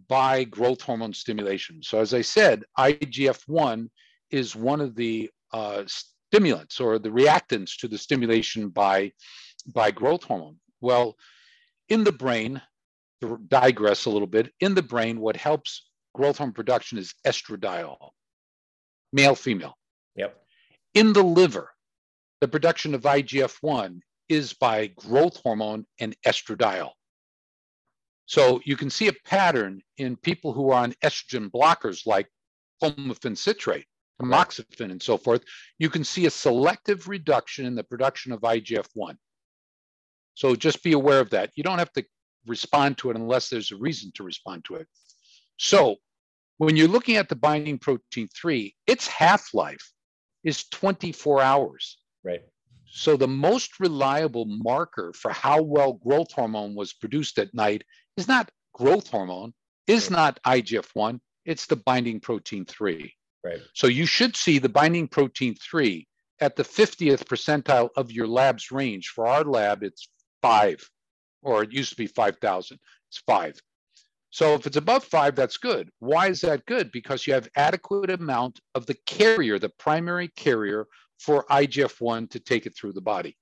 by 0.07 0.43
growth 0.45 0.82
hormone 0.82 1.13
stimulation. 1.13 1.84
So 1.84 1.99
as 1.99 2.13
I 2.13 2.21
said, 2.21 2.63
IGF-1 2.78 3.89
is 4.32 4.55
one 4.55 4.82
of 4.82 4.95
the 4.95 5.30
uh, 5.53 5.84
stimulants 5.86 6.80
or 6.80 6.97
the 6.97 7.09
reactants 7.09 7.78
to 7.78 7.88
the 7.88 7.97
stimulation 7.97 8.69
by, 8.69 9.11
by 9.73 9.91
growth 9.91 10.23
hormone. 10.23 10.57
Well, 10.82 11.15
in 11.89 12.03
the 12.03 12.11
brain, 12.11 12.61
to 13.21 13.39
digress 13.47 14.05
a 14.05 14.09
little 14.09 14.28
bit, 14.28 14.51
in 14.59 14.73
the 14.73 14.82
brain, 14.82 15.19
what 15.19 15.38
helps 15.38 15.88
growth 16.16 16.38
hormone 16.38 16.53
production 16.53 16.97
is 16.97 17.13
estradiol, 17.28 18.11
male, 19.11 19.36
female. 19.36 19.78
Yep. 20.16 20.41
In 20.93 21.13
the 21.13 21.24
liver, 21.24 21.70
the 22.39 22.47
production 22.47 22.95
of 22.95 23.01
IGF 23.01 23.57
1 23.61 24.01
is 24.30 24.53
by 24.53 24.88
growth 24.88 25.41
hormone 25.43 25.86
and 25.99 26.16
estradiol. 26.26 26.91
So 28.28 28.61
you 28.66 28.78
can 28.78 28.89
see 28.89 29.07
a 29.07 29.13
pattern 29.26 29.82
in 29.97 30.16
people 30.16 30.53
who 30.53 30.72
are 30.72 30.82
on 30.82 30.93
estrogen 31.03 31.51
blockers 31.51 32.07
like 32.07 32.28
clomiphene 32.82 33.38
citrate, 33.38 33.86
tamoxifen, 34.22 34.91
and 34.91 35.03
so 35.03 35.18
forth. 35.18 35.43
You 35.78 35.89
can 35.89 36.03
see 36.03 36.26
a 36.26 36.32
selective 36.32 37.07
reduction 37.07 37.66
in 37.66 37.76
the 37.76 37.84
production 37.84 38.32
of 38.32 38.39
IGF 38.39 38.88
1. 38.93 39.18
So 40.34 40.55
just 40.55 40.82
be 40.82 40.93
aware 40.93 41.20
of 41.20 41.30
that. 41.32 41.51
You 41.55 41.63
don't 41.63 41.80
have 41.80 41.93
to 41.93 42.05
respond 42.47 42.97
to 42.99 43.09
it 43.09 43.18
unless 43.18 43.49
there's 43.49 43.72
a 43.72 43.78
reason 43.78 44.11
to 44.16 44.24
respond 44.24 44.66
to 44.66 44.76
it. 44.76 44.88
So 45.57 45.97
when 46.58 46.76
you're 46.76 46.88
looking 46.88 47.18
at 47.18 47.30
the 47.30 47.36
binding 47.36 47.78
protein 47.78 48.28
3, 48.36 48.74
its 48.88 49.08
half 49.08 49.53
life 49.53 49.91
is 50.43 50.66
24 50.70 51.41
hours. 51.41 51.97
Right. 52.24 52.41
So 52.88 53.18
the 53.18 53.28
most 53.28 53.80
reliable 53.80 54.45
marker 54.45 55.12
for 55.14 55.32
how 55.32 55.62
well 55.62 55.93
growth 55.93 56.32
hormone 56.32 56.76
was 56.76 56.93
produced 56.93 57.39
at 57.39 57.53
night 57.53 57.84
is 58.16 58.28
not 58.28 58.49
growth 58.74 59.10
hormone, 59.10 59.53
is 59.88 60.10
not 60.10 60.39
IGF-1, 60.45 61.20
it's 61.45 61.66
the 61.66 61.76
binding 61.76 62.20
protein 62.20 62.66
3. 62.66 63.14
Right. 63.43 63.62
So 63.74 63.88
you 63.88 64.06
should 64.06 64.36
see 64.36 64.60
the 64.60 64.70
binding 64.70 65.08
protein 65.08 65.56
3 65.56 66.08
at 66.39 66.56
the 66.56 66.64
50th 66.64 67.26
percentile 67.26 67.89
of 67.95 68.12
your 68.12 68.28
lab's 68.28 68.72
range. 68.72 69.10
For 69.10 69.28
our 69.28 69.43
lab, 69.43 69.84
it's 69.84 70.08
5 70.41 70.89
or 71.41 71.64
it 71.64 71.72
used 71.72 71.91
to 71.91 71.95
be 71.95 72.08
5,000. 72.08 72.80
It's 73.10 73.20
5. 73.28 73.60
So 74.36 74.53
if 74.53 74.67
it's 74.67 74.75
above 74.75 75.05
5, 75.05 75.33
that's 75.33 75.55
good. 75.55 75.89
Why 75.99 76.27
is 76.27 76.41
that 76.41 76.65
good? 76.65 76.91
Because 76.91 77.25
you 77.25 77.33
have 77.33 77.47
adequate 77.55 78.09
amount 78.09 78.59
of 78.73 78.86
the 78.86 78.97
carrier, 79.05 79.57
the 79.59 79.69
primary 79.69 80.27
carrier 80.27 80.88
for 81.21 81.45
IGF-1 81.49 82.31
to 82.31 82.41
take 82.41 82.65
it 82.65 82.75
through 82.75 82.91
the 82.91 82.99
body. 82.99 83.38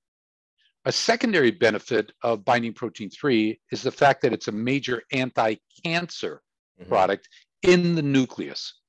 A 0.86 0.92
secondary 0.92 1.50
benefit 1.50 2.12
of 2.22 2.46
binding 2.46 2.76
protein 2.76 3.10
3 3.10 3.60
is 3.72 3.82
the 3.82 3.92
fact 3.92 4.22
that 4.22 4.34
it's 4.34 4.50
a 4.50 4.52
major 4.52 5.02
anti-cancer 5.12 6.44
mm-hmm. 6.80 6.88
product 6.88 7.28
in 7.64 7.96
the 7.96 8.04
nucleus. 8.04 8.80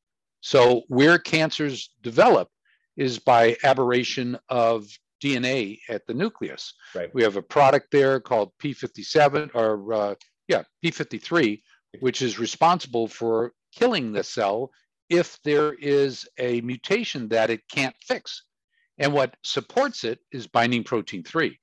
So 0.42 0.82
where 0.88 1.16
cancers 1.16 1.88
develop 2.02 2.50
is 2.98 3.18
by 3.18 3.56
aberration 3.64 4.36
of 4.50 4.86
DNA 5.22 5.78
at 5.88 6.06
the 6.06 6.12
nucleus. 6.12 6.74
Right. 6.94 7.08
We 7.14 7.22
have 7.22 7.38
a 7.38 7.42
product 7.42 7.92
there 7.92 8.20
called 8.20 8.52
P57 8.62 9.52
or 9.54 9.94
uh, 9.94 10.14
yeah, 10.48 10.64
P53, 10.84 11.62
which 12.00 12.22
is 12.22 12.38
responsible 12.38 13.08
for 13.08 13.52
killing 13.72 14.12
the 14.12 14.24
cell 14.24 14.70
if 15.08 15.38
there 15.44 15.74
is 15.74 16.26
a 16.38 16.60
mutation 16.62 17.28
that 17.28 17.50
it 17.50 17.60
can't 17.68 17.94
fix. 18.00 18.44
And 18.98 19.12
what 19.12 19.36
supports 19.42 20.04
it 20.04 20.20
is 20.32 20.46
binding 20.46 20.84
protein 20.84 21.24
3. 21.24 21.58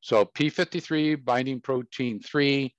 So 0.00 0.24
P53, 0.24 1.24
binding 1.24 1.60
protein 1.60 2.20
3, 2.20 2.74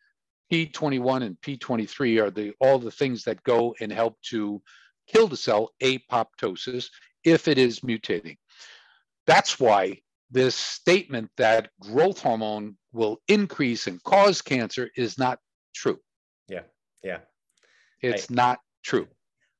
P21 0.51 1.23
and 1.23 1.37
P23 1.41 2.21
are 2.21 2.29
the 2.29 2.53
all 2.59 2.77
the 2.77 2.91
things 2.91 3.23
that 3.23 3.43
go 3.43 3.73
and 3.79 3.91
help 3.91 4.21
to 4.29 4.61
kill 5.07 5.27
the 5.27 5.37
cell 5.37 5.71
apoptosis 5.81 6.89
if 7.23 7.47
it 7.47 7.57
is 7.57 7.79
mutating. 7.79 8.37
That's 9.25 9.59
why 9.59 10.01
this 10.29 10.55
statement 10.55 11.31
that 11.37 11.69
growth 11.79 12.19
hormone 12.19 12.75
will 12.91 13.19
increase 13.27 13.87
and 13.87 14.03
cause 14.03 14.41
cancer 14.41 14.89
is 14.95 15.17
not 15.17 15.39
true. 15.73 15.99
Yeah. 17.03 17.19
It's 18.01 18.29
I, 18.29 18.33
not 18.33 18.59
true. 18.83 19.07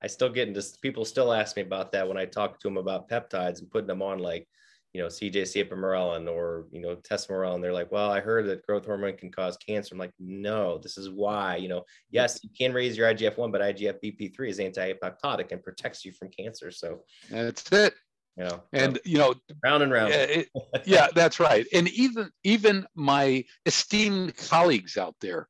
I 0.02 0.08
still 0.08 0.30
get 0.30 0.48
into 0.48 0.64
people 0.82 1.06
still 1.06 1.32
ask 1.32 1.56
me 1.56 1.62
about 1.62 1.92
that 1.94 2.08
when 2.08 2.18
I 2.18 2.26
talk 2.26 2.60
to 2.60 2.68
them 2.68 2.78
about 2.78 3.10
peptides 3.10 3.60
and 3.60 3.72
putting 3.72 3.88
them 3.88 4.02
on 4.02 4.20
like, 4.20 4.48
you 4.92 5.02
know, 5.02 5.08
CJC 5.08 5.68
ipamorelin 5.68 6.30
or, 6.30 6.68
you 6.72 6.80
know, 6.82 6.96
Tesamorelin. 6.98 7.62
They're 7.62 7.74
like, 7.74 7.92
well, 7.92 8.12
I 8.12 8.20
heard 8.20 8.46
that 8.48 8.66
growth 8.68 8.86
hormone 8.86 9.18
can 9.18 9.32
cause 9.32 9.58
cancer. 9.58 9.96
I'm 9.96 10.00
like, 10.00 10.14
no, 10.20 10.78
this 10.78 10.98
is 10.98 11.10
why, 11.10 11.56
you 11.56 11.68
know, 11.68 11.84
yes, 12.12 12.40
you 12.44 12.50
can 12.56 12.74
raise 12.74 12.96
your 12.96 13.12
IGF-1, 13.12 13.52
but 13.52 13.62
IGF 13.62 13.98
BP3 14.04 14.50
is 14.50 14.60
anti-apoptotic 14.60 15.52
and 15.52 15.64
protects 15.64 16.06
you 16.06 16.12
from 16.12 16.30
cancer. 16.30 16.70
So 16.70 17.00
that's 17.32 17.72
it. 17.72 17.96
You 18.38 18.46
know, 18.46 18.64
and 18.74 19.00
you 19.06 19.20
know, 19.20 19.36
round 19.64 19.84
and 19.84 19.92
round. 19.92 20.12
It, 20.12 20.50
yeah, 20.86 21.08
that's 21.14 21.40
right. 21.40 21.68
And 21.72 21.88
even 21.90 22.32
even 22.44 22.88
my 22.96 23.46
esteemed 23.68 24.36
colleagues 24.36 24.98
out 24.98 25.16
there, 25.22 25.48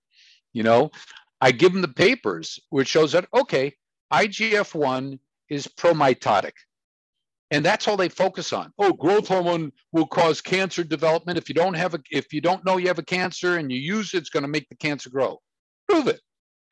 you 0.52 0.64
know, 0.64 0.91
I 1.44 1.52
give 1.52 1.74
them 1.74 1.82
the 1.82 1.89
papers 1.89 2.58
which 2.70 2.88
shows 2.88 3.12
that 3.12 3.28
okay, 3.34 3.76
IGF 4.14 4.74
1 4.74 5.20
is 5.50 5.68
promitotic. 5.68 6.54
And 7.52 7.66
that's 7.66 7.86
all 7.86 7.98
they 7.98 8.08
focus 8.08 8.54
on. 8.54 8.72
Oh, 8.80 8.94
growth 8.94 9.28
hormone 9.28 9.74
will 9.91 10.08
cause 10.08 10.39
cancer 10.39 10.86
development. 10.86 11.38
If 11.38 11.50
you 11.50 11.56
don't 11.56 11.74
have 11.74 11.96
a, 11.96 12.00
if 12.12 12.32
you 12.32 12.39
don't 12.39 12.64
know 12.64 12.78
you 12.78 12.88
have 12.88 12.98
a 12.98 13.04
cancer 13.04 13.58
and 13.58 13.70
you 13.70 13.78
use 13.78 14.14
it, 14.14 14.20
it's 14.20 14.30
going 14.30 14.44
to 14.44 14.50
make 14.50 14.70
the 14.70 14.76
cancer 14.76 15.10
grow. 15.10 15.41
Prove 15.89 16.08
it. 16.08 16.22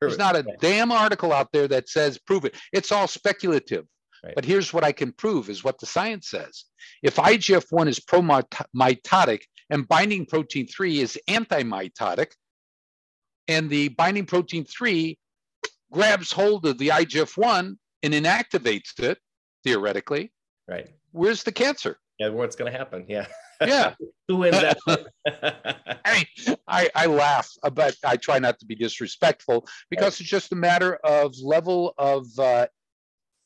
There's 0.00 0.14
it. 0.14 0.18
not 0.18 0.36
a 0.36 0.44
damn 0.58 0.90
article 0.90 1.34
out 1.34 1.52
there 1.52 1.68
that 1.68 1.90
says 1.90 2.18
prove 2.18 2.46
it. 2.46 2.56
It's 2.72 2.90
all 2.90 3.06
speculative. 3.06 3.84
Right. 4.24 4.34
But 4.34 4.46
here's 4.46 4.72
what 4.72 4.84
I 4.84 4.92
can 4.92 5.12
prove 5.12 5.50
is 5.50 5.62
what 5.62 5.78
the 5.80 5.86
science 5.86 6.30
says. 6.30 6.64
If 7.02 7.16
IGF-1 7.16 7.88
is 7.88 8.00
promitotic 8.00 9.42
and 9.68 9.86
binding 9.86 10.24
protein 10.24 10.66
3 10.66 11.00
is 11.00 11.18
antimitotic, 11.28 12.32
and 13.48 13.68
the 13.68 13.88
binding 13.88 14.26
protein 14.26 14.64
3 14.64 15.18
grabs 15.92 16.32
hold 16.32 16.66
of 16.66 16.78
the 16.78 16.88
IGF-1 16.88 17.76
and 18.02 18.14
inactivates 18.14 18.98
it, 18.98 19.18
theoretically. 19.64 20.32
Right. 20.68 20.88
Where's 21.12 21.42
the 21.42 21.52
cancer? 21.52 21.98
Yeah, 22.18 22.28
what's 22.28 22.56
going 22.56 22.70
to 22.70 22.76
happen? 22.76 23.04
Yeah. 23.08 23.26
Yeah. 23.60 23.94
Who 24.28 24.36
wins 24.36 24.60
that? 24.60 24.78
I 26.04 26.14
mean, 26.14 26.56
I, 26.68 26.88
I 26.94 27.06
laugh, 27.06 27.50
but 27.72 27.96
I 28.04 28.16
try 28.16 28.38
not 28.38 28.58
to 28.60 28.66
be 28.66 28.74
disrespectful 28.74 29.66
because 29.90 30.14
right. 30.14 30.20
it's 30.20 30.30
just 30.30 30.52
a 30.52 30.56
matter 30.56 30.94
of 31.04 31.34
level 31.42 31.94
of 31.98 32.26
uh, 32.38 32.66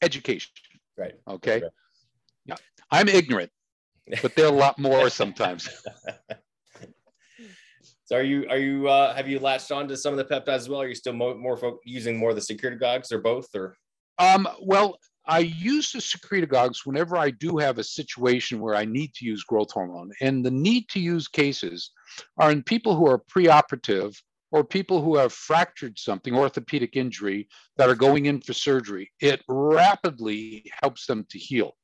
education. 0.03 0.51
Right. 0.97 1.15
Okay. 1.29 1.63
Right. 1.63 1.71
Yeah. 2.47 2.55
I'm 2.91 3.09
ignorant, 3.09 3.51
but 4.23 4.35
they're 4.35 4.47
a 4.47 4.51
lot 4.51 4.79
more 4.79 5.11
sometimes. 5.11 5.69
So 8.07 8.17
are 8.17 8.23
you 8.23 8.47
are 8.49 8.57
you 8.57 8.89
uh, 8.89 9.15
have 9.15 9.29
you 9.29 9.41
latched 9.41 9.73
on 9.73 9.89
to 9.89 9.97
some 9.97 10.17
of 10.17 10.19
the 10.19 10.25
peptides 10.25 10.55
as 10.55 10.69
well? 10.69 10.81
Are 10.81 10.89
you 10.89 10.95
still 10.95 11.13
more, 11.13 11.35
more 11.35 11.57
fo- 11.57 11.81
using 11.85 12.17
more 12.17 12.31
of 12.31 12.37
the 12.37 12.43
secretagogues 12.43 13.11
or 13.11 13.19
both 13.19 13.49
or? 13.55 13.77
Um, 14.19 14.49
well, 14.63 14.99
I 15.27 15.41
use 15.41 15.91
the 15.91 15.99
secretagogues 15.99 16.87
whenever 16.87 17.17
I 17.17 17.31
do 17.31 17.59
have 17.59 17.79
a 17.79 17.85
situation 17.85 18.61
where 18.61 18.77
I 18.77 18.85
need 18.85 19.13
to 19.15 19.25
use 19.25 19.43
growth 19.43 19.73
hormone, 19.73 20.13
and 20.21 20.45
the 20.45 20.53
need 20.53 20.89
to 20.91 21.01
use 21.01 21.27
cases 21.27 21.91
are 22.39 22.53
in 22.53 22.63
people 22.63 22.95
who 22.95 23.09
are 23.09 23.19
preoperative 23.19 24.17
or 24.53 24.63
people 24.63 25.03
who 25.03 25.17
have 25.17 25.33
fractured 25.33 25.99
something, 25.99 26.33
orthopedic 26.33 26.95
injury, 26.95 27.49
that 27.77 27.89
are 27.89 27.97
going 27.97 28.27
in 28.27 28.41
for 28.41 28.53
surgery. 28.53 29.11
It 29.21 29.43
rapidly 29.49 30.71
helps 30.81 31.07
them 31.07 31.27
to 31.31 31.39
heal 31.39 31.75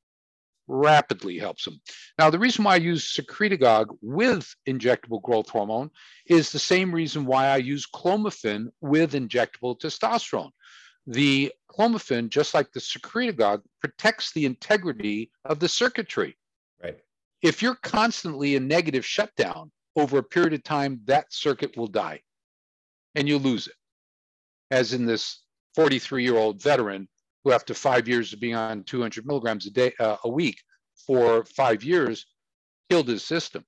rapidly 0.67 1.37
helps 1.37 1.65
them. 1.65 1.81
Now, 2.17 2.29
the 2.29 2.39
reason 2.39 2.63
why 2.63 2.73
I 2.73 2.77
use 2.77 3.15
secretagogue 3.15 3.97
with 4.01 4.53
injectable 4.67 5.21
growth 5.21 5.49
hormone 5.49 5.89
is 6.27 6.51
the 6.51 6.59
same 6.59 6.93
reason 6.93 7.25
why 7.25 7.47
I 7.47 7.57
use 7.57 7.87
clomiphene 7.87 8.67
with 8.81 9.13
injectable 9.13 9.79
testosterone. 9.79 10.51
The 11.05 11.51
clomiphene, 11.69 12.29
just 12.29 12.53
like 12.53 12.71
the 12.71 12.79
secretagogue, 12.79 13.61
protects 13.81 14.31
the 14.31 14.45
integrity 14.45 15.31
of 15.43 15.59
the 15.59 15.67
circuitry. 15.67 16.37
Right. 16.81 16.97
If 17.41 17.61
you're 17.61 17.75
constantly 17.75 18.55
in 18.55 18.67
negative 18.67 19.05
shutdown 19.05 19.71
over 19.95 20.17
a 20.17 20.23
period 20.23 20.53
of 20.53 20.63
time, 20.63 21.01
that 21.05 21.33
circuit 21.33 21.75
will 21.75 21.87
die 21.87 22.21
and 23.15 23.27
you 23.27 23.37
lose 23.37 23.67
it. 23.67 23.75
As 24.71 24.93
in 24.93 25.05
this 25.05 25.41
43 25.75 26.23
year 26.23 26.37
old 26.37 26.61
veteran 26.61 27.07
who 27.43 27.51
after 27.51 27.73
five 27.73 28.07
years 28.07 28.33
of 28.33 28.39
being 28.39 28.55
on 28.55 28.83
200 28.83 29.25
milligrams 29.25 29.65
a 29.65 29.71
day 29.71 29.93
uh, 29.99 30.17
a 30.23 30.29
week 30.29 30.59
for 31.07 31.45
five 31.45 31.83
years 31.83 32.25
killed 32.89 33.07
his 33.07 33.23
system 33.23 33.63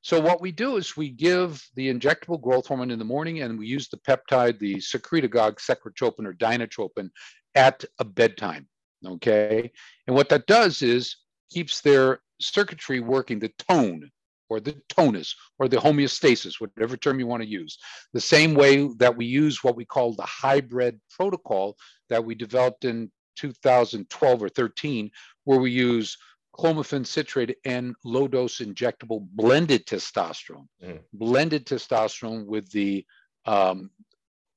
so 0.00 0.20
what 0.20 0.40
we 0.40 0.50
do 0.50 0.76
is 0.76 0.96
we 0.96 1.10
give 1.10 1.62
the 1.76 1.92
injectable 1.92 2.40
growth 2.40 2.66
hormone 2.66 2.90
in 2.90 2.98
the 2.98 3.04
morning 3.04 3.42
and 3.42 3.58
we 3.58 3.66
use 3.66 3.88
the 3.88 3.98
peptide 3.98 4.58
the 4.58 4.76
secretagogue 4.76 5.58
secretropin 5.58 6.26
or 6.26 6.34
dinotropin 6.34 7.08
at 7.54 7.84
a 7.98 8.04
bedtime 8.04 8.66
Okay. 9.06 9.70
And 10.06 10.16
what 10.16 10.28
that 10.28 10.46
does 10.46 10.82
is 10.82 11.16
keeps 11.50 11.80
their 11.80 12.20
circuitry 12.40 13.00
working, 13.00 13.38
the 13.38 13.52
tone 13.68 14.10
or 14.52 14.60
the 14.60 14.76
tonus 14.90 15.34
or 15.58 15.66
the 15.66 15.78
homeostasis, 15.78 16.60
whatever 16.60 16.96
term 16.96 17.18
you 17.18 17.26
want 17.26 17.42
to 17.42 17.48
use. 17.48 17.78
The 18.12 18.20
same 18.20 18.54
way 18.54 18.86
that 18.98 19.16
we 19.16 19.24
use 19.24 19.64
what 19.64 19.76
we 19.76 19.86
call 19.86 20.12
the 20.12 20.22
hybrid 20.22 21.00
protocol 21.10 21.76
that 22.10 22.22
we 22.24 22.34
developed 22.34 22.84
in 22.84 23.10
2012 23.36 24.42
or 24.42 24.48
13, 24.50 25.10
where 25.44 25.58
we 25.58 25.70
use 25.70 26.18
clomiphene 26.54 27.06
citrate 27.06 27.56
and 27.64 27.94
low 28.04 28.28
dose 28.28 28.58
injectable 28.58 29.26
blended 29.32 29.86
testosterone, 29.86 30.68
mm. 30.84 31.00
blended 31.14 31.64
testosterone 31.64 32.44
with 32.44 32.70
the 32.72 33.06
um, 33.46 33.90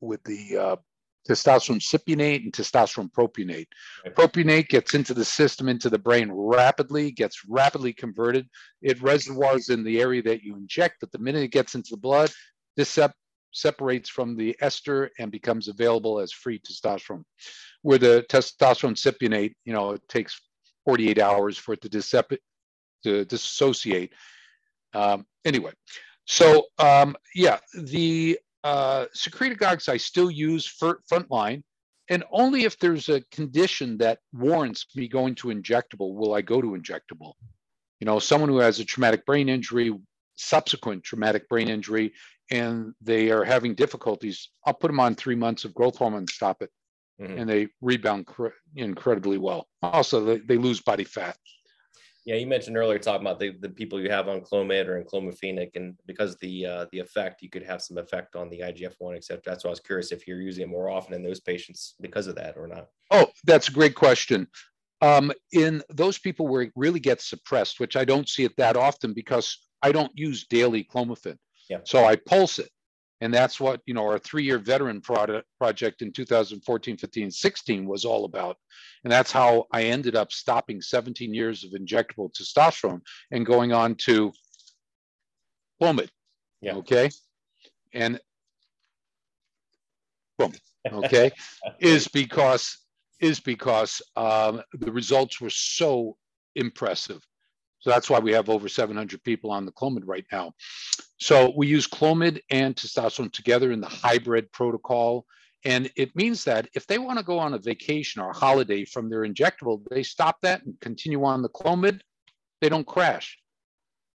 with 0.01 0.21
the 0.25 0.57
uh, 0.57 0.75
testosterone 1.27 1.81
cypionate 1.81 2.43
and 2.43 2.53
testosterone 2.53 3.11
propionate. 3.11 3.67
Propionate 4.09 4.67
gets 4.69 4.93
into 4.93 5.13
the 5.13 5.25
system, 5.25 5.67
into 5.67 5.89
the 5.89 5.99
brain 5.99 6.31
rapidly, 6.31 7.11
gets 7.11 7.41
rapidly 7.47 7.93
converted. 7.93 8.47
It 8.81 9.01
reservoirs 9.01 9.69
in 9.69 9.83
the 9.83 9.99
area 9.99 10.21
that 10.23 10.43
you 10.43 10.55
inject, 10.55 10.97
but 10.99 11.11
the 11.11 11.19
minute 11.19 11.43
it 11.43 11.51
gets 11.51 11.75
into 11.75 11.91
the 11.91 11.97
blood, 11.97 12.31
this 12.77 12.89
sep- 12.89 13.15
separates 13.51 14.09
from 14.09 14.35
the 14.35 14.55
ester 14.61 15.09
and 15.17 15.31
becomes 15.31 15.67
available 15.67 16.19
as 16.19 16.31
free 16.31 16.59
testosterone. 16.59 17.23
Where 17.81 17.97
the 17.97 18.25
testosterone 18.29 18.95
cypionate, 18.95 19.53
you 19.63 19.73
know, 19.73 19.91
it 19.91 20.07
takes 20.07 20.39
48 20.85 21.19
hours 21.19 21.57
for 21.57 21.73
it 21.73 21.81
to, 21.81 21.89
dis- 21.89 22.13
to 23.03 23.25
dissociate. 23.25 24.13
Um, 24.93 25.25
anyway, 25.43 25.71
so 26.25 26.65
um, 26.79 27.15
yeah, 27.33 27.59
the 27.73 28.39
uh, 28.65 29.05
secretagogues 29.15 29.87
I 29.87 29.97
still 29.97 30.31
use 30.31 30.65
for 30.65 30.99
frontline, 31.09 31.61
and 32.09 32.23
only 32.31 32.63
if 32.63 32.79
there's 32.79 33.09
a 33.09 33.21
condition 33.31 33.99
that 33.99 34.19
warrants 34.33 34.87
me 34.95 35.07
going 35.07 35.35
to 35.35 35.49
injectable 35.49 36.15
will 36.15 36.33
I 36.33 36.41
go 36.41 36.61
to 36.61 36.69
injectable. 36.69 37.33
You 37.99 38.05
know, 38.05 38.17
someone 38.17 38.49
who 38.49 38.57
has 38.57 38.79
a 38.79 38.85
traumatic 38.85 39.23
brain 39.23 39.49
injury, 39.49 39.93
subsequent 40.35 41.03
traumatic 41.03 41.47
brain 41.47 41.69
injury, 41.69 42.13
and 42.49 42.93
they 43.01 43.29
are 43.29 43.43
having 43.43 43.75
difficulties, 43.75 44.49
I'll 44.65 44.73
put 44.73 44.87
them 44.87 44.99
on 44.99 45.13
three 45.13 45.35
months 45.35 45.63
of 45.63 45.73
growth 45.75 45.97
hormone, 45.97 46.21
and 46.21 46.29
stop 46.29 46.63
it, 46.63 46.71
mm-hmm. 47.21 47.37
and 47.37 47.49
they 47.49 47.67
rebound 47.81 48.25
cr- 48.25 48.47
incredibly 48.75 49.37
well. 49.37 49.67
Also, 49.83 50.25
they, 50.25 50.37
they 50.39 50.57
lose 50.57 50.81
body 50.81 51.03
fat. 51.03 51.37
Yeah, 52.25 52.35
you 52.35 52.47
mentioned 52.47 52.75
earlier 52.75 52.97
talking 52.97 53.25
about 53.25 53.39
the, 53.39 53.51
the 53.59 53.69
people 53.69 54.01
you 54.01 54.09
have 54.09 54.27
on 54.27 54.41
Clomid 54.41 54.87
or 54.87 55.01
enclomiphene, 55.01 55.69
and 55.75 55.95
because 56.07 56.35
the 56.37 56.65
uh, 56.65 56.85
the 56.91 56.99
effect, 56.99 57.43
you 57.43 57.49
could 57.49 57.61
have 57.61 57.83
some 57.83 57.99
effect 57.99 58.35
on 58.35 58.49
the 58.49 58.61
IGF 58.61 58.95
one, 58.97 59.15
etc. 59.15 59.41
That's 59.45 59.63
why 59.63 59.69
I 59.69 59.71
was 59.71 59.79
curious 59.79 60.11
if 60.11 60.27
you're 60.27 60.41
using 60.41 60.63
it 60.63 60.69
more 60.69 60.89
often 60.89 61.13
in 61.13 61.23
those 61.23 61.39
patients 61.39 61.93
because 62.01 62.25
of 62.25 62.35
that 62.35 62.57
or 62.57 62.67
not. 62.67 62.87
Oh, 63.11 63.27
that's 63.43 63.69
a 63.69 63.71
great 63.71 63.93
question. 63.93 64.47
Um, 65.01 65.31
in 65.51 65.83
those 65.89 66.17
people 66.17 66.47
where 66.47 66.63
it 66.63 66.71
really 66.75 66.99
gets 66.99 67.29
suppressed, 67.29 67.79
which 67.79 67.95
I 67.95 68.05
don't 68.05 68.27
see 68.27 68.43
it 68.43 68.57
that 68.57 68.75
often 68.75 69.13
because 69.13 69.59
I 69.83 69.91
don't 69.91 70.11
use 70.15 70.47
daily 70.47 70.83
clomiphene. 70.83 71.37
Yeah. 71.69 71.79
So 71.83 72.05
I 72.05 72.15
pulse 72.15 72.57
it. 72.57 72.69
And 73.21 73.33
that's 73.33 73.59
what, 73.59 73.81
you 73.85 73.93
know, 73.93 74.03
our 74.03 74.19
three-year 74.19 74.59
veteran 74.59 75.01
product 75.01 75.47
project 75.57 76.01
in 76.01 76.11
2014, 76.11 76.97
15, 76.97 77.31
16 77.31 77.85
was 77.85 78.05
all 78.05 78.25
about. 78.25 78.57
And 79.03 79.11
that's 79.11 79.31
how 79.31 79.65
I 79.71 79.83
ended 79.83 80.15
up 80.15 80.31
stopping 80.31 80.81
17 80.81 81.33
years 81.33 81.63
of 81.63 81.71
injectable 81.71 82.29
testosterone 82.33 83.01
and 83.31 83.45
going 83.45 83.71
on 83.71 83.95
to 84.05 84.33
Clomid. 85.81 86.09
Yeah. 86.61 86.75
Okay. 86.75 87.09
And 87.93 88.19
boom. 90.37 90.53
Okay. 90.91 91.31
is 91.79 92.07
because 92.07 92.77
is 93.21 93.39
because 93.39 94.01
um, 94.17 94.61
the 94.73 94.91
results 94.91 95.39
were 95.39 95.49
so 95.49 96.17
impressive. 96.55 97.25
So 97.85 97.91
that's 97.91 98.09
why 98.09 98.17
we 98.17 98.31
have 98.31 98.49
over 98.49 98.67
700 98.67 99.23
people 99.23 99.51
on 99.51 99.63
the 99.63 99.71
Clomid 99.71 100.07
right 100.07 100.25
now. 100.31 100.53
So 101.19 101.53
we 101.55 101.67
use 101.67 101.85
Clomid 101.85 102.41
and 102.49 102.75
testosterone 102.75 103.31
together 103.31 103.71
in 103.71 103.79
the 103.79 103.85
hybrid 103.85 104.51
protocol. 104.51 105.27
And 105.65 105.91
it 105.95 106.15
means 106.15 106.43
that 106.45 106.67
if 106.73 106.87
they 106.87 106.97
want 106.97 107.19
to 107.19 107.23
go 107.23 107.37
on 107.37 107.53
a 107.53 107.59
vacation 107.59 108.23
or 108.23 108.31
a 108.31 108.35
holiday 108.35 108.85
from 108.85 109.07
their 109.07 109.19
injectable, 109.19 109.83
they 109.91 110.01
stop 110.01 110.37
that 110.41 110.65
and 110.65 110.73
continue 110.81 111.23
on 111.25 111.43
the 111.43 111.49
Clomid, 111.49 112.01
they 112.59 112.69
don't 112.69 112.87
crash. 112.87 113.37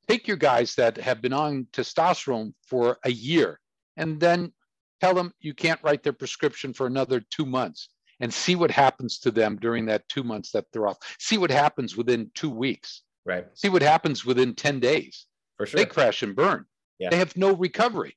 Take 0.07 0.27
your 0.27 0.37
guys 0.37 0.73
that 0.73 0.97
have 0.97 1.21
been 1.21 1.33
on 1.33 1.67
testosterone 1.71 2.53
for 2.65 2.97
a 3.05 3.11
year 3.11 3.59
and 3.97 4.19
then 4.19 4.51
tell 4.99 5.13
them 5.13 5.31
you 5.41 5.53
can't 5.53 5.83
write 5.83 6.01
their 6.01 6.11
prescription 6.11 6.73
for 6.73 6.87
another 6.87 7.21
two 7.29 7.45
months 7.45 7.89
and 8.19 8.33
see 8.33 8.55
what 8.55 8.71
happens 8.71 9.19
to 9.19 9.29
them 9.29 9.57
during 9.61 9.85
that 9.85 10.09
two 10.09 10.23
months 10.23 10.49
that 10.53 10.65
they're 10.73 10.87
off. 10.87 10.97
See 11.19 11.37
what 11.37 11.51
happens 11.51 11.95
within 11.95 12.31
two 12.33 12.49
weeks. 12.49 13.03
Right. 13.25 13.45
See 13.53 13.69
what 13.69 13.81
happens 13.81 14.25
within 14.25 14.55
10 14.55 14.79
days. 14.79 15.25
For 15.57 15.65
sure. 15.65 15.79
They 15.79 15.85
crash 15.85 16.23
and 16.23 16.35
burn. 16.35 16.65
Yeah. 16.99 17.09
They 17.09 17.17
have 17.17 17.35
no 17.35 17.53
recovery. 17.53 18.15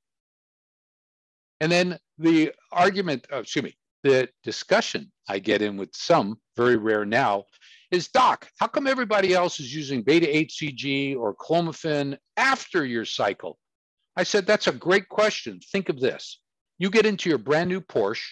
And 1.61 1.71
then 1.71 1.99
the 2.19 2.53
argument, 2.71 3.27
oh, 3.31 3.41
excuse 3.41 3.65
me, 3.65 3.77
the 4.03 4.29
discussion 4.43 5.13
I 5.29 5.39
get 5.39 5.63
in 5.63 5.77
with 5.77 5.91
some, 5.95 6.39
very 6.57 6.77
rare 6.77 7.05
now, 7.05 7.45
is 7.91 8.09
Doc, 8.09 8.49
how 8.59 8.67
come 8.67 8.87
everybody 8.87 9.35
else 9.35 9.61
is 9.61 9.75
using 9.75 10.03
beta 10.03 10.27
HCG 10.27 11.17
or 11.17 11.35
clomiphene 11.35 12.17
after 12.37 12.85
your 12.85 13.05
cycle? 13.05 13.59
I 14.17 14.25
said, 14.25 14.47
that's 14.47 14.67
a 14.67 14.73
great 14.73 15.09
question. 15.09 15.61
Think 15.71 15.89
of 15.89 16.01
this. 16.01 16.41
You 16.79 16.91
get 16.91 17.07
into 17.07 17.29
your 17.29 17.39
brand 17.39 17.69
new 17.69 17.81
Porsche 17.81 18.25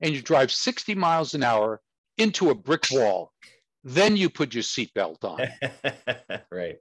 and 0.00 0.14
you 0.14 0.20
drive 0.20 0.52
60 0.52 0.94
miles 0.94 1.34
an 1.34 1.42
hour 1.42 1.80
into 2.18 2.50
a 2.50 2.54
brick 2.54 2.84
wall. 2.92 3.32
Then 3.84 4.16
you 4.16 4.30
put 4.30 4.54
your 4.54 4.62
seatbelt 4.62 5.22
on. 5.24 5.46
right. 6.50 6.76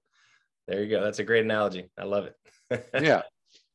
There 0.68 0.82
you 0.82 0.90
go. 0.90 1.04
That's 1.04 1.20
a 1.20 1.24
great 1.24 1.44
analogy. 1.44 1.90
I 2.00 2.06
love 2.06 2.26
it 2.26 2.90
yeah. 3.02 3.24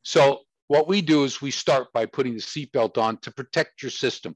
So 0.02 0.40
what 0.68 0.88
we 0.88 1.02
do 1.02 1.24
is 1.24 1.40
we 1.40 1.50
start 1.50 1.92
by 1.92 2.06
putting 2.06 2.34
the 2.34 2.40
seatbelt 2.40 2.98
on 2.98 3.18
to 3.18 3.30
protect 3.30 3.82
your 3.82 3.90
system. 3.90 4.34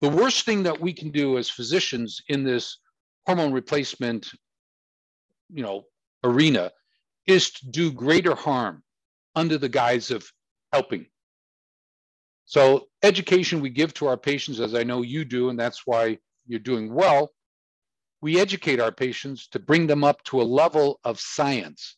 The 0.00 0.08
worst 0.08 0.44
thing 0.44 0.62
that 0.64 0.80
we 0.80 0.92
can 0.92 1.10
do 1.10 1.38
as 1.38 1.48
physicians 1.48 2.20
in 2.28 2.44
this 2.44 2.78
hormone 3.26 3.52
replacement, 3.52 4.28
you 5.52 5.62
know, 5.62 5.84
arena 6.24 6.72
is 7.26 7.50
to 7.50 7.70
do 7.70 7.92
greater 7.92 8.34
harm 8.34 8.82
under 9.34 9.58
the 9.58 9.68
guise 9.68 10.10
of 10.10 10.28
helping. 10.72 11.06
So 12.46 12.86
education 13.02 13.60
we 13.60 13.70
give 13.70 13.92
to 13.94 14.06
our 14.06 14.16
patients, 14.16 14.60
as 14.60 14.74
I 14.74 14.82
know 14.82 15.02
you 15.02 15.24
do, 15.24 15.50
and 15.50 15.58
that's 15.58 15.82
why 15.86 16.18
you're 16.46 16.60
doing 16.60 16.94
well. 16.94 17.30
We 18.20 18.40
educate 18.40 18.80
our 18.80 18.92
patients 18.92 19.48
to 19.48 19.58
bring 19.58 19.86
them 19.86 20.04
up 20.04 20.22
to 20.24 20.40
a 20.40 20.42
level 20.42 20.98
of 21.04 21.20
science, 21.20 21.96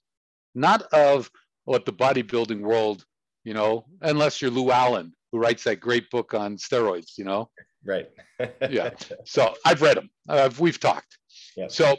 not 0.55 0.83
of 0.93 1.31
what 1.65 1.87
the 1.87 1.93
bodybuilding 1.93 2.61
world, 2.61 3.05
you 3.45 3.55
know, 3.55 3.87
unless 4.03 4.43
you're 4.43 4.51
Llewellyn, 4.51 5.13
who 5.33 5.39
writes 5.39 5.65
that 5.65 5.81
great 5.81 6.11
book 6.11 6.35
on 6.35 6.57
steroids, 6.57 7.17
you 7.17 7.25
know? 7.25 7.51
Right. 7.85 8.11
yeah. 8.71 8.91
So 9.25 9.55
I've 9.65 9.81
read 9.81 9.97
them. 9.97 10.11
Uh, 10.29 10.51
we've 10.59 10.79
talked. 10.79 11.19
Yeah. 11.57 11.69
So 11.69 11.97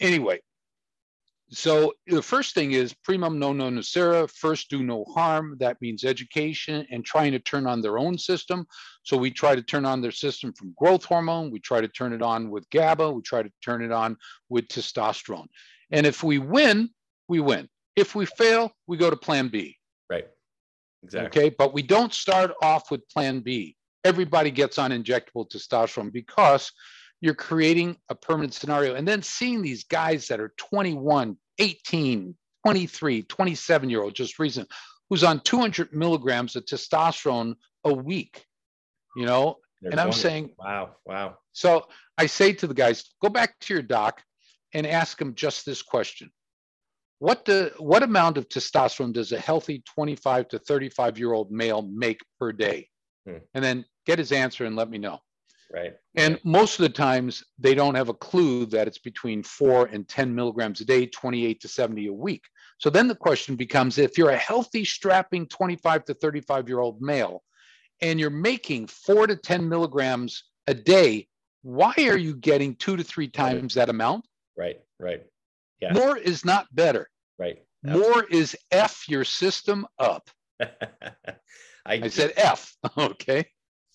anyway, 0.00 0.40
so 1.50 1.94
the 2.08 2.22
first 2.22 2.54
thing 2.54 2.72
is 2.72 2.92
primum 2.92 3.38
non 3.38 3.58
nocere, 3.58 4.28
first 4.30 4.68
do 4.68 4.82
no 4.82 5.04
harm. 5.04 5.56
That 5.60 5.80
means 5.80 6.04
education 6.04 6.86
and 6.90 7.04
trying 7.04 7.32
to 7.32 7.38
turn 7.38 7.66
on 7.66 7.80
their 7.80 7.98
own 7.98 8.18
system. 8.18 8.66
So 9.04 9.16
we 9.16 9.30
try 9.30 9.54
to 9.54 9.62
turn 9.62 9.84
on 9.84 10.00
their 10.00 10.10
system 10.10 10.52
from 10.52 10.74
growth 10.76 11.04
hormone. 11.04 11.52
We 11.52 11.60
try 11.60 11.80
to 11.80 11.88
turn 11.88 12.12
it 12.12 12.22
on 12.22 12.50
with 12.50 12.68
GABA. 12.70 13.12
We 13.12 13.22
try 13.22 13.42
to 13.42 13.50
turn 13.64 13.84
it 13.84 13.92
on 13.92 14.16
with 14.48 14.66
testosterone. 14.66 15.46
And 15.92 16.04
if 16.04 16.24
we 16.24 16.38
win, 16.38 16.90
we 17.28 17.38
win. 17.38 17.68
If 17.94 18.16
we 18.16 18.26
fail, 18.26 18.72
we 18.88 18.96
go 18.96 19.08
to 19.08 19.16
plan 19.16 19.48
B. 19.48 19.76
Right. 20.10 20.26
Exactly. 21.04 21.42
Okay. 21.42 21.54
But 21.56 21.72
we 21.72 21.82
don't 21.82 22.12
start 22.12 22.52
off 22.60 22.90
with 22.90 23.08
plan 23.08 23.40
B. 23.40 23.76
Everybody 24.04 24.50
gets 24.50 24.78
on 24.78 24.90
injectable 24.90 25.48
testosterone 25.48 26.12
because 26.12 26.72
you're 27.20 27.34
creating 27.34 27.96
a 28.08 28.14
permanent 28.14 28.54
scenario. 28.54 28.94
And 28.94 29.06
then 29.06 29.22
seeing 29.22 29.62
these 29.62 29.84
guys 29.84 30.28
that 30.28 30.40
are 30.40 30.52
21, 30.56 31.36
18, 31.58 32.36
23, 32.64 33.22
27 33.22 33.90
year 33.90 34.02
old, 34.02 34.14
just 34.14 34.38
recent, 34.38 34.68
who's 35.08 35.24
on 35.24 35.40
200 35.40 35.92
milligrams 35.92 36.56
of 36.56 36.64
testosterone 36.64 37.54
a 37.84 37.92
week, 37.92 38.44
you 39.16 39.24
know? 39.24 39.56
They're 39.82 39.92
and 39.92 40.00
I'm 40.00 40.12
saying, 40.12 40.50
wow, 40.58 40.96
wow. 41.04 41.36
So 41.52 41.86
I 42.16 42.26
say 42.26 42.52
to 42.54 42.66
the 42.66 42.74
guys, 42.74 43.04
go 43.22 43.28
back 43.28 43.58
to 43.60 43.74
your 43.74 43.82
doc 43.82 44.22
and 44.72 44.86
ask 44.86 45.18
them 45.18 45.34
just 45.34 45.66
this 45.66 45.82
question 45.82 46.30
what 47.18 47.44
the 47.44 47.72
what 47.78 48.02
amount 48.02 48.36
of 48.36 48.48
testosterone 48.48 49.12
does 49.12 49.32
a 49.32 49.38
healthy 49.38 49.82
25 49.94 50.48
to 50.48 50.58
35 50.58 51.18
year 51.18 51.32
old 51.32 51.50
male 51.50 51.82
make 51.82 52.20
per 52.38 52.52
day 52.52 52.88
hmm. 53.26 53.38
and 53.54 53.64
then 53.64 53.84
get 54.04 54.18
his 54.18 54.32
answer 54.32 54.64
and 54.64 54.76
let 54.76 54.90
me 54.90 54.98
know 54.98 55.18
right 55.72 55.94
and 56.14 56.38
most 56.44 56.78
of 56.78 56.82
the 56.84 56.88
times 56.88 57.44
they 57.58 57.74
don't 57.74 57.94
have 57.94 58.08
a 58.08 58.14
clue 58.14 58.66
that 58.66 58.86
it's 58.86 58.98
between 58.98 59.42
4 59.42 59.86
and 59.86 60.08
10 60.08 60.34
milligrams 60.34 60.80
a 60.80 60.84
day 60.84 61.06
28 61.06 61.60
to 61.60 61.68
70 61.68 62.06
a 62.06 62.12
week 62.12 62.44
so 62.78 62.90
then 62.90 63.08
the 63.08 63.14
question 63.14 63.56
becomes 63.56 63.98
if 63.98 64.16
you're 64.16 64.30
a 64.30 64.36
healthy 64.36 64.84
strapping 64.84 65.46
25 65.46 66.04
to 66.04 66.14
35 66.14 66.68
year 66.68 66.78
old 66.78 67.00
male 67.02 67.42
and 68.00 68.20
you're 68.20 68.30
making 68.30 68.86
4 68.86 69.26
to 69.26 69.36
10 69.36 69.68
milligrams 69.68 70.44
a 70.66 70.74
day 70.74 71.26
why 71.66 71.92
are 71.98 72.16
you 72.16 72.36
getting 72.36 72.76
two 72.76 72.96
to 72.96 73.02
three 73.02 73.26
times 73.26 73.74
that 73.74 73.88
amount? 73.88 74.24
Right, 74.56 74.80
right. 75.00 75.24
Yeah. 75.80 75.94
More 75.94 76.16
is 76.16 76.44
not 76.44 76.72
better. 76.72 77.10
Right. 77.40 77.64
More 77.82 78.22
is 78.22 78.56
F 78.70 79.08
your 79.08 79.24
system 79.24 79.84
up. 79.98 80.30
I, 80.60 80.66
I 81.84 82.08
said 82.08 82.34
F. 82.36 82.76
Okay. 82.96 83.48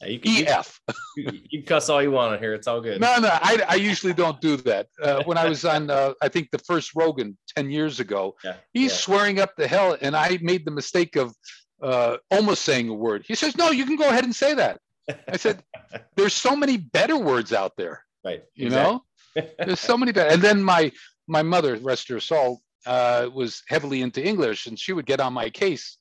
You 0.06 0.20
can, 0.20 0.48
EF. 0.48 0.80
You, 1.16 1.32
you 1.50 1.64
cuss 1.64 1.90
all 1.90 2.02
you 2.02 2.12
want 2.12 2.34
on 2.34 2.40
here. 2.40 2.54
It's 2.54 2.68
all 2.68 2.82
good. 2.82 3.00
No, 3.02 3.20
no, 3.20 3.30
I, 3.32 3.64
I 3.68 3.76
usually 3.76 4.14
don't 4.14 4.40
do 4.42 4.58
that. 4.58 4.88
Uh, 5.02 5.24
when 5.26 5.38
I 5.38 5.48
was 5.48 5.66
on, 5.66 5.90
uh, 5.90 6.14
I 6.22 6.28
think 6.28 6.50
the 6.52 6.60
first 6.60 6.92
Rogan 6.96 7.38
10 7.56 7.70
years 7.70 8.00
ago, 8.00 8.36
Yeah, 8.44 8.56
he's 8.74 8.92
yeah. 8.92 8.98
swearing 8.98 9.40
up 9.40 9.56
the 9.58 9.68
hell. 9.68 9.98
And 10.02 10.16
I 10.16 10.40
made 10.42 10.66
the 10.66 10.72
mistake 10.72 11.16
of 11.16 11.36
uh, 11.82 12.18
almost 12.30 12.64
saying 12.64 12.90
a 12.90 12.94
word. 12.94 13.26
He 13.28 13.36
says, 13.36 13.58
no, 13.58 13.72
you 13.72 13.86
can 13.86 13.96
go 13.96 14.10
ahead 14.10 14.24
and 14.24 14.36
say 14.36 14.54
that. 14.54 14.80
I 15.28 15.38
said, 15.38 15.64
there's 16.16 16.34
so 16.34 16.56
many 16.56 16.78
better 16.78 17.18
words 17.18 17.54
out 17.54 17.74
there, 17.78 18.04
right. 18.24 18.44
you 18.56 18.68
exactly. 18.68 18.94
know? 18.94 19.50
There's 19.66 19.80
so 19.80 19.98
many 19.98 20.12
better. 20.12 20.30
And 20.30 20.42
then 20.42 20.64
my, 20.64 20.92
my 21.28 21.42
mother, 21.42 21.78
rest 21.78 22.08
her 22.10 22.20
soul, 22.20 22.62
uh, 22.86 23.30
was 23.34 23.64
heavily 23.68 24.02
into 24.02 24.26
English 24.26 24.66
and 24.66 24.80
she 24.80 24.94
would 24.94 25.06
get 25.06 25.20
on 25.20 25.34
my 25.34 25.50
case. 25.50 25.98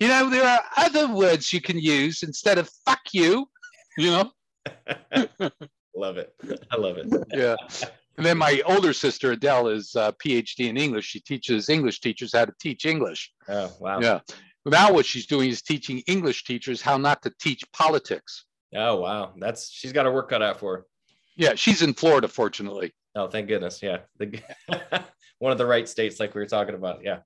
You 0.00 0.08
know, 0.08 0.30
there 0.30 0.44
are 0.44 0.60
other 0.78 1.12
words 1.12 1.52
you 1.52 1.60
can 1.60 1.78
use 1.78 2.22
instead 2.22 2.56
of 2.56 2.70
fuck 2.86 3.00
you, 3.12 3.46
you 3.98 4.10
know? 4.10 4.30
love 5.94 6.16
it. 6.16 6.34
I 6.70 6.76
love 6.76 6.96
it. 6.96 7.06
yeah. 7.34 7.56
And 8.16 8.24
then 8.24 8.38
my 8.38 8.62
older 8.64 8.94
sister 8.94 9.32
Adele 9.32 9.68
is 9.68 9.94
uh, 9.94 10.12
PhD 10.12 10.68
in 10.68 10.78
English. 10.78 11.04
She 11.04 11.20
teaches 11.20 11.68
English 11.68 12.00
teachers 12.00 12.32
how 12.32 12.46
to 12.46 12.52
teach 12.58 12.86
English. 12.86 13.30
Oh, 13.48 13.70
wow. 13.78 14.00
Yeah. 14.00 14.20
Now 14.64 14.92
what 14.92 15.04
she's 15.04 15.26
doing 15.26 15.50
is 15.50 15.60
teaching 15.60 16.02
English 16.06 16.44
teachers 16.44 16.80
how 16.80 16.96
not 16.96 17.22
to 17.22 17.32
teach 17.38 17.62
politics. 17.72 18.46
Oh, 18.74 18.96
wow. 18.96 19.34
That's 19.38 19.70
she's 19.70 19.92
got 19.92 20.06
her 20.06 20.12
work 20.12 20.30
cut 20.30 20.42
out 20.42 20.60
for 20.60 20.76
her. 20.76 20.86
Yeah, 21.36 21.54
she's 21.56 21.82
in 21.82 21.92
Florida, 21.92 22.28
fortunately. 22.28 22.92
Oh, 23.14 23.28
thank 23.28 23.48
goodness. 23.48 23.82
Yeah. 23.82 23.98
The, 24.18 24.40
one 25.38 25.52
of 25.52 25.58
the 25.58 25.66
right 25.66 25.88
states, 25.88 26.20
like 26.20 26.34
we 26.34 26.40
were 26.40 26.46
talking 26.46 26.74
about. 26.74 27.00
Yeah. 27.02 27.18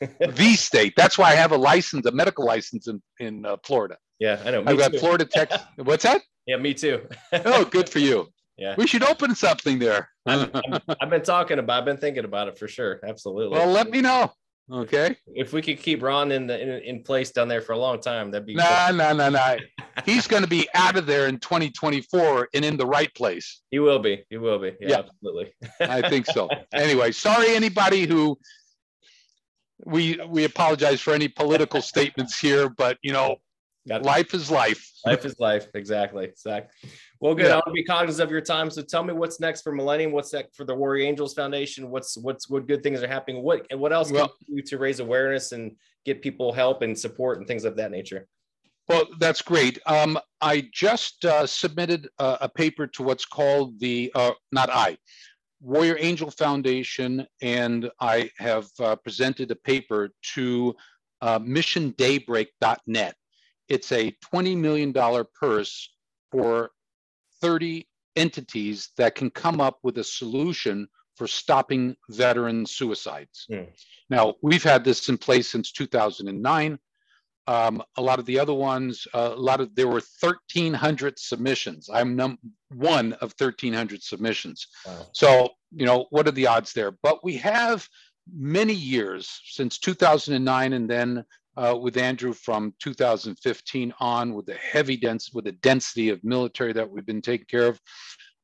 The 0.00 0.54
state. 0.54 0.94
That's 0.96 1.18
why 1.18 1.32
I 1.32 1.34
have 1.34 1.52
a 1.52 1.56
license, 1.56 2.06
a 2.06 2.12
medical 2.12 2.44
license 2.44 2.86
in 2.88 3.02
in 3.18 3.44
uh, 3.46 3.56
Florida. 3.64 3.96
Yeah, 4.18 4.40
I 4.44 4.50
know. 4.50 4.62
Me 4.62 4.72
I've 4.72 4.78
got 4.78 4.92
too. 4.92 4.98
Florida 4.98 5.24
Tech. 5.24 5.50
What's 5.76 6.02
that? 6.04 6.22
Yeah, 6.46 6.56
me 6.56 6.74
too. 6.74 7.06
Oh, 7.32 7.64
good 7.64 7.88
for 7.88 7.98
you. 7.98 8.28
Yeah. 8.56 8.74
We 8.76 8.86
should 8.88 9.04
open 9.04 9.34
something 9.34 9.78
there. 9.78 10.08
I'm- 10.26 10.50
I've 11.00 11.10
been 11.10 11.22
talking 11.22 11.58
about. 11.58 11.78
I've 11.80 11.84
been 11.84 11.96
thinking 11.98 12.24
about 12.24 12.48
it 12.48 12.58
for 12.58 12.66
sure. 12.68 13.00
Absolutely. 13.06 13.56
well, 13.58 13.68
let 13.70 13.90
me 13.90 14.00
know. 14.00 14.32
Okay. 14.70 15.16
if 15.34 15.54
we 15.54 15.62
could 15.62 15.78
keep 15.78 16.02
Ron 16.02 16.30
in 16.30 16.46
the 16.46 16.60
in, 16.60 16.68
in 16.96 17.02
place 17.02 17.30
down 17.30 17.48
there 17.48 17.62
for 17.62 17.72
a 17.72 17.78
long 17.78 18.00
time, 18.00 18.30
that'd 18.30 18.46
be. 18.46 18.54
Nah, 18.54 18.90
nah, 18.90 19.14
nah, 19.14 19.30
nah. 19.30 19.56
He's 20.04 20.26
going 20.26 20.42
to 20.42 20.48
be 20.48 20.68
out 20.74 20.96
of 20.96 21.06
there 21.06 21.26
in 21.26 21.38
2024 21.38 22.50
and 22.52 22.64
in 22.64 22.76
the 22.76 22.84
right 22.84 23.12
place. 23.14 23.62
He 23.70 23.78
will 23.78 23.98
be. 23.98 24.24
He 24.28 24.36
will 24.36 24.58
be. 24.58 24.74
Yeah, 24.80 24.88
Yeah. 24.88 24.98
absolutely. 24.98 25.52
I 25.80 26.06
think 26.10 26.26
so. 26.26 26.50
Anyway, 26.74 27.12
sorry 27.12 27.54
anybody 27.54 28.06
who 28.06 28.38
we 29.84 30.18
we 30.28 30.44
apologize 30.44 31.00
for 31.00 31.12
any 31.12 31.28
political 31.28 31.82
statements 31.92 32.38
here, 32.38 32.68
but 32.68 32.98
you 33.02 33.12
know, 33.12 33.36
life 33.86 34.34
is 34.34 34.50
life. 34.50 34.90
life 35.06 35.24
is 35.24 35.38
life. 35.38 35.68
Exactly. 35.74 36.24
Exactly. 36.24 36.90
Well, 37.20 37.34
good. 37.34 37.46
Yeah. 37.46 37.52
I 37.52 37.56
want 37.56 37.66
to 37.66 37.72
be 37.72 37.84
cognizant 37.84 38.24
of 38.24 38.30
your 38.30 38.40
time. 38.40 38.70
So 38.70 38.82
tell 38.82 39.02
me 39.02 39.12
what's 39.12 39.40
next 39.40 39.62
for 39.62 39.72
Millennium. 39.72 40.12
What's 40.12 40.32
next 40.32 40.56
for 40.56 40.64
the 40.64 40.74
Warrior 40.74 41.06
Angels 41.06 41.34
Foundation? 41.34 41.90
What's 41.90 42.16
what's 42.16 42.48
what 42.48 42.66
good 42.66 42.82
things 42.82 43.02
are 43.02 43.08
happening? 43.08 43.42
What 43.42 43.66
and 43.70 43.80
what 43.80 43.92
else 43.92 44.10
Well- 44.10 44.28
can 44.28 44.36
you 44.56 44.62
do 44.62 44.68
to 44.68 44.78
raise 44.78 45.00
awareness 45.00 45.52
and 45.52 45.76
get 46.04 46.22
people 46.22 46.52
help 46.52 46.82
and 46.82 46.98
support 46.98 47.38
and 47.38 47.46
things 47.46 47.64
of 47.64 47.76
that 47.76 47.90
nature? 47.90 48.26
Well, 48.88 49.06
that's 49.18 49.42
great. 49.42 49.78
Um, 49.84 50.18
I 50.40 50.66
just 50.72 51.24
uh, 51.26 51.46
submitted 51.46 52.08
a, 52.18 52.38
a 52.42 52.48
paper 52.48 52.86
to 52.86 53.02
what's 53.02 53.26
called 53.26 53.78
the, 53.80 54.10
uh, 54.14 54.30
not 54.50 54.70
I, 54.70 54.96
Warrior 55.60 55.96
Angel 55.98 56.30
Foundation, 56.30 57.26
and 57.42 57.90
I 58.00 58.30
have 58.38 58.68
uh, 58.80 58.96
presented 58.96 59.50
a 59.50 59.56
paper 59.56 60.10
to 60.34 60.74
uh, 61.20 61.38
missiondaybreak.net. 61.40 63.14
It's 63.68 63.92
a 63.92 64.16
$20 64.32 64.56
million 64.56 64.94
purse 65.38 65.90
for 66.30 66.70
30 67.40 67.86
entities 68.16 68.90
that 68.96 69.14
can 69.14 69.30
come 69.30 69.60
up 69.60 69.78
with 69.82 69.98
a 69.98 70.04
solution 70.04 70.88
for 71.16 71.26
stopping 71.26 71.96
veteran 72.10 72.64
suicides. 72.64 73.46
Hmm. 73.52 73.64
Now, 74.08 74.34
we've 74.42 74.62
had 74.62 74.84
this 74.84 75.08
in 75.08 75.18
place 75.18 75.50
since 75.50 75.72
2009. 75.72 76.78
Um, 77.48 77.82
a 77.96 78.02
lot 78.02 78.18
of 78.18 78.26
the 78.26 78.38
other 78.38 78.52
ones, 78.52 79.06
uh, 79.14 79.32
a 79.34 79.40
lot 79.40 79.62
of 79.62 79.74
there 79.74 79.88
were 79.88 80.02
1,300 80.20 81.18
submissions. 81.18 81.88
I'm 81.90 82.14
num- 82.14 82.38
one 82.74 83.14
of 83.14 83.32
1,300 83.38 84.02
submissions. 84.02 84.66
Wow. 84.86 85.06
So, 85.12 85.48
you 85.74 85.86
know, 85.86 86.08
what 86.10 86.28
are 86.28 86.32
the 86.32 86.46
odds 86.46 86.74
there? 86.74 86.92
But 87.02 87.24
we 87.24 87.38
have 87.38 87.88
many 88.30 88.74
years 88.74 89.40
since 89.46 89.78
2009, 89.78 90.74
and 90.74 90.90
then 90.90 91.24
uh, 91.56 91.74
with 91.74 91.96
Andrew 91.96 92.34
from 92.34 92.74
2015 92.80 93.94
on, 93.98 94.34
with 94.34 94.44
the 94.44 94.54
heavy 94.54 94.98
dense, 94.98 95.32
with 95.32 95.46
the 95.46 95.52
density 95.52 96.10
of 96.10 96.22
military 96.22 96.74
that 96.74 96.90
we've 96.90 97.06
been 97.06 97.22
taking 97.22 97.46
care 97.46 97.66
of. 97.66 97.80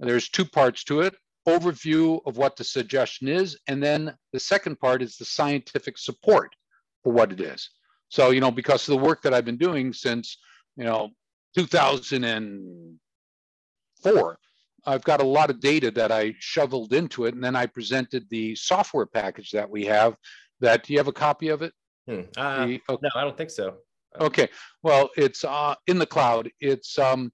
There's 0.00 0.28
two 0.28 0.44
parts 0.44 0.84
to 0.84 1.00
it 1.00 1.14
overview 1.48 2.20
of 2.26 2.36
what 2.36 2.56
the 2.56 2.64
suggestion 2.64 3.28
is, 3.28 3.58
and 3.68 3.82
then 3.82 4.14
the 4.32 4.40
second 4.40 4.78
part 4.78 5.02
is 5.02 5.16
the 5.16 5.24
scientific 5.24 5.96
support 5.98 6.54
for 7.02 7.12
what 7.12 7.32
it 7.32 7.40
is. 7.40 7.68
So, 8.08 8.30
you 8.30 8.40
know, 8.40 8.50
because 8.50 8.88
of 8.88 8.98
the 8.98 9.04
work 9.04 9.22
that 9.22 9.32
I've 9.34 9.44
been 9.44 9.56
doing 9.56 9.92
since, 9.92 10.38
you 10.76 10.84
know, 10.84 11.10
2004, 11.56 14.38
I've 14.84 15.04
got 15.04 15.20
a 15.20 15.24
lot 15.26 15.48
of 15.50 15.60
data 15.60 15.90
that 15.92 16.10
I 16.12 16.34
shoveled 16.38 16.92
into 16.92 17.24
it, 17.26 17.34
and 17.34 17.42
then 17.42 17.56
I 17.56 17.66
presented 17.66 18.26
the 18.30 18.54
software 18.56 19.06
package 19.06 19.50
that 19.52 19.68
we 19.70 19.84
have. 19.86 20.14
That 20.60 20.84
do 20.84 20.92
you 20.92 20.98
have 20.98 21.08
a 21.08 21.12
copy 21.12 21.48
of 21.48 21.62
it? 21.62 21.72
Hmm. 22.08 22.20
Uh, 22.36 22.66
The- 22.66 22.80
okay. 22.88 23.00
no, 23.02 23.10
I 23.14 23.22
don't 23.24 23.36
think 23.36 23.50
so. 23.50 23.78
Okay, 24.20 24.48
well, 24.82 25.08
it's 25.16 25.42
uh, 25.42 25.74
in 25.86 25.98
the 25.98 26.04
cloud. 26.06 26.50
It's, 26.60 26.98
um, 26.98 27.32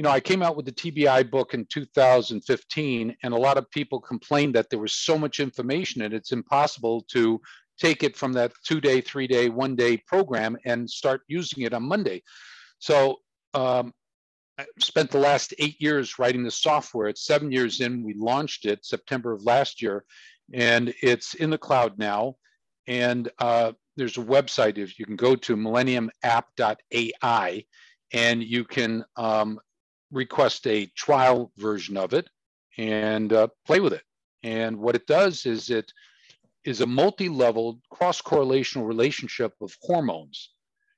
you 0.00 0.02
know, 0.02 0.10
I 0.10 0.18
came 0.18 0.42
out 0.42 0.56
with 0.56 0.64
the 0.64 0.72
TBI 0.72 1.30
book 1.30 1.52
in 1.52 1.66
2015, 1.66 3.16
and 3.22 3.34
a 3.34 3.36
lot 3.36 3.58
of 3.58 3.70
people 3.70 4.00
complained 4.00 4.54
that 4.54 4.70
there 4.70 4.78
was 4.78 4.94
so 4.94 5.18
much 5.18 5.40
information 5.40 6.00
and 6.00 6.14
it's 6.14 6.32
impossible 6.32 7.02
to 7.10 7.38
take 7.78 8.02
it 8.02 8.16
from 8.16 8.32
that 8.32 8.52
two 8.64 8.80
day, 8.80 9.02
three 9.02 9.26
day, 9.26 9.50
one 9.50 9.76
day 9.76 9.98
program 9.98 10.56
and 10.64 10.88
start 10.88 11.20
using 11.28 11.64
it 11.64 11.74
on 11.74 11.82
Monday. 11.82 12.22
So 12.78 13.18
um, 13.52 13.92
I 14.56 14.64
spent 14.78 15.10
the 15.10 15.18
last 15.18 15.52
eight 15.58 15.78
years 15.82 16.18
writing 16.18 16.44
the 16.44 16.50
software. 16.50 17.08
It's 17.08 17.26
seven 17.26 17.52
years 17.52 17.82
in. 17.82 18.02
We 18.02 18.14
launched 18.14 18.64
it 18.64 18.86
September 18.86 19.34
of 19.34 19.44
last 19.44 19.82
year, 19.82 20.06
and 20.54 20.94
it's 21.02 21.34
in 21.34 21.50
the 21.50 21.58
cloud 21.58 21.98
now. 21.98 22.36
And 22.86 23.30
uh, 23.38 23.72
there's 23.98 24.16
a 24.16 24.22
website 24.22 24.78
if 24.78 24.98
you 24.98 25.04
can 25.04 25.16
go 25.16 25.36
to 25.36 25.56
millenniumapp.ai 25.56 27.64
and 28.12 28.42
you 28.42 28.64
can 28.64 29.04
um, 29.16 29.60
request 30.10 30.66
a 30.66 30.86
trial 30.96 31.52
version 31.56 31.96
of 31.96 32.12
it 32.12 32.28
and 32.78 33.32
uh, 33.32 33.48
play 33.66 33.80
with 33.80 33.92
it. 33.92 34.02
And 34.42 34.78
what 34.78 34.94
it 34.94 35.06
does 35.06 35.46
is 35.46 35.70
it 35.70 35.92
is 36.64 36.80
a 36.80 36.86
multi-level 36.86 37.80
cross-correlational 37.90 38.86
relationship 38.86 39.52
of 39.60 39.76
hormones. 39.82 40.50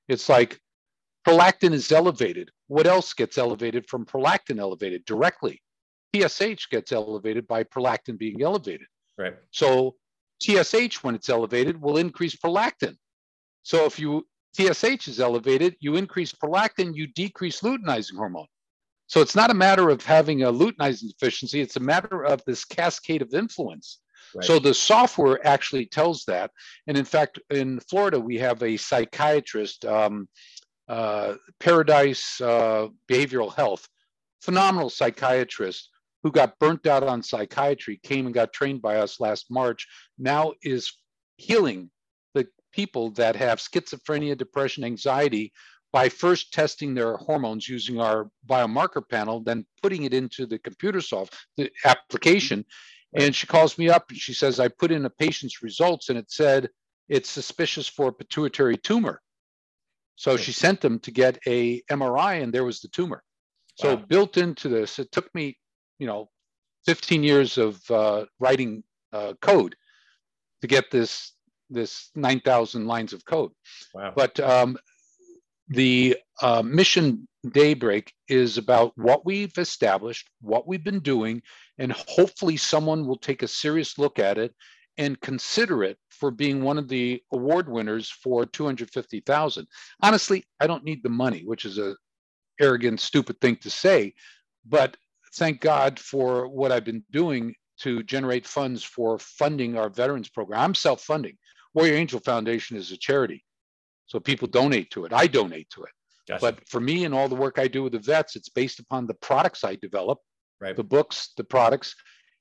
It's 0.07 0.29
like 0.29 0.59
prolactin 1.27 1.73
is 1.73 1.91
elevated. 1.91 2.51
What 2.67 2.87
else 2.87 3.13
gets 3.13 3.37
elevated 3.37 3.87
from 3.87 4.05
prolactin 4.05 4.59
elevated 4.59 5.05
directly? 5.05 5.61
TSH 6.13 6.69
gets 6.69 6.91
elevated 6.91 7.47
by 7.47 7.63
prolactin 7.63 8.17
being 8.17 8.41
elevated. 8.41 8.87
Right. 9.17 9.35
So 9.51 9.95
TSH, 10.41 11.03
when 11.03 11.15
it's 11.15 11.29
elevated, 11.29 11.81
will 11.81 11.97
increase 11.97 12.35
prolactin. 12.35 12.97
So 13.63 13.85
if 13.85 13.97
you 13.97 14.27
TSH 14.55 15.07
is 15.07 15.19
elevated, 15.19 15.75
you 15.79 15.95
increase 15.95 16.31
prolactin, 16.31 16.95
you 16.95 17.07
decrease 17.07 17.61
luteinizing 17.61 18.17
hormone. 18.17 18.45
So 19.13 19.21
it's 19.21 19.35
not 19.35 19.51
a 19.51 19.53
matter 19.53 19.91
of 19.91 20.03
having 20.03 20.41
a 20.41 20.51
luteinizing 20.51 21.07
deficiency, 21.07 21.61
it's 21.61 21.75
a 21.75 21.79
matter 21.79 22.25
of 22.25 22.41
this 22.47 22.65
cascade 22.65 23.21
of 23.21 23.31
influence. 23.35 23.99
Right. 24.33 24.43
So 24.43 24.57
the 24.57 24.73
software 24.73 25.39
actually 25.45 25.85
tells 25.85 26.25
that. 26.25 26.49
And 26.87 26.97
in 26.97 27.05
fact, 27.05 27.39
in 27.51 27.79
Florida, 27.81 28.19
we 28.19 28.39
have 28.39 28.63
a 28.63 28.75
psychiatrist, 28.75 29.85
um, 29.85 30.27
uh, 30.87 31.35
Paradise 31.59 32.41
uh, 32.41 32.87
Behavioral 33.07 33.53
Health, 33.53 33.87
phenomenal 34.41 34.89
psychiatrist 34.89 35.91
who 36.23 36.31
got 36.31 36.57
burnt 36.57 36.87
out 36.87 37.03
on 37.03 37.21
psychiatry, 37.21 37.99
came 38.01 38.25
and 38.25 38.33
got 38.33 38.51
trained 38.51 38.81
by 38.81 38.95
us 38.95 39.19
last 39.19 39.45
March, 39.51 39.87
now 40.17 40.53
is 40.63 40.91
healing 41.37 41.91
the 42.33 42.47
people 42.71 43.11
that 43.11 43.35
have 43.35 43.59
schizophrenia, 43.59 44.35
depression, 44.35 44.83
anxiety 44.83 45.53
by 45.93 46.09
first 46.09 46.51
testing 46.51 46.93
their 46.93 47.15
hormones 47.17 47.69
using 47.69 48.01
our 48.01 48.29
biomarker 48.49 49.07
panel, 49.07 49.41
then 49.41 49.65
putting 49.81 50.03
it 50.03 50.13
into 50.13 50.45
the 50.47 50.57
computer 50.57 50.99
soft 50.99 51.35
the 51.55 51.71
application. 51.85 52.65
And 53.15 53.33
she 53.33 53.45
calls 53.45 53.77
me 53.77 53.89
up 53.89 54.09
and 54.09 54.17
she 54.17 54.33
says, 54.33 54.59
I 54.59 54.67
put 54.67 54.91
in 54.91 55.05
a 55.05 55.09
patient's 55.09 55.61
results 55.61 56.09
and 56.09 56.17
it 56.17 56.31
said 56.31 56.67
it's 57.07 57.29
suspicious 57.29 57.87
for 57.87 58.09
a 58.09 58.13
pituitary 58.13 58.75
tumor. 58.75 59.21
So 60.15 60.35
she 60.35 60.51
sent 60.51 60.81
them 60.81 60.99
to 60.99 61.11
get 61.11 61.37
a 61.47 61.81
MRI 61.83 62.41
and 62.41 62.51
there 62.51 62.65
was 62.65 62.81
the 62.81 62.87
tumor. 62.87 63.23
So 63.75 63.95
wow. 63.95 64.03
built 64.07 64.37
into 64.37 64.69
this, 64.69 64.97
it 64.97 65.11
took 65.11 65.33
me 65.35 65.57
you 65.99 66.07
know 66.07 66.29
15 66.87 67.23
years 67.23 67.59
of 67.59 67.79
uh, 67.91 68.25
writing 68.39 68.83
uh, 69.11 69.33
code 69.41 69.75
to 70.61 70.67
get 70.67 70.89
this 70.89 71.33
this 71.69 72.09
9,000 72.15 72.87
lines 72.87 73.13
of 73.13 73.25
code. 73.25 73.51
Wow. 73.93 74.13
But 74.15 74.39
um, 74.39 74.77
the 75.67 76.17
uh, 76.41 76.61
mission 76.61 77.27
daybreak 77.51 78.13
is 78.27 78.57
about 78.57 78.93
what 78.95 79.25
we've 79.25 79.57
established, 79.57 80.29
what 80.41 80.67
we've 80.67 80.83
been 80.83 80.99
doing, 80.99 81.41
and 81.77 81.91
hopefully 81.91 82.57
someone 82.57 83.05
will 83.05 83.17
take 83.17 83.43
a 83.43 83.47
serious 83.47 83.97
look 83.97 84.19
at 84.19 84.37
it 84.37 84.53
and 84.97 85.19
consider 85.21 85.83
it 85.83 85.97
for 86.09 86.31
being 86.31 86.61
one 86.61 86.77
of 86.77 86.87
the 86.87 87.21
award 87.31 87.67
winners 87.67 88.09
for 88.09 88.45
250,000. 88.45 89.67
Honestly, 90.01 90.45
I 90.59 90.67
don't 90.67 90.83
need 90.83 91.01
the 91.03 91.09
money, 91.09 91.43
which 91.45 91.65
is 91.65 91.77
a 91.77 91.95
arrogant, 92.61 92.99
stupid 92.99 93.41
thing 93.41 93.55
to 93.57 93.69
say, 93.69 94.13
but 94.65 94.95
thank 95.35 95.59
God 95.61 95.99
for 95.99 96.47
what 96.47 96.71
I've 96.71 96.85
been 96.85 97.03
doing 97.11 97.55
to 97.79 98.03
generate 98.03 98.45
funds 98.45 98.83
for 98.83 99.17
funding 99.17 99.75
our 99.75 99.89
veterans 99.89 100.29
program. 100.29 100.61
I'm 100.61 100.75
self-funding. 100.75 101.37
Warrior 101.73 101.95
Angel 101.95 102.19
Foundation 102.19 102.77
is 102.77 102.91
a 102.91 102.97
charity. 102.97 103.43
So 104.05 104.19
people 104.19 104.47
donate 104.47 104.91
to 104.91 105.05
it. 105.05 105.13
I 105.13 105.27
donate 105.27 105.69
to 105.71 105.83
it. 105.83 105.91
Gotcha. 106.27 106.41
But 106.41 106.67
for 106.67 106.79
me 106.79 107.05
and 107.05 107.13
all 107.13 107.27
the 107.27 107.35
work 107.35 107.59
I 107.59 107.67
do 107.67 107.83
with 107.83 107.93
the 107.93 107.99
vets, 107.99 108.35
it's 108.35 108.49
based 108.49 108.79
upon 108.79 109.07
the 109.07 109.13
products 109.15 109.63
I 109.63 109.75
develop, 109.75 110.19
right. 110.61 110.75
the 110.75 110.83
books, 110.83 111.31
the 111.35 111.43
products, 111.43 111.95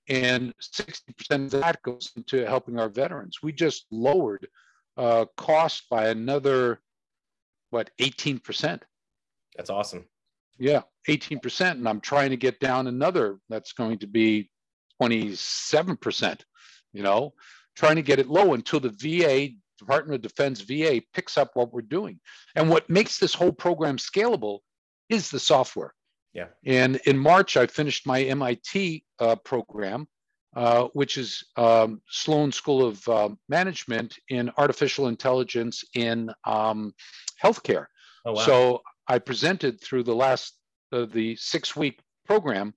and 0.09 0.53
60% 0.61 1.01
of 1.47 1.51
that 1.53 1.83
goes 1.83 2.11
into 2.17 2.47
helping 2.47 2.79
our 2.79 2.89
veterans. 2.89 3.39
We 3.43 3.53
just 3.53 3.87
lowered 3.91 4.47
uh, 4.97 5.27
cost 5.37 5.85
by 5.91 6.09
another, 6.09 6.81
what, 7.71 7.91
18%. 8.01 8.81
That's 9.57 9.71
awesome. 9.71 10.05
Yeah, 10.59 10.83
18%. 11.09 11.73
And 11.73 11.89
I'm 11.89 12.01
trying 12.01 12.31
to 12.31 12.37
get 12.37 12.61
down 12.61 12.87
another 12.87 13.39
that's 13.49 13.73
going 13.73 13.99
to 13.99 14.07
be 14.07 14.51
27%, 15.01 16.41
you 16.93 17.03
know, 17.03 17.33
trying 17.77 17.97
to 17.97 18.03
get 18.03 18.19
it 18.19 18.29
low 18.29 18.55
until 18.55 18.81
the 18.81 18.91
VA, 18.91 19.55
Department 19.83 20.15
of 20.17 20.23
Defense 20.23 20.61
VA, 20.61 21.03
picks 21.13 21.37
up 21.37 21.51
what 21.55 21.73
we're 21.73 21.83
doing. 21.83 22.21
And 22.55 22.69
what 22.69 22.89
makes 22.89 23.19
this 23.19 23.35
whole 23.35 23.53
program 23.53 23.97
scalable 23.97 24.61
is 25.09 25.31
the 25.31 25.41
software. 25.41 25.95
Yeah. 26.33 26.47
And 26.65 26.97
in 27.05 27.19
March, 27.19 27.57
I 27.57 27.67
finished 27.67 28.07
my 28.07 28.23
MIT 28.23 29.05
uh, 29.19 29.37
program, 29.37 30.07
uh, 30.57 30.89
which 30.95 31.19
is 31.19 31.45
um, 31.57 32.01
Sloan 32.09 32.53
School 32.53 32.87
of 32.87 33.09
uh, 33.09 33.29
Management 33.49 34.19
in 34.29 34.51
Artificial 34.57 35.09
Intelligence 35.09 35.85
in 35.95 36.31
um, 36.45 36.95
Healthcare. 37.43 37.87
Oh, 38.25 38.33
wow. 38.33 38.43
So 38.43 38.83
I 39.09 39.19
presented 39.19 39.81
through 39.81 40.05
the 40.05 40.15
last 40.15 40.55
uh, 40.93 41.07
the 41.07 41.37
six 41.37 41.75
week 41.75 42.01
program, 42.27 42.75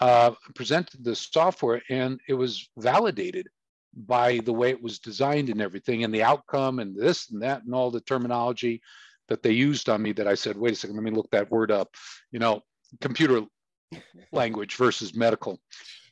uh, 0.00 0.32
presented 0.54 1.04
the 1.04 1.14
software, 1.14 1.82
and 1.90 2.20
it 2.28 2.34
was 2.34 2.68
validated 2.78 3.48
by 4.06 4.38
the 4.38 4.52
way 4.52 4.70
it 4.70 4.82
was 4.82 4.98
designed 4.98 5.48
and 5.48 5.60
everything, 5.60 6.04
and 6.04 6.14
the 6.14 6.22
outcome, 6.22 6.78
and 6.78 6.96
this 6.96 7.30
and 7.30 7.42
that, 7.42 7.64
and 7.64 7.74
all 7.74 7.90
the 7.90 8.00
terminology 8.00 8.80
that 9.28 9.42
they 9.42 9.52
used 9.52 9.88
on 9.88 10.02
me. 10.02 10.12
That 10.12 10.28
I 10.28 10.34
said, 10.34 10.56
wait 10.56 10.72
a 10.72 10.76
second, 10.76 10.96
let 10.96 11.04
me 11.04 11.10
look 11.10 11.30
that 11.30 11.50
word 11.50 11.70
up. 11.70 11.94
You 12.30 12.38
know, 12.38 12.62
computer 13.00 13.42
language 14.32 14.76
versus 14.76 15.14
medical. 15.14 15.60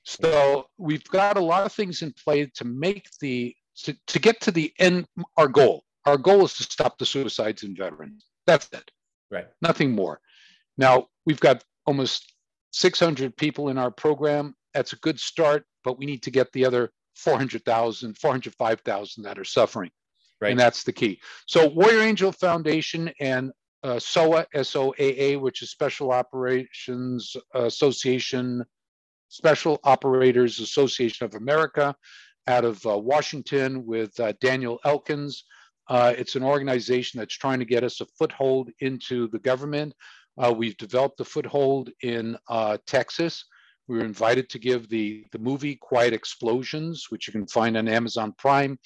So 0.03 0.67
we've 0.79 1.05
got 1.05 1.37
a 1.37 1.43
lot 1.43 1.67
of 1.67 1.73
things 1.73 2.03
in 2.03 2.13
play 2.13 2.47
to 2.55 2.65
make 2.65 3.09
the 3.21 3.55
to, 3.83 3.97
to 4.07 4.19
get 4.19 4.41
to 4.43 4.51
the 4.51 4.73
end. 4.79 5.07
Our 5.37 5.49
goal, 5.49 5.85
our 6.05 6.17
goal 6.17 6.45
is 6.45 6.55
to 6.55 6.63
stop 6.63 6.99
the 6.99 7.07
suicides 7.07 7.63
in 7.63 7.75
veterans. 7.77 8.27
That's 8.47 8.69
it. 8.73 8.91
Right. 9.31 9.47
Nothing 9.61 9.93
more. 9.93 10.21
Now, 10.79 11.09
we've 11.25 11.41
got 11.41 11.65
almost 11.87 12.33
600 12.73 13.37
people 13.37 13.69
in 13.69 13.79
our 13.79 13.91
program. 13.91 14.55
That's 14.75 14.93
a 14.93 14.97
good 14.97 15.19
start, 15.19 15.65
but 15.83 15.99
we 15.99 16.07
need 16.07 16.23
to 16.23 16.31
get 16.31 16.53
the 16.53 16.65
other 16.65 16.93
400,000, 17.17 18.17
405,000 18.19 19.23
that 19.25 19.39
are 19.39 19.45
suffering. 19.45 19.91
Right. 20.41 20.51
And 20.51 20.61
that's 20.61 20.85
the 20.85 20.93
key. 20.93 21.21
So, 21.47 21.69
Warrior 21.69 22.03
Angel 22.03 22.31
Foundation 22.31 23.11
and 23.21 23.53
uh, 23.83 23.99
SOA, 23.99 24.47
SOAA, 24.55 25.41
which 25.41 25.63
is 25.63 25.71
Special 25.71 26.13
Operations 26.13 27.37
Association, 27.55 28.65
Special 29.29 29.81
Operators 29.85 30.61
Association 30.61 31.25
of 31.25 31.35
America, 31.35 31.95
out 32.49 32.65
of 32.65 32.85
uh, 32.87 32.99
Washington 32.99 33.87
with 33.87 34.19
uh, 34.21 34.33
Daniel 34.41 34.79
Elkins. 34.85 35.45
Uh, 35.89 36.13
it's 36.17 36.37
an 36.37 36.43
organization 36.43 37.19
that's 37.19 37.37
trying 37.37 37.59
to 37.59 37.65
get 37.65 37.85
us 37.85 38.01
a 38.01 38.07
foothold 38.19 38.71
into 38.81 39.29
the 39.29 39.39
government. 39.39 39.95
Uh, 40.39 40.53
we've 40.53 40.77
developed 40.77 41.21
a 41.21 41.25
foothold 41.25 41.91
in 42.03 42.37
uh, 42.49 42.77
Texas. 42.87 43.45
We 43.89 43.99
were 43.99 44.05
invited 44.05 44.49
to 44.51 44.59
give 44.59 44.89
the, 44.89 45.25
the 45.33 45.39
movie 45.39 45.77
Quiet 45.77 46.13
Explosions, 46.13 47.07
which 47.09 47.27
you 47.27 47.33
can 47.33 47.47
find 47.47 47.77
on 47.77 47.89
Amazon 47.89 48.35
Prime. 48.37 48.79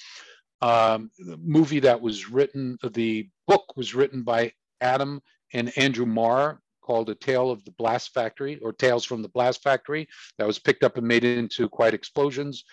Um, 0.63 1.11
the 1.19 1.39
movie 1.39 1.81
that 1.81 2.01
was 2.01 2.31
written, 2.31 2.77
the 2.83 3.29
book 3.47 3.77
was 3.77 3.95
written 3.95 4.23
by 4.23 4.53
Adam 4.81 5.23
and 5.53 5.73
Andrew 5.79 6.07
Marr 6.07 6.61
called 6.83 7.09
A 7.09 7.15
Tale 7.15 7.51
of 7.51 7.65
the 7.65 7.71
Blast 7.73 8.13
Factory 8.13 8.59
or 8.63 8.73
Tales 8.73 9.05
from 9.05 9.23
the 9.23 9.29
Blast 9.29 9.63
Factory 9.63 10.09
that 10.39 10.47
was 10.47 10.59
picked 10.59 10.85
up 10.85 10.97
and 10.97 11.07
made 11.07 11.25
into 11.25 11.69
Quiet 11.69 11.95
Explosions. 11.95 12.65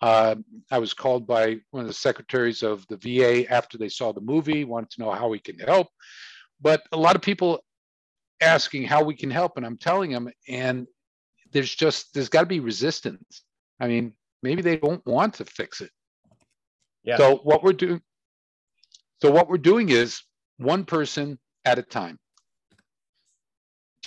Uh, 0.00 0.36
I 0.70 0.78
was 0.78 0.92
called 0.92 1.26
by 1.26 1.58
one 1.70 1.82
of 1.82 1.86
the 1.86 1.94
secretaries 1.94 2.62
of 2.62 2.86
the 2.88 2.96
VA 2.96 3.50
after 3.50 3.78
they 3.78 3.88
saw 3.88 4.12
the 4.12 4.20
movie, 4.20 4.64
wanted 4.64 4.90
to 4.90 5.02
know 5.02 5.12
how 5.12 5.28
we 5.28 5.38
can 5.38 5.58
help. 5.58 5.88
But 6.60 6.82
a 6.92 6.96
lot 6.96 7.16
of 7.16 7.22
people 7.22 7.64
asking 8.40 8.84
how 8.84 9.02
we 9.02 9.14
can 9.14 9.30
help, 9.30 9.56
and 9.56 9.64
I'm 9.64 9.78
telling 9.78 10.10
them, 10.10 10.28
and 10.48 10.86
there's 11.56 11.74
just 11.74 12.12
there's 12.14 12.28
got 12.28 12.40
to 12.40 12.46
be 12.46 12.60
resistance. 12.60 13.42
I 13.80 13.88
mean, 13.88 14.12
maybe 14.42 14.62
they 14.62 14.76
don't 14.76 15.04
want 15.06 15.34
to 15.34 15.44
fix 15.44 15.80
it. 15.80 15.90
Yeah. 17.02 17.16
So 17.16 17.36
what 17.36 17.62
we're 17.62 17.72
doing, 17.72 18.00
so 19.22 19.30
what 19.30 19.48
we're 19.48 19.58
doing 19.58 19.88
is 19.88 20.20
one 20.58 20.84
person 20.84 21.38
at 21.64 21.78
a 21.78 21.82
time 21.82 22.18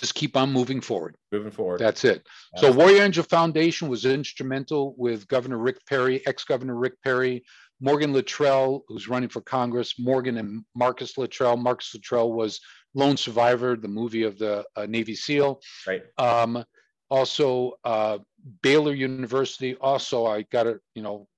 just 0.00 0.14
keep 0.14 0.34
on 0.34 0.50
moving 0.50 0.80
forward. 0.80 1.14
Moving 1.30 1.50
forward. 1.52 1.78
That's 1.78 2.04
it. 2.04 2.26
So 2.56 2.72
Warrior 2.72 3.02
Angel 3.02 3.22
Foundation 3.22 3.86
was 3.88 4.06
instrumental 4.06 4.94
with 4.96 5.28
Governor 5.28 5.58
Rick 5.58 5.84
Perry, 5.86 6.26
ex-Governor 6.26 6.74
Rick 6.74 6.94
Perry, 7.04 7.44
Morgan 7.82 8.14
Luttrell, 8.14 8.82
who's 8.88 9.08
running 9.08 9.28
for 9.28 9.42
Congress, 9.42 9.98
Morgan 9.98 10.38
and 10.38 10.64
Marcus 10.74 11.18
Luttrell. 11.18 11.58
Marcus 11.58 11.92
Luttrell 11.92 12.32
was 12.32 12.60
Lone 12.94 13.18
Survivor, 13.18 13.76
the 13.76 13.88
movie 13.88 14.22
of 14.22 14.38
the 14.38 14.64
uh, 14.74 14.86
Navy 14.86 15.14
SEAL. 15.14 15.60
Right. 15.86 16.02
Um, 16.16 16.64
also, 17.10 17.74
uh, 17.84 18.18
Baylor 18.62 18.94
University. 18.94 19.74
Also, 19.76 20.26
I 20.26 20.42
got 20.42 20.66
it. 20.66 20.80
You 20.94 21.02
know, 21.02 21.28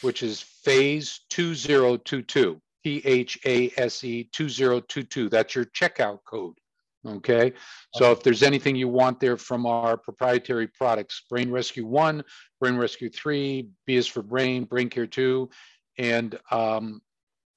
which 0.02 0.22
is 0.22 0.40
phase 0.40 1.20
2022. 1.30 2.14
P 2.14 2.20
H 2.20 2.36
A 2.36 2.63
S 2.84 4.04
E 4.04 4.28
2022. 4.32 5.28
That's 5.28 5.54
your 5.54 5.64
checkout 5.66 6.18
code. 6.24 6.54
Okay. 7.06 7.52
So 7.94 8.12
if 8.12 8.22
there's 8.22 8.42
anything 8.42 8.76
you 8.76 8.88
want 8.88 9.20
there 9.20 9.36
from 9.36 9.66
our 9.66 9.96
proprietary 9.96 10.66
products, 10.66 11.22
Brain 11.28 11.50
Rescue 11.50 11.86
1, 11.86 12.24
Brain 12.60 12.76
Rescue 12.76 13.10
3, 13.10 13.68
B 13.86 13.96
is 13.96 14.06
for 14.06 14.22
Brain, 14.22 14.64
Brain 14.64 14.88
Care 14.88 15.06
2, 15.06 15.48
and 15.98 16.38
um, 16.50 17.02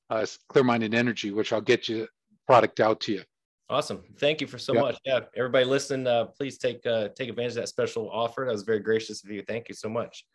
uh, 0.10 0.26
Clear 0.50 0.66
Minded 0.66 0.94
Energy, 0.94 1.32
which 1.32 1.54
I'll 1.54 1.62
get 1.62 1.88
you 1.88 2.08
product 2.46 2.80
out 2.80 3.00
to 3.02 3.14
you. 3.14 3.24
Awesome. 3.70 4.04
Thank 4.18 4.40
you 4.40 4.48
for 4.48 4.58
so 4.58 4.74
much. 4.74 4.98
Yeah. 5.06 5.22
Everybody 5.36 5.66
listening, 5.66 6.08
uh, 6.08 6.26
please 6.26 6.58
take 6.58 6.86
uh, 6.86 7.10
take 7.10 7.28
advantage 7.28 7.52
of 7.52 7.56
that 7.56 7.68
special 7.68 8.10
offer. 8.10 8.46
That 8.46 8.54
was 8.54 8.64
very 8.64 8.80
gracious 8.80 9.24
of 9.26 9.30
you. 9.30 9.42
Thank 9.42 9.68
you 9.68 9.76
so 9.76 9.90
much. 9.90 10.26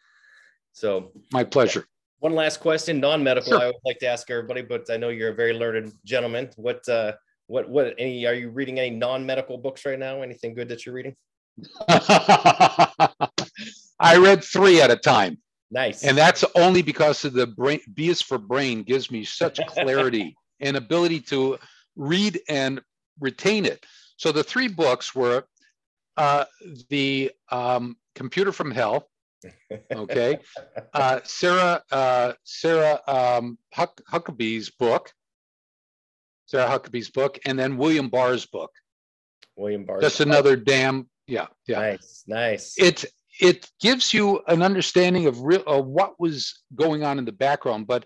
So 0.72 1.12
my 1.32 1.44
pleasure. 1.44 1.86
One 2.22 2.36
last 2.36 2.60
question, 2.60 3.00
non-medical. 3.00 3.50
Sure. 3.50 3.60
I 3.60 3.66
would 3.66 3.74
like 3.84 3.98
to 3.98 4.06
ask 4.06 4.30
everybody, 4.30 4.62
but 4.62 4.88
I 4.88 4.96
know 4.96 5.08
you're 5.08 5.30
a 5.30 5.34
very 5.34 5.54
learned 5.54 5.92
gentleman. 6.04 6.50
What 6.54 6.88
uh, 6.88 7.14
what 7.48 7.68
what 7.68 7.96
any 7.98 8.24
are 8.26 8.34
you 8.34 8.50
reading 8.50 8.78
any 8.78 8.90
non-medical 8.90 9.58
books 9.58 9.84
right 9.84 9.98
now? 9.98 10.22
Anything 10.22 10.54
good 10.54 10.68
that 10.68 10.86
you're 10.86 10.94
reading? 10.94 11.16
I 11.88 13.18
read 14.18 14.44
three 14.44 14.80
at 14.80 14.92
a 14.92 14.96
time. 14.96 15.38
Nice. 15.72 16.04
And 16.04 16.16
that's 16.16 16.44
only 16.54 16.80
because 16.80 17.24
of 17.24 17.32
the 17.32 17.48
brain 17.48 17.80
B 17.92 18.08
is 18.08 18.22
for 18.22 18.38
brain 18.38 18.84
gives 18.84 19.10
me 19.10 19.24
such 19.24 19.58
clarity 19.66 20.36
and 20.60 20.76
ability 20.76 21.18
to 21.22 21.58
read 21.96 22.38
and 22.48 22.80
retain 23.18 23.66
it. 23.66 23.84
So 24.16 24.30
the 24.30 24.44
three 24.44 24.68
books 24.68 25.12
were 25.12 25.42
uh, 26.16 26.44
the 26.88 27.32
um, 27.50 27.96
Computer 28.14 28.52
from 28.52 28.70
Hell, 28.70 29.08
okay. 29.94 30.38
Uh, 30.94 31.20
sarah 31.24 31.82
uh, 31.90 32.32
sarah 32.44 33.00
um, 33.06 33.58
Huck, 33.72 34.00
huckabee's 34.10 34.70
book. 34.70 35.12
Sarah 36.46 36.68
huckabee's 36.68 37.10
book 37.10 37.38
and 37.46 37.58
then 37.58 37.76
william 37.76 38.08
barr's 38.08 38.46
book. 38.46 38.70
William 39.56 39.84
barr 39.84 40.00
just 40.00 40.20
another 40.20 40.56
damn 40.56 41.08
yeah 41.26 41.46
yeah. 41.66 41.78
Nice 41.80 42.24
nice. 42.26 42.74
It 42.78 43.04
it 43.40 43.70
gives 43.80 44.12
you 44.12 44.40
an 44.46 44.62
understanding 44.62 45.26
of 45.26 45.40
real 45.40 45.62
of 45.66 45.86
what 45.86 46.20
was 46.20 46.62
going 46.74 47.02
on 47.02 47.18
in 47.18 47.24
the 47.24 47.32
background 47.32 47.86
but 47.86 48.04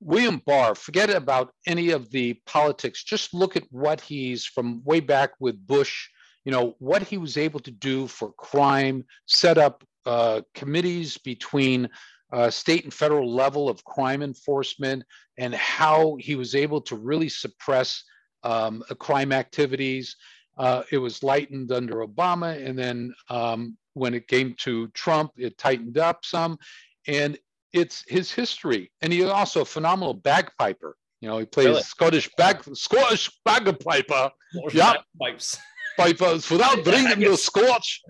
william 0.00 0.42
barr 0.44 0.74
forget 0.74 1.10
about 1.10 1.52
any 1.66 1.90
of 1.90 2.10
the 2.10 2.34
politics. 2.46 3.04
Just 3.04 3.32
look 3.34 3.56
at 3.56 3.64
what 3.70 4.00
he's 4.00 4.44
from 4.44 4.82
way 4.84 5.00
back 5.00 5.30
with 5.40 5.66
bush 5.66 6.08
you 6.44 6.52
know 6.52 6.74
what 6.78 7.02
he 7.02 7.18
was 7.18 7.36
able 7.36 7.60
to 7.60 7.70
do 7.70 8.06
for 8.06 8.32
crime 8.32 9.04
set 9.26 9.58
up 9.58 9.84
uh, 10.06 10.42
committees 10.54 11.18
between 11.18 11.88
uh, 12.32 12.50
state 12.50 12.84
and 12.84 12.92
federal 12.92 13.32
level 13.32 13.68
of 13.68 13.84
crime 13.84 14.22
enforcement 14.22 15.04
and 15.38 15.54
how 15.54 16.16
he 16.18 16.34
was 16.34 16.54
able 16.54 16.80
to 16.80 16.96
really 16.96 17.28
suppress 17.28 18.02
um, 18.42 18.82
crime 18.98 19.32
activities. 19.32 20.16
Uh, 20.58 20.82
it 20.90 20.98
was 20.98 21.22
lightened 21.22 21.72
under 21.72 22.06
Obama, 22.06 22.64
and 22.64 22.78
then 22.78 23.12
um, 23.28 23.76
when 23.94 24.14
it 24.14 24.28
came 24.28 24.54
to 24.58 24.88
Trump, 24.88 25.32
it 25.36 25.56
tightened 25.58 25.98
up 25.98 26.24
some. 26.24 26.58
And 27.06 27.38
it's 27.72 28.04
his 28.08 28.30
history, 28.30 28.90
and 29.00 29.12
he's 29.12 29.24
also 29.24 29.62
a 29.62 29.64
phenomenal 29.64 30.14
bagpiper. 30.14 30.96
You 31.20 31.28
know, 31.28 31.38
he 31.38 31.46
plays 31.46 31.66
really? 31.66 31.82
Scottish 31.82 32.30
bag 32.36 32.62
Scottish 32.74 33.30
bagpiper. 33.44 34.30
Yeah, 34.72 34.94
pipes 35.20 35.58
pipers 35.96 36.50
without 36.50 36.84
bringing 36.84 37.20
the 37.20 37.36
scotch, 37.36 38.02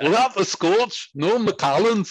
without 0.00 0.34
the 0.34 0.44
scotch, 0.44 1.10
no 1.14 1.38
Macallans. 1.38 2.10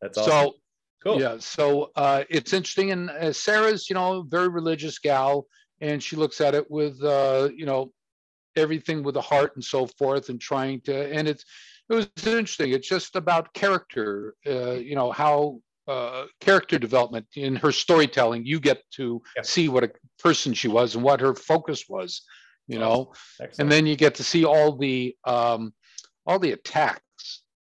That's 0.00 0.18
awesome. 0.18 0.30
So, 0.30 0.54
cool. 1.02 1.20
yeah, 1.20 1.36
so 1.38 1.90
uh, 1.96 2.24
it's 2.28 2.52
interesting. 2.52 2.90
And 2.90 3.10
uh, 3.10 3.32
Sarah's, 3.32 3.88
you 3.88 3.94
know, 3.94 4.22
very 4.22 4.48
religious 4.48 4.98
gal, 4.98 5.46
and 5.80 6.02
she 6.02 6.16
looks 6.16 6.40
at 6.40 6.54
it 6.54 6.70
with, 6.70 7.02
uh, 7.02 7.50
you 7.54 7.66
know, 7.66 7.92
everything 8.56 9.02
with 9.02 9.16
a 9.16 9.20
heart 9.20 9.52
and 9.54 9.64
so 9.64 9.86
forth, 9.86 10.28
and 10.28 10.40
trying 10.40 10.80
to. 10.82 11.12
And 11.12 11.28
it's 11.28 11.44
it 11.90 11.94
was 11.94 12.08
interesting. 12.26 12.72
It's 12.72 12.88
just 12.88 13.16
about 13.16 13.52
character, 13.52 14.34
uh, 14.46 14.72
you 14.72 14.94
know, 14.94 15.12
how 15.12 15.60
uh, 15.86 16.24
character 16.40 16.78
development 16.78 17.26
in 17.36 17.56
her 17.56 17.72
storytelling. 17.72 18.46
You 18.46 18.58
get 18.60 18.82
to 18.92 19.22
yeah. 19.36 19.42
see 19.42 19.68
what 19.68 19.84
a 19.84 19.90
person 20.18 20.54
she 20.54 20.68
was 20.68 20.94
and 20.94 21.04
what 21.04 21.20
her 21.20 21.34
focus 21.34 21.84
was 21.88 22.22
you 22.66 22.78
know? 22.78 23.12
Excellent. 23.40 23.60
and 23.60 23.72
then 23.72 23.86
you 23.86 23.96
get 23.96 24.16
to 24.16 24.24
see 24.24 24.44
all 24.44 24.76
the 24.76 25.16
um, 25.24 25.72
all 26.26 26.38
the 26.38 26.52
attacks 26.52 27.02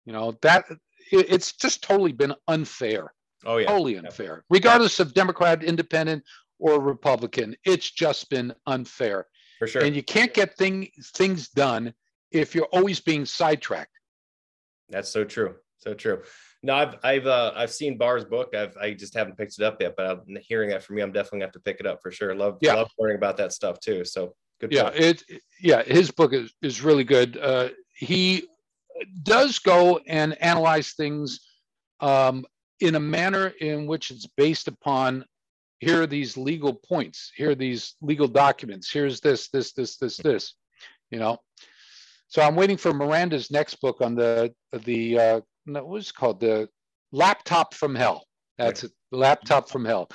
you 0.08 0.14
know? 0.14 0.34
That 0.40 0.64
it, 1.12 1.26
it's 1.28 1.52
just 1.52 1.82
totally 1.82 2.12
been 2.12 2.34
unfair. 2.48 3.12
Oh 3.44 3.58
yeah. 3.58 3.68
Totally 3.68 3.96
unfair. 3.98 4.42
Yeah. 4.50 4.56
regardless 4.56 4.98
of 4.98 5.14
democrat 5.14 5.62
independent 5.62 6.24
or 6.58 6.80
republican 6.80 7.54
it's 7.64 7.88
just 7.90 8.28
been 8.30 8.52
unfair. 8.66 9.26
For 9.58 9.66
sure. 9.66 9.82
And 9.84 9.94
you 9.94 10.02
can't 10.02 10.32
get 10.32 10.56
thing, 10.56 10.88
things 11.14 11.48
done 11.50 11.92
if 12.32 12.54
you're 12.54 12.68
always 12.72 13.00
being 13.00 13.26
sidetracked. 13.26 13.92
That's 14.88 15.08
so 15.08 15.24
true. 15.24 15.56
So 15.78 15.94
true. 15.94 16.22
No 16.62 16.74
i've 16.74 16.96
i've 17.04 17.26
uh, 17.26 17.52
i've 17.54 17.70
seen 17.70 17.98
barr's 17.98 18.24
book. 18.24 18.54
I've 18.56 18.76
i 18.78 18.94
just 18.94 19.14
haven't 19.14 19.36
picked 19.36 19.58
it 19.58 19.64
up 19.64 19.80
yet 19.80 19.94
but 19.94 20.06
I'm 20.06 20.38
hearing 20.40 20.70
that 20.70 20.82
from 20.82 20.96
you. 20.96 21.04
I'm 21.04 21.12
definitely 21.12 21.40
gonna 21.40 21.48
have 21.48 21.52
to 21.52 21.60
pick 21.60 21.80
it 21.80 21.86
up 21.86 22.00
for 22.02 22.10
sure. 22.10 22.34
Love 22.34 22.56
yeah. 22.62 22.74
love 22.74 22.90
learning 22.98 23.18
about 23.18 23.36
that 23.36 23.52
stuff 23.52 23.78
too. 23.78 24.06
So 24.06 24.34
Good 24.60 24.72
yeah, 24.72 24.90
it 24.94 25.22
yeah, 25.60 25.82
his 25.82 26.10
book 26.10 26.32
is 26.32 26.52
is 26.62 26.82
really 26.82 27.04
good. 27.04 27.36
Uh, 27.36 27.68
he 27.94 28.48
does 29.22 29.58
go 29.58 30.00
and 30.06 30.40
analyze 30.42 30.92
things 30.92 31.40
um, 32.00 32.44
in 32.80 32.94
a 32.94 33.00
manner 33.00 33.48
in 33.60 33.86
which 33.86 34.10
it's 34.10 34.26
based 34.36 34.68
upon 34.68 35.24
here 35.80 36.02
are 36.02 36.06
these 36.06 36.36
legal 36.36 36.74
points, 36.74 37.30
here 37.36 37.50
are 37.50 37.54
these 37.54 37.94
legal 38.00 38.26
documents, 38.26 38.90
here's 38.90 39.20
this, 39.20 39.48
this, 39.48 39.72
this, 39.72 39.96
this, 39.96 40.16
this, 40.16 40.54
you 41.10 41.18
know. 41.18 41.38
So 42.28 42.42
I'm 42.42 42.56
waiting 42.56 42.76
for 42.76 42.92
Miranda's 42.92 43.50
next 43.50 43.76
book 43.80 44.00
on 44.00 44.14
the 44.14 44.52
the 44.84 45.18
uh, 45.18 45.40
what 45.64 45.88
was 45.88 46.10
it 46.10 46.14
called 46.14 46.40
the 46.40 46.68
laptop 47.10 47.72
from 47.72 47.94
hell. 47.94 48.26
That's 48.58 48.84
it. 48.84 48.92
Laptop 49.10 49.68
from 49.68 49.84
Hell. 49.84 50.08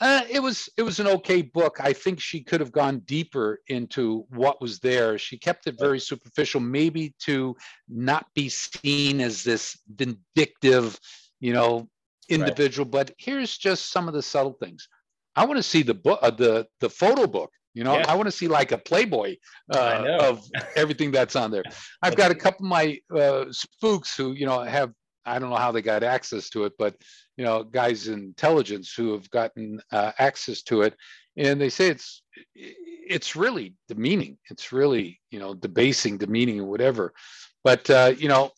Uh, 0.00 0.22
it 0.30 0.40
was 0.40 0.68
it 0.76 0.82
was 0.82 1.00
an 1.00 1.06
okay 1.06 1.42
book. 1.42 1.78
I 1.80 1.92
think 1.92 2.20
she 2.20 2.42
could 2.42 2.60
have 2.60 2.72
gone 2.72 3.00
deeper 3.00 3.60
into 3.68 4.24
what 4.30 4.60
was 4.60 4.78
there. 4.78 5.18
She 5.18 5.38
kept 5.38 5.66
it 5.66 5.78
very 5.78 6.00
superficial, 6.00 6.60
maybe 6.60 7.14
to 7.20 7.56
not 7.88 8.26
be 8.34 8.48
seen 8.48 9.20
as 9.20 9.44
this 9.44 9.78
vindictive, 9.94 10.98
you 11.40 11.52
know, 11.52 11.88
individual. 12.28 12.86
Right. 12.86 13.06
But 13.06 13.14
here's 13.18 13.56
just 13.58 13.90
some 13.90 14.08
of 14.08 14.14
the 14.14 14.22
subtle 14.22 14.56
things. 14.60 14.88
I 15.36 15.44
want 15.44 15.58
to 15.58 15.62
see 15.62 15.82
the 15.82 15.94
book, 15.94 16.18
uh, 16.22 16.30
the 16.30 16.66
the 16.80 16.90
photo 16.90 17.26
book. 17.26 17.50
You 17.74 17.84
know, 17.84 17.96
yeah. 17.96 18.06
I 18.08 18.14
want 18.16 18.26
to 18.26 18.32
see 18.32 18.48
like 18.48 18.72
a 18.72 18.78
Playboy 18.78 19.36
uh, 19.72 20.04
of 20.20 20.42
everything 20.74 21.12
that's 21.12 21.36
on 21.36 21.52
there. 21.52 21.62
I've 22.02 22.16
got 22.16 22.32
a 22.32 22.34
couple 22.34 22.66
of 22.66 22.70
my 22.70 22.98
uh, 23.14 23.44
spooks 23.52 24.16
who, 24.16 24.32
you 24.32 24.46
know, 24.46 24.62
have 24.62 24.92
I 25.24 25.38
don't 25.38 25.50
know 25.50 25.56
how 25.56 25.70
they 25.70 25.82
got 25.82 26.02
access 26.02 26.48
to 26.50 26.64
it, 26.64 26.72
but 26.78 26.96
you 27.38 27.44
know, 27.44 27.62
guys 27.62 28.08
in 28.08 28.18
intelligence 28.18 28.92
who 28.92 29.12
have 29.12 29.30
gotten 29.30 29.80
uh, 29.92 30.10
access 30.18 30.60
to 30.62 30.82
it, 30.82 30.94
and 31.36 31.60
they 31.60 31.68
say 31.70 31.88
it's 31.88 32.22
it's 32.54 33.36
really 33.36 33.74
demeaning. 33.88 34.36
It's 34.50 34.72
really 34.72 35.20
you 35.30 35.38
know 35.38 35.54
debasing, 35.54 36.18
demeaning, 36.18 36.58
or 36.60 36.66
whatever. 36.66 37.14
But 37.62 37.88
uh, 37.88 38.12
you 38.18 38.28
know, 38.28 38.50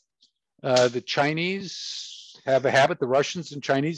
uh, 0.62 0.88
the 0.88 1.02
Chinese 1.02 2.36
have 2.46 2.64
a 2.64 2.70
habit. 2.70 2.98
The 2.98 3.06
Russians 3.06 3.52
and 3.52 3.62
Chinese 3.62 3.88